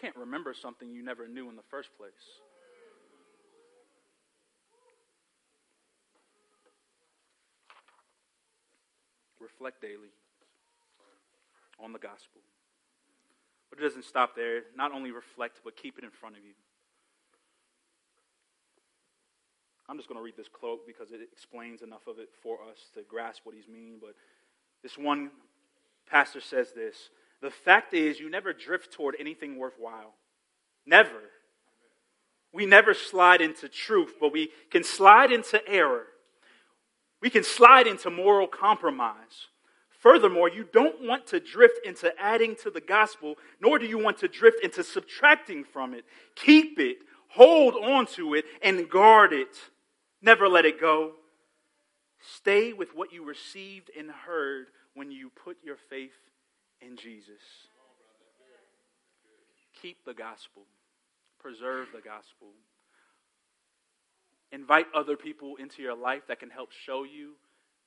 Can't 0.01 0.15
remember 0.15 0.53
something 0.53 0.91
you 0.91 1.03
never 1.03 1.27
knew 1.27 1.49
in 1.49 1.55
the 1.55 1.67
first 1.69 1.89
place. 1.97 2.13
reflect 9.57 9.81
daily 9.81 10.11
on 11.79 11.93
the 11.93 11.99
gospel. 11.99 12.41
But 13.69 13.79
it 13.79 13.81
doesn't 13.81 14.05
stop 14.05 14.35
there. 14.35 14.61
Not 14.75 14.91
only 14.91 15.11
reflect, 15.11 15.61
but 15.63 15.75
keep 15.75 15.97
it 15.97 16.03
in 16.03 16.11
front 16.11 16.37
of 16.37 16.43
you. 16.43 16.53
I'm 19.89 19.97
just 19.97 20.09
going 20.09 20.19
to 20.19 20.23
read 20.23 20.35
this 20.37 20.49
quote 20.49 20.85
because 20.85 21.11
it 21.11 21.21
explains 21.31 21.81
enough 21.81 22.07
of 22.07 22.19
it 22.19 22.29
for 22.43 22.57
us 22.69 22.77
to 22.93 23.03
grasp 23.03 23.41
what 23.45 23.55
he's 23.55 23.67
meaning. 23.67 23.97
But 24.01 24.15
this 24.83 24.97
one 24.97 25.31
pastor 26.09 26.41
says 26.41 26.73
this 26.73 27.09
The 27.41 27.51
fact 27.51 27.93
is, 27.93 28.19
you 28.19 28.29
never 28.29 28.53
drift 28.53 28.93
toward 28.93 29.15
anything 29.19 29.57
worthwhile. 29.57 30.15
Never. 30.85 31.21
We 32.51 32.65
never 32.65 32.93
slide 32.93 33.41
into 33.41 33.69
truth, 33.69 34.15
but 34.19 34.31
we 34.31 34.49
can 34.71 34.83
slide 34.83 35.31
into 35.31 35.65
error. 35.67 36.07
We 37.21 37.29
can 37.29 37.43
slide 37.43 37.87
into 37.87 38.09
moral 38.09 38.47
compromise. 38.47 39.47
Furthermore, 39.99 40.49
you 40.49 40.63
don't 40.71 41.05
want 41.05 41.27
to 41.27 41.39
drift 41.39 41.79
into 41.85 42.11
adding 42.19 42.55
to 42.63 42.69
the 42.69 42.81
gospel, 42.81 43.35
nor 43.59 43.79
do 43.79 43.85
you 43.85 43.97
want 43.97 44.17
to 44.19 44.27
drift 44.27 44.63
into 44.63 44.83
subtracting 44.83 45.63
from 45.63 45.93
it. 45.93 46.05
Keep 46.35 46.79
it, 46.79 46.97
hold 47.29 47.75
on 47.75 48.05
to 48.07 48.35
it, 48.35 48.45
and 48.61 48.89
guard 48.89 49.33
it. 49.33 49.57
Never 50.21 50.47
let 50.47 50.65
it 50.65 50.79
go. 50.79 51.13
Stay 52.35 52.73
with 52.73 52.95
what 52.95 53.11
you 53.11 53.25
received 53.25 53.91
and 53.97 54.09
heard 54.09 54.67
when 54.93 55.11
you 55.11 55.31
put 55.43 55.57
your 55.63 55.77
faith 55.89 56.26
in 56.81 56.97
Jesus. 56.97 57.41
Keep 59.81 60.05
the 60.05 60.13
gospel, 60.13 60.63
preserve 61.39 61.87
the 61.93 62.01
gospel. 62.01 62.49
Invite 64.51 64.87
other 64.95 65.17
people 65.17 65.55
into 65.57 65.81
your 65.81 65.95
life 65.95 66.23
that 66.27 66.39
can 66.39 66.49
help 66.49 66.71
show 66.71 67.03
you. 67.03 67.33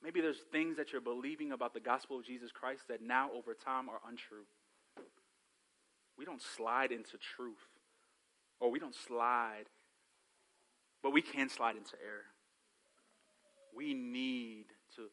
Maybe 0.03 0.21
there's 0.21 0.41
things 0.51 0.77
that 0.77 0.91
you're 0.91 1.01
believing 1.01 1.51
about 1.51 1.73
the 1.73 1.79
gospel 1.79 2.19
of 2.19 2.25
Jesus 2.25 2.51
Christ 2.51 2.83
that 2.87 3.01
now 3.01 3.29
over 3.35 3.53
time 3.53 3.89
are 3.89 3.99
untrue. 4.07 4.45
We 6.17 6.25
don't 6.25 6.41
slide 6.41 6.91
into 6.91 7.17
truth, 7.35 7.57
or 8.59 8.69
we 8.69 8.79
don't 8.79 8.95
slide, 8.95 9.65
but 11.01 11.11
we 11.11 11.21
can 11.21 11.49
slide 11.49 11.75
into 11.75 11.93
error. 12.03 12.25
We 13.75 13.93
need 13.93 14.65
to 14.95 15.03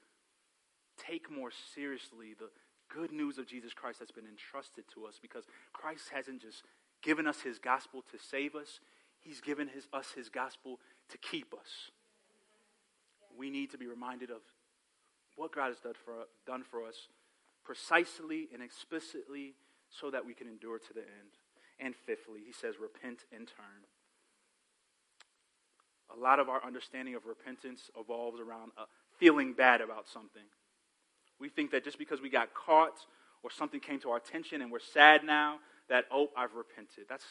take 0.99 1.31
more 1.31 1.51
seriously 1.75 2.35
the 2.39 2.51
good 2.89 3.13
news 3.13 3.39
of 3.39 3.47
Jesus 3.47 3.73
Christ 3.73 3.99
that's 3.99 4.11
been 4.11 4.27
entrusted 4.27 4.85
to 4.95 5.07
us 5.07 5.19
because 5.21 5.45
Christ 5.73 6.11
hasn't 6.13 6.43
just 6.43 6.63
given 7.03 7.27
us 7.27 7.41
his 7.41 7.59
gospel 7.59 8.03
to 8.11 8.19
save 8.19 8.55
us, 8.55 8.81
he's 9.21 9.41
given 9.41 9.69
his, 9.69 9.87
us 9.93 10.13
his 10.17 10.29
gospel 10.29 10.81
to 11.11 11.19
keep 11.19 11.55
us. 11.55 11.91
We 13.37 13.51
need 13.51 13.71
to 13.71 13.79
be 13.79 13.87
reminded 13.87 14.31
of 14.31 14.41
what 15.37 15.53
God 15.53 15.69
has 15.69 15.79
done 15.79 15.95
for, 16.05 16.27
done 16.47 16.65
for 16.69 16.85
us 16.85 17.09
precisely 17.65 18.49
and 18.53 18.63
explicitly 18.63 19.55
so 19.91 20.11
that 20.11 20.25
we 20.27 20.35
can 20.35 20.49
endure 20.49 20.79
to 20.79 20.95
the 20.95 21.01
end. 21.01 21.37
And 21.79 21.95
fifthly, 21.95 22.41
he 22.45 22.53
says, 22.53 22.75
repent 22.81 23.25
and 23.31 23.47
turn. 23.47 23.87
A 26.17 26.19
lot 26.19 26.41
of 26.41 26.49
our 26.49 26.65
understanding 26.65 27.15
of 27.15 27.27
repentance 27.27 27.91
evolves 27.97 28.41
around 28.41 28.73
uh, 28.77 28.85
feeling 29.19 29.53
bad 29.53 29.81
about 29.81 30.09
something. 30.09 30.43
We 31.41 31.49
think 31.49 31.71
that 31.71 31.85
just 31.85 31.99
because 31.99 32.21
we 32.21 32.31
got 32.31 32.55
caught 32.55 32.99
or 33.43 33.51
something 33.51 33.81
came 33.81 34.01
to 34.01 34.11
our 34.11 34.17
attention 34.17 34.63
and 34.63 34.71
we're 34.71 34.81
sad 34.81 35.25
now, 35.25 35.59
that, 35.89 36.05
oh, 36.11 36.29
I've 36.37 36.55
repented. 36.55 37.05
That's, 37.09 37.25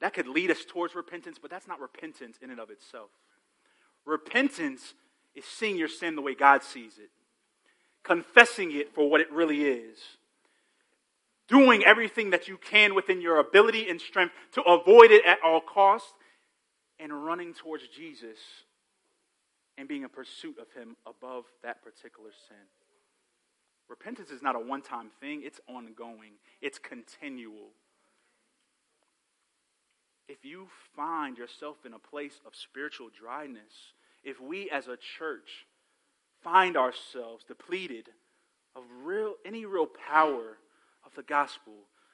that 0.00 0.14
could 0.14 0.26
lead 0.26 0.50
us 0.50 0.64
towards 0.66 0.94
repentance, 0.94 1.38
but 1.40 1.50
that's 1.50 1.68
not 1.68 1.80
repentance 1.80 2.38
in 2.42 2.50
and 2.50 2.58
of 2.58 2.70
itself. 2.70 3.10
Repentance 4.04 4.94
is 5.34 5.44
seeing 5.44 5.76
your 5.76 5.88
sin 5.88 6.16
the 6.16 6.22
way 6.22 6.34
God 6.34 6.62
sees 6.62 6.98
it, 6.98 7.10
confessing 8.02 8.72
it 8.72 8.94
for 8.94 9.08
what 9.08 9.20
it 9.20 9.30
really 9.30 9.64
is, 9.64 9.98
doing 11.46 11.84
everything 11.84 12.30
that 12.30 12.48
you 12.48 12.56
can 12.56 12.94
within 12.94 13.20
your 13.20 13.38
ability 13.38 13.88
and 13.88 14.00
strength 14.00 14.34
to 14.52 14.62
avoid 14.62 15.10
it 15.10 15.24
at 15.24 15.38
all 15.44 15.60
costs, 15.60 16.12
and 16.98 17.24
running 17.24 17.54
towards 17.54 17.86
Jesus 17.88 18.38
and 19.80 19.88
being 19.88 20.04
in 20.04 20.08
pursuit 20.08 20.56
of 20.60 20.70
Him 20.72 20.96
above 21.04 21.46
that 21.64 21.82
particular 21.82 22.30
sin. 22.48 22.68
Repentance 23.88 24.30
is 24.30 24.42
not 24.42 24.54
a 24.54 24.60
one 24.60 24.82
time 24.82 25.10
thing, 25.20 25.42
it's 25.42 25.60
ongoing, 25.66 26.34
it's 26.60 26.78
continual 26.78 27.70
if 30.30 30.44
you 30.44 30.68
find 30.94 31.36
yourself 31.36 31.78
in 31.84 31.92
a 31.92 31.98
place 31.98 32.40
of 32.46 32.54
spiritual 32.54 33.08
dryness, 33.08 33.94
if 34.22 34.40
we 34.40 34.70
as 34.70 34.86
a 34.86 34.96
church 34.96 35.66
find 36.40 36.76
ourselves 36.76 37.44
depleted 37.44 38.10
of 38.76 38.84
real, 39.02 39.34
any 39.44 39.64
real 39.64 39.88
power 40.08 40.58
of 41.04 41.12
the 41.16 41.24
gospel, 41.24 41.72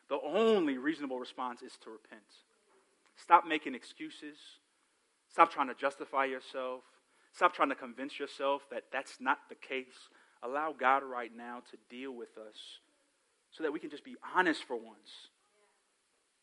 the 0.08 0.18
only 0.24 0.78
reasonable 0.78 1.18
response 1.18 1.60
is 1.60 1.76
to 1.84 1.90
repent. 1.90 2.22
Stop 3.16 3.46
making 3.46 3.74
excuses. 3.74 4.38
Stop 5.28 5.52
trying 5.52 5.68
to 5.68 5.74
justify 5.74 6.24
yourself. 6.24 6.84
Stop 7.36 7.52
trying 7.52 7.68
to 7.68 7.74
convince 7.74 8.18
yourself 8.18 8.62
that 8.70 8.84
that's 8.90 9.18
not 9.20 9.40
the 9.50 9.54
case. 9.54 10.08
Allow 10.42 10.72
God 10.72 11.02
right 11.02 11.30
now 11.36 11.62
to 11.70 11.76
deal 11.94 12.10
with 12.10 12.30
us 12.38 12.56
so 13.50 13.62
that 13.62 13.72
we 13.72 13.78
can 13.78 13.90
just 13.90 14.04
be 14.04 14.16
honest 14.34 14.64
for 14.64 14.74
once. 14.74 15.28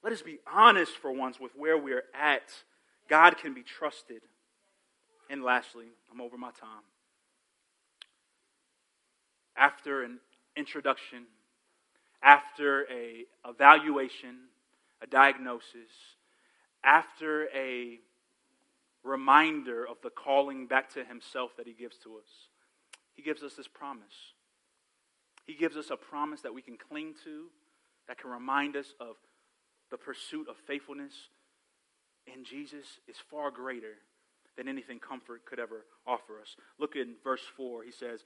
Let 0.04 0.14
us 0.14 0.22
be 0.22 0.38
honest 0.52 0.92
for 0.92 1.12
once 1.12 1.40
with 1.40 1.52
where 1.56 1.80
we're 1.80 2.04
at. 2.14 2.52
God 3.10 3.40
can 3.40 3.56
be 3.56 3.64
trusted. 3.64 4.22
And 5.32 5.44
lastly, 5.44 5.88
I'm 6.12 6.22
over 6.22 6.38
my 6.38 6.52
time. 6.52 6.84
After 9.58 10.04
an 10.04 10.20
introduction, 10.56 11.26
after 12.22 12.84
a 12.92 13.26
evaluation, 13.48 14.36
a 15.02 15.08
diagnosis, 15.08 15.90
after 16.84 17.48
a 17.56 18.00
reminder 19.04 19.86
of 19.88 19.98
the 20.02 20.10
calling 20.10 20.68
back 20.68 20.90
to 20.94 21.04
himself 21.04 21.52
that 21.58 21.68
he 21.68 21.74
gives 21.74 21.98
to 22.00 22.18
us, 22.18 22.50
he 23.14 23.22
gives 23.22 23.44
us 23.44 23.54
this 23.54 23.68
promise. 23.68 24.34
He 25.46 25.56
gives 25.56 25.76
us 25.76 25.90
a 25.92 25.98
promise 25.98 26.42
that 26.42 26.54
we 26.54 26.62
can 26.62 26.78
cling 26.78 27.16
to, 27.26 27.48
that 28.08 28.18
can 28.18 28.30
remind 28.30 28.76
us 28.76 28.94
of 29.00 29.16
the 29.92 29.98
pursuit 29.98 30.48
of 30.50 30.56
faithfulness 30.66 31.14
in 32.28 32.44
Jesus 32.44 32.86
is 33.08 33.18
far 33.30 33.52
greater 33.52 33.96
than 34.58 34.68
anything 34.68 35.00
comfort 35.00 35.46
could 35.46 35.60
ever 35.60 35.86
offer 36.08 36.40
us. 36.40 36.56
Look 36.80 36.96
in 36.96 37.16
verse 37.24 37.42
4. 37.58 37.84
He 37.84 37.92
says, 37.92 38.24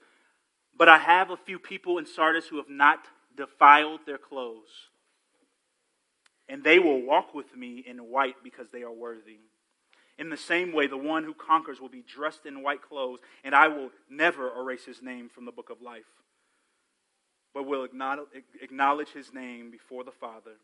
But 0.76 0.88
I 0.88 0.98
have 0.98 1.30
a 1.30 1.36
few 1.36 1.58
people 1.58 1.98
in 1.98 2.06
Sardis 2.06 2.46
who 2.46 2.58
have 2.58 2.68
not 2.68 3.00
defiled 3.36 4.00
their 4.06 4.18
clothes, 4.18 4.90
and 6.48 6.62
they 6.62 6.78
will 6.78 7.02
walk 7.02 7.34
with 7.34 7.54
me 7.56 7.84
in 7.86 7.98
white 7.98 8.36
because 8.42 8.68
they 8.72 8.82
are 8.82 8.92
worthy. 8.92 9.38
In 10.18 10.30
the 10.30 10.36
same 10.36 10.72
way, 10.72 10.88
the 10.88 10.96
one 10.96 11.22
who 11.22 11.32
conquers 11.32 11.80
will 11.80 11.88
be 11.88 12.02
dressed 12.02 12.44
in 12.44 12.62
white 12.62 12.82
clothes, 12.82 13.20
and 13.44 13.54
I 13.54 13.68
will 13.68 13.90
never 14.10 14.52
erase 14.58 14.84
his 14.84 15.00
name 15.00 15.28
from 15.28 15.44
the 15.44 15.52
book 15.52 15.70
of 15.70 15.80
life, 15.80 16.10
but 17.54 17.66
will 17.66 17.84
acknowledge 17.84 19.08
his 19.10 19.32
name 19.32 19.70
before 19.70 20.02
the 20.02 20.10
Father 20.10 20.56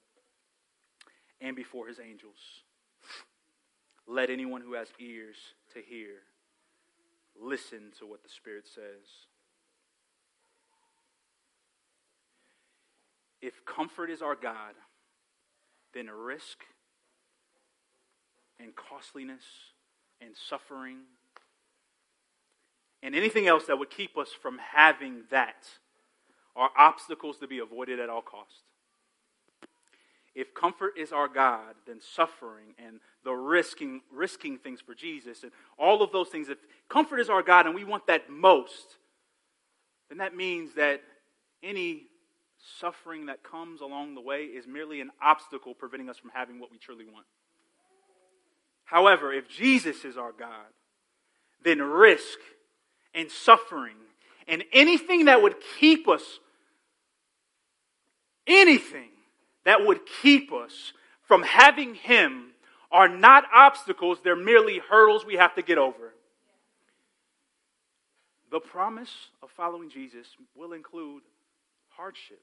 and 1.40 1.54
before 1.54 1.86
his 1.86 2.00
angels. 2.00 2.62
Let 4.08 4.28
anyone 4.28 4.60
who 4.60 4.74
has 4.74 4.88
ears 4.98 5.36
to 5.72 5.80
hear 5.80 6.16
listen 7.40 7.92
to 7.98 8.06
what 8.06 8.22
the 8.22 8.28
Spirit 8.28 8.66
says. 8.66 9.06
If 13.40 13.64
comfort 13.64 14.10
is 14.10 14.22
our 14.22 14.36
God, 14.36 14.74
then 15.92 16.08
risk 16.08 16.58
and 18.64 18.74
costliness 18.74 19.44
and 20.20 20.34
suffering 20.48 20.98
and 23.02 23.14
anything 23.14 23.46
else 23.46 23.66
that 23.66 23.78
would 23.78 23.90
keep 23.90 24.16
us 24.16 24.30
from 24.30 24.58
having 24.72 25.24
that 25.30 25.68
are 26.56 26.70
obstacles 26.76 27.36
to 27.38 27.46
be 27.46 27.58
avoided 27.58 28.00
at 28.00 28.08
all 28.08 28.22
costs. 28.22 28.62
If 30.34 30.54
comfort 30.54 30.94
is 30.98 31.12
our 31.12 31.28
God, 31.28 31.74
then 31.86 32.00
suffering 32.00 32.74
and 32.78 33.00
the 33.22 33.32
risking, 33.32 34.00
risking 34.10 34.58
things 34.58 34.80
for 34.80 34.94
Jesus 34.94 35.42
and 35.42 35.52
all 35.78 36.02
of 36.02 36.12
those 36.12 36.28
things, 36.28 36.48
if 36.48 36.58
comfort 36.88 37.20
is 37.20 37.28
our 37.28 37.42
God 37.42 37.66
and 37.66 37.74
we 37.74 37.84
want 37.84 38.06
that 38.06 38.30
most, 38.30 38.96
then 40.08 40.18
that 40.18 40.34
means 40.34 40.74
that 40.74 41.02
any 41.62 42.04
suffering 42.80 43.26
that 43.26 43.42
comes 43.42 43.82
along 43.82 44.14
the 44.14 44.20
way 44.20 44.44
is 44.44 44.66
merely 44.66 45.02
an 45.02 45.10
obstacle 45.22 45.74
preventing 45.74 46.08
us 46.08 46.16
from 46.16 46.30
having 46.34 46.58
what 46.58 46.70
we 46.72 46.78
truly 46.78 47.04
want. 47.04 47.26
However, 48.84 49.32
if 49.32 49.48
Jesus 49.48 50.04
is 50.04 50.16
our 50.16 50.32
God, 50.32 50.66
then 51.62 51.80
risk 51.80 52.38
and 53.14 53.30
suffering 53.30 53.96
and 54.46 54.62
anything 54.72 55.26
that 55.26 55.42
would 55.42 55.56
keep 55.78 56.08
us, 56.08 56.22
anything 58.46 59.08
that 59.64 59.86
would 59.86 60.00
keep 60.22 60.52
us 60.52 60.92
from 61.22 61.42
having 61.42 61.94
Him 61.94 62.50
are 62.92 63.08
not 63.08 63.44
obstacles, 63.52 64.18
they're 64.22 64.36
merely 64.36 64.78
hurdles 64.78 65.24
we 65.24 65.36
have 65.36 65.54
to 65.54 65.62
get 65.62 65.78
over. 65.78 66.14
The 68.50 68.60
promise 68.60 69.12
of 69.42 69.50
following 69.50 69.90
Jesus 69.90 70.28
will 70.54 70.74
include 70.74 71.22
hardship. 71.96 72.42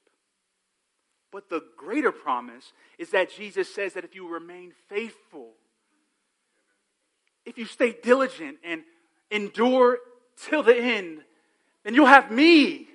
But 1.31 1.49
the 1.49 1.61
greater 1.77 2.11
promise 2.11 2.73
is 2.97 3.11
that 3.11 3.31
Jesus 3.31 3.73
says 3.73 3.93
that 3.93 4.03
if 4.03 4.15
you 4.15 4.27
remain 4.27 4.73
faithful, 4.89 5.51
if 7.45 7.57
you 7.57 7.65
stay 7.65 7.95
diligent 8.03 8.57
and 8.63 8.83
endure 9.29 9.99
till 10.37 10.63
the 10.63 10.75
end, 10.75 11.21
then 11.83 11.93
you'll 11.93 12.05
have 12.05 12.31
me. 12.31 12.87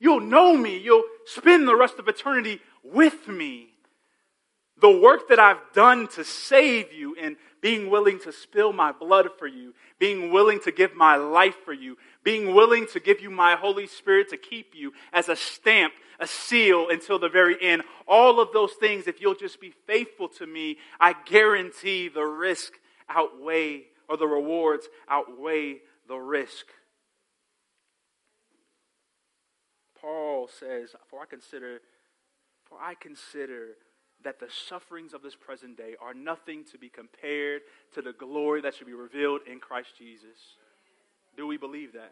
You'll 0.00 0.20
know 0.20 0.56
me. 0.56 0.78
You'll 0.78 1.04
spend 1.26 1.66
the 1.66 1.76
rest 1.76 1.98
of 1.98 2.08
eternity 2.08 2.60
with 2.82 3.28
me. 3.28 3.68
The 4.80 4.90
work 4.90 5.28
that 5.28 5.40
I've 5.40 5.60
done 5.74 6.06
to 6.08 6.24
save 6.24 6.92
you 6.92 7.16
and 7.20 7.36
being 7.60 7.90
willing 7.90 8.20
to 8.20 8.32
spill 8.32 8.72
my 8.72 8.92
blood 8.92 9.28
for 9.38 9.48
you, 9.48 9.74
being 9.98 10.30
willing 10.30 10.60
to 10.60 10.70
give 10.70 10.94
my 10.94 11.16
life 11.16 11.56
for 11.64 11.72
you, 11.72 11.96
being 12.28 12.54
willing 12.54 12.86
to 12.86 13.00
give 13.00 13.22
you 13.22 13.30
my 13.30 13.56
Holy 13.56 13.86
Spirit 13.86 14.28
to 14.28 14.36
keep 14.36 14.74
you 14.74 14.92
as 15.14 15.30
a 15.30 15.34
stamp, 15.34 15.94
a 16.20 16.26
seal 16.26 16.90
until 16.90 17.18
the 17.18 17.30
very 17.30 17.56
end. 17.62 17.82
All 18.06 18.38
of 18.38 18.52
those 18.52 18.74
things, 18.74 19.06
if 19.06 19.18
you'll 19.18 19.34
just 19.34 19.62
be 19.62 19.72
faithful 19.86 20.28
to 20.36 20.46
me, 20.46 20.76
I 21.00 21.14
guarantee 21.24 22.08
the 22.08 22.26
risk 22.26 22.74
outweigh, 23.08 23.84
or 24.10 24.18
the 24.18 24.26
rewards 24.26 24.90
outweigh 25.08 25.78
the 26.06 26.18
risk. 26.18 26.66
Paul 29.98 30.50
says, 30.60 30.90
For 31.08 31.22
I 31.22 31.24
consider, 31.24 31.80
for 32.66 32.76
I 32.78 32.92
consider 32.92 33.68
that 34.22 34.38
the 34.38 34.48
sufferings 34.68 35.14
of 35.14 35.22
this 35.22 35.34
present 35.34 35.78
day 35.78 35.94
are 35.98 36.12
nothing 36.12 36.64
to 36.72 36.78
be 36.78 36.90
compared 36.90 37.62
to 37.94 38.02
the 38.02 38.12
glory 38.12 38.60
that 38.60 38.74
should 38.74 38.86
be 38.86 38.92
revealed 38.92 39.40
in 39.50 39.60
Christ 39.60 39.96
Jesus. 39.96 40.58
Do 41.38 41.46
we 41.46 41.56
believe 41.56 41.92
that? 41.92 42.10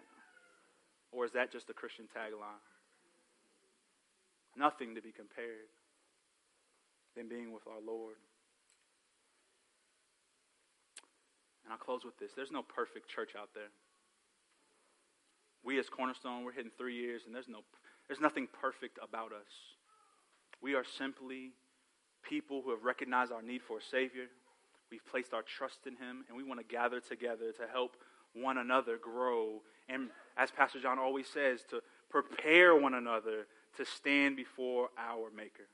Or 1.10 1.24
is 1.24 1.32
that 1.32 1.50
just 1.50 1.68
a 1.68 1.72
Christian 1.72 2.04
tagline? 2.06 2.62
Nothing 4.56 4.94
to 4.94 5.02
be 5.02 5.10
compared 5.10 5.66
than 7.16 7.28
being 7.28 7.52
with 7.52 7.66
our 7.66 7.80
Lord. 7.84 8.14
And 11.64 11.72
I'll 11.72 11.78
close 11.78 12.04
with 12.04 12.16
this. 12.18 12.30
There's 12.36 12.52
no 12.52 12.62
perfect 12.62 13.08
church 13.10 13.32
out 13.36 13.48
there. 13.52 13.74
We 15.64 15.80
as 15.80 15.88
Cornerstone, 15.88 16.44
we're 16.44 16.52
hitting 16.52 16.70
three 16.78 16.94
years, 16.94 17.22
and 17.26 17.34
there's 17.34 17.48
no 17.48 17.62
there's 18.06 18.20
nothing 18.20 18.46
perfect 18.62 19.00
about 19.02 19.32
us. 19.32 19.50
We 20.62 20.76
are 20.76 20.84
simply 20.84 21.50
people 22.22 22.62
who 22.62 22.70
have 22.70 22.84
recognized 22.84 23.32
our 23.32 23.42
need 23.42 23.62
for 23.62 23.78
a 23.78 23.82
Savior. 23.82 24.26
We've 24.92 25.04
placed 25.04 25.34
our 25.34 25.42
trust 25.42 25.88
in 25.88 25.96
Him, 25.96 26.24
and 26.28 26.36
we 26.36 26.44
want 26.44 26.60
to 26.60 26.66
gather 26.66 27.00
together 27.00 27.50
to 27.50 27.66
help 27.72 27.96
one 28.40 28.58
another 28.58 28.98
grow. 28.98 29.62
And 29.88 30.10
as 30.36 30.50
Pastor 30.50 30.80
John 30.80 30.98
always 30.98 31.26
says, 31.26 31.60
to 31.70 31.80
prepare 32.10 32.74
one 32.76 32.94
another 32.94 33.46
to 33.76 33.84
stand 33.84 34.36
before 34.36 34.88
our 34.98 35.30
Maker. 35.34 35.68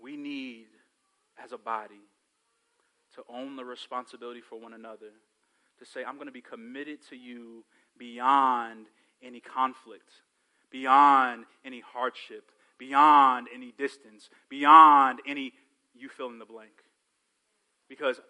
We 0.00 0.16
need, 0.16 0.66
as 1.42 1.52
a 1.52 1.58
body, 1.58 1.94
to 3.14 3.22
own 3.28 3.56
the 3.56 3.64
responsibility 3.64 4.42
for 4.42 4.60
one 4.60 4.74
another 4.74 5.12
to 5.78 5.84
say, 5.86 6.04
I'm 6.04 6.16
going 6.16 6.26
to 6.26 6.32
be 6.32 6.42
committed 6.42 6.98
to 7.08 7.16
you 7.16 7.64
beyond 7.98 8.86
any 9.22 9.40
conflict, 9.40 10.10
beyond 10.70 11.44
any 11.64 11.80
hardship, 11.80 12.50
beyond 12.78 13.48
any 13.54 13.72
distance, 13.72 14.28
beyond 14.48 15.20
any 15.26 15.52
you 15.94 16.08
fill 16.08 16.28
in 16.28 16.38
the 16.38 16.44
blank. 16.44 16.72
Because 17.88 18.20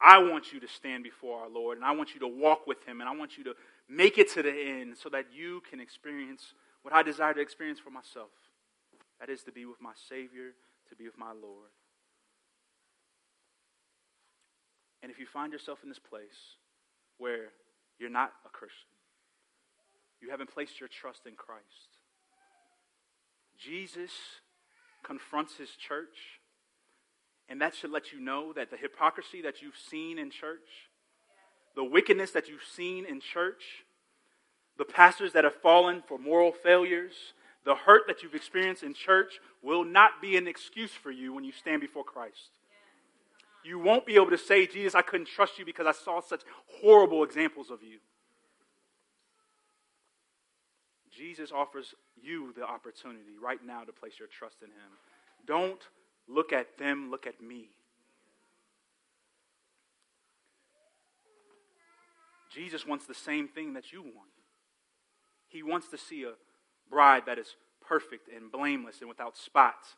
I 0.00 0.18
want 0.18 0.52
you 0.52 0.60
to 0.60 0.68
stand 0.68 1.04
before 1.04 1.40
our 1.40 1.48
Lord, 1.48 1.78
and 1.78 1.84
I 1.84 1.92
want 1.92 2.14
you 2.14 2.20
to 2.20 2.28
walk 2.28 2.66
with 2.66 2.86
Him, 2.86 3.00
and 3.00 3.08
I 3.08 3.14
want 3.14 3.38
you 3.38 3.44
to 3.44 3.54
make 3.88 4.18
it 4.18 4.32
to 4.32 4.42
the 4.42 4.52
end 4.52 4.96
so 4.96 5.08
that 5.10 5.26
you 5.32 5.62
can 5.68 5.80
experience 5.80 6.54
what 6.82 6.94
I 6.94 7.02
desire 7.02 7.34
to 7.34 7.40
experience 7.40 7.78
for 7.78 7.90
myself. 7.90 8.30
That 9.20 9.28
is 9.28 9.42
to 9.44 9.52
be 9.52 9.64
with 9.64 9.80
my 9.80 9.92
Savior, 10.08 10.52
to 10.88 10.96
be 10.96 11.04
with 11.04 11.18
my 11.18 11.32
Lord. 11.32 11.70
And 15.02 15.10
if 15.10 15.18
you 15.18 15.26
find 15.26 15.52
yourself 15.52 15.80
in 15.82 15.88
this 15.88 15.98
place, 15.98 16.56
where 17.18 17.50
you're 17.98 18.10
not 18.10 18.32
a 18.44 18.48
Christian. 18.48 18.90
You 20.20 20.30
haven't 20.30 20.52
placed 20.52 20.80
your 20.80 20.88
trust 20.88 21.26
in 21.26 21.34
Christ. 21.34 21.98
Jesus 23.58 24.10
confronts 25.02 25.56
his 25.56 25.70
church, 25.70 26.40
and 27.48 27.60
that 27.60 27.74
should 27.74 27.90
let 27.90 28.12
you 28.12 28.20
know 28.20 28.52
that 28.52 28.70
the 28.70 28.76
hypocrisy 28.76 29.42
that 29.42 29.62
you've 29.62 29.76
seen 29.76 30.18
in 30.18 30.30
church, 30.30 30.88
the 31.76 31.84
wickedness 31.84 32.30
that 32.32 32.48
you've 32.48 32.62
seen 32.62 33.04
in 33.04 33.20
church, 33.20 33.84
the 34.78 34.84
pastors 34.84 35.32
that 35.32 35.44
have 35.44 35.54
fallen 35.62 36.02
for 36.06 36.18
moral 36.18 36.52
failures, 36.52 37.34
The 37.64 37.74
hurt 37.74 38.02
that 38.08 38.22
you've 38.22 38.34
experienced 38.34 38.82
in 38.82 38.92
church 38.92 39.40
will 39.62 39.84
not 39.84 40.20
be 40.20 40.36
an 40.36 40.46
excuse 40.46 40.92
for 40.92 41.10
you 41.10 41.32
when 41.32 41.44
you 41.44 41.52
stand 41.52 41.80
before 41.80 42.04
Christ. 42.04 42.50
You 43.64 43.78
won't 43.78 44.04
be 44.04 44.16
able 44.16 44.30
to 44.30 44.38
say, 44.38 44.66
Jesus, 44.66 44.94
I 44.94 45.00
couldn't 45.00 45.28
trust 45.28 45.58
you 45.58 45.64
because 45.64 45.86
I 45.86 45.92
saw 45.92 46.20
such 46.20 46.42
horrible 46.82 47.24
examples 47.24 47.70
of 47.70 47.82
you. 47.82 47.98
Jesus 51.10 51.50
offers 51.50 51.94
you 52.20 52.52
the 52.54 52.64
opportunity 52.64 53.38
right 53.42 53.64
now 53.64 53.84
to 53.84 53.92
place 53.92 54.14
your 54.18 54.28
trust 54.28 54.56
in 54.60 54.68
him. 54.68 54.90
Don't 55.46 55.80
look 56.28 56.52
at 56.52 56.78
them, 56.78 57.10
look 57.10 57.26
at 57.26 57.40
me. 57.40 57.70
Jesus 62.54 62.86
wants 62.86 63.06
the 63.06 63.14
same 63.14 63.48
thing 63.48 63.72
that 63.74 63.92
you 63.92 64.02
want. 64.02 64.30
He 65.48 65.62
wants 65.62 65.88
to 65.88 65.98
see 65.98 66.24
a 66.24 66.34
bride 66.88 67.24
that 67.26 67.38
is 67.38 67.56
perfect 67.86 68.28
and 68.34 68.50
blameless 68.50 69.00
and 69.00 69.08
without 69.08 69.36
spots. 69.36 69.96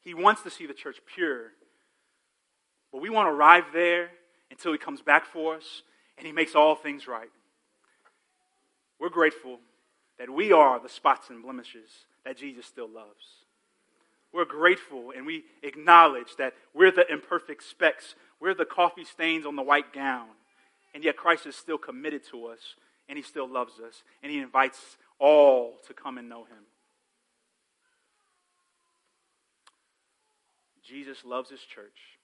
He 0.00 0.14
wants 0.14 0.42
to 0.42 0.50
see 0.50 0.66
the 0.66 0.74
church 0.74 0.98
pure. 1.12 1.52
But 2.92 3.02
we 3.02 3.10
want 3.10 3.26
to 3.26 3.32
arrive 3.32 3.64
there 3.72 4.10
until 4.50 4.72
he 4.72 4.78
comes 4.78 5.02
back 5.02 5.26
for 5.26 5.56
us 5.56 5.82
and 6.16 6.26
he 6.26 6.32
makes 6.32 6.54
all 6.54 6.74
things 6.74 7.06
right. 7.06 7.30
We're 9.00 9.08
grateful 9.08 9.58
that 10.18 10.30
we 10.30 10.52
are 10.52 10.80
the 10.80 10.88
spots 10.88 11.30
and 11.30 11.42
blemishes 11.42 11.90
that 12.24 12.36
Jesus 12.36 12.66
still 12.66 12.88
loves. 12.88 13.37
We're 14.32 14.44
grateful 14.44 15.12
and 15.16 15.26
we 15.26 15.44
acknowledge 15.62 16.36
that 16.36 16.54
we're 16.74 16.90
the 16.90 17.10
imperfect 17.10 17.62
specks. 17.62 18.14
We're 18.40 18.54
the 18.54 18.64
coffee 18.64 19.04
stains 19.04 19.46
on 19.46 19.56
the 19.56 19.62
white 19.62 19.92
gown. 19.92 20.28
And 20.94 21.02
yet 21.02 21.16
Christ 21.16 21.46
is 21.46 21.56
still 21.56 21.78
committed 21.78 22.22
to 22.30 22.46
us 22.46 22.60
and 23.08 23.16
he 23.16 23.22
still 23.22 23.48
loves 23.48 23.74
us 23.80 24.02
and 24.22 24.30
he 24.30 24.38
invites 24.38 24.98
all 25.18 25.78
to 25.86 25.94
come 25.94 26.18
and 26.18 26.28
know 26.28 26.44
him. 26.44 26.64
Jesus 30.88 31.24
loves 31.24 31.50
his 31.50 31.60
church. 31.60 32.18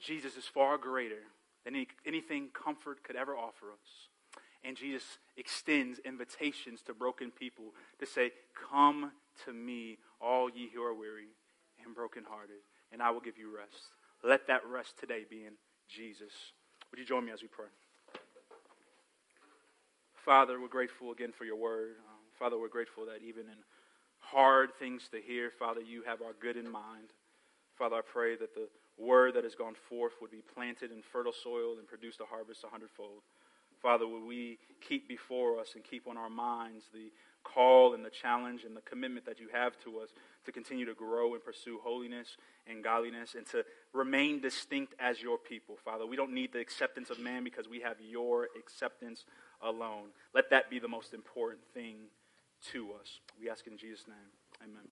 Jesus 0.00 0.36
is 0.36 0.44
far 0.44 0.78
greater 0.78 1.22
than 1.64 1.74
any, 1.74 1.88
anything 2.06 2.48
comfort 2.52 3.02
could 3.02 3.16
ever 3.16 3.36
offer 3.36 3.72
us. 3.72 4.07
And 4.68 4.76
Jesus 4.76 5.16
extends 5.38 5.98
invitations 6.04 6.82
to 6.82 6.92
broken 6.92 7.30
people 7.30 7.72
to 8.00 8.04
say, 8.04 8.32
Come 8.70 9.12
to 9.46 9.52
me, 9.54 9.96
all 10.20 10.50
ye 10.50 10.68
who 10.74 10.82
are 10.82 10.92
weary 10.92 11.32
and 11.82 11.94
brokenhearted, 11.94 12.60
and 12.92 13.00
I 13.00 13.10
will 13.10 13.22
give 13.22 13.38
you 13.38 13.48
rest. 13.48 13.88
Let 14.22 14.46
that 14.48 14.60
rest 14.70 15.00
today 15.00 15.22
be 15.28 15.46
in 15.46 15.54
Jesus. 15.88 16.52
Would 16.90 17.00
you 17.00 17.06
join 17.06 17.24
me 17.24 17.32
as 17.32 17.40
we 17.40 17.48
pray? 17.48 17.72
Father, 20.22 20.60
we're 20.60 20.68
grateful 20.68 21.12
again 21.12 21.32
for 21.32 21.46
your 21.46 21.56
word. 21.56 21.96
Um, 22.06 22.20
Father, 22.38 22.58
we're 22.58 22.68
grateful 22.68 23.06
that 23.06 23.26
even 23.26 23.44
in 23.44 23.64
hard 24.18 24.68
things 24.78 25.08
to 25.12 25.18
hear, 25.18 25.50
Father, 25.58 25.80
you 25.80 26.02
have 26.02 26.20
our 26.20 26.34
good 26.42 26.58
in 26.58 26.70
mind. 26.70 27.08
Father, 27.78 27.96
I 27.96 28.02
pray 28.04 28.36
that 28.36 28.54
the 28.54 28.68
word 28.98 29.32
that 29.34 29.44
has 29.44 29.54
gone 29.54 29.76
forth 29.88 30.12
would 30.20 30.30
be 30.30 30.42
planted 30.54 30.92
in 30.92 31.00
fertile 31.00 31.32
soil 31.32 31.78
and 31.78 31.88
produce 31.88 32.20
a 32.20 32.26
harvest 32.26 32.64
a 32.64 32.66
hundredfold. 32.68 33.22
Father, 33.82 34.06
would 34.06 34.24
we 34.24 34.58
keep 34.86 35.08
before 35.08 35.60
us 35.60 35.72
and 35.74 35.84
keep 35.84 36.06
on 36.06 36.16
our 36.16 36.30
minds 36.30 36.84
the 36.92 37.10
call 37.44 37.94
and 37.94 38.04
the 38.04 38.10
challenge 38.10 38.64
and 38.64 38.76
the 38.76 38.80
commitment 38.82 39.24
that 39.26 39.40
you 39.40 39.48
have 39.52 39.78
to 39.84 39.98
us 40.00 40.10
to 40.44 40.52
continue 40.52 40.84
to 40.84 40.94
grow 40.94 41.34
and 41.34 41.42
pursue 41.42 41.78
holiness 41.82 42.36
and 42.66 42.84
godliness 42.84 43.34
and 43.34 43.46
to 43.46 43.64
remain 43.92 44.40
distinct 44.40 44.94
as 44.98 45.22
your 45.22 45.38
people, 45.38 45.76
Father. 45.84 46.06
We 46.06 46.16
don't 46.16 46.32
need 46.32 46.52
the 46.52 46.60
acceptance 46.60 47.10
of 47.10 47.18
man 47.18 47.44
because 47.44 47.68
we 47.68 47.80
have 47.80 47.96
your 48.00 48.48
acceptance 48.58 49.24
alone. 49.62 50.08
Let 50.34 50.50
that 50.50 50.70
be 50.70 50.78
the 50.78 50.88
most 50.88 51.14
important 51.14 51.62
thing 51.72 51.96
to 52.72 52.92
us. 53.00 53.20
We 53.40 53.48
ask 53.48 53.66
in 53.66 53.78
Jesus' 53.78 54.06
name. 54.06 54.16
Amen. 54.62 54.84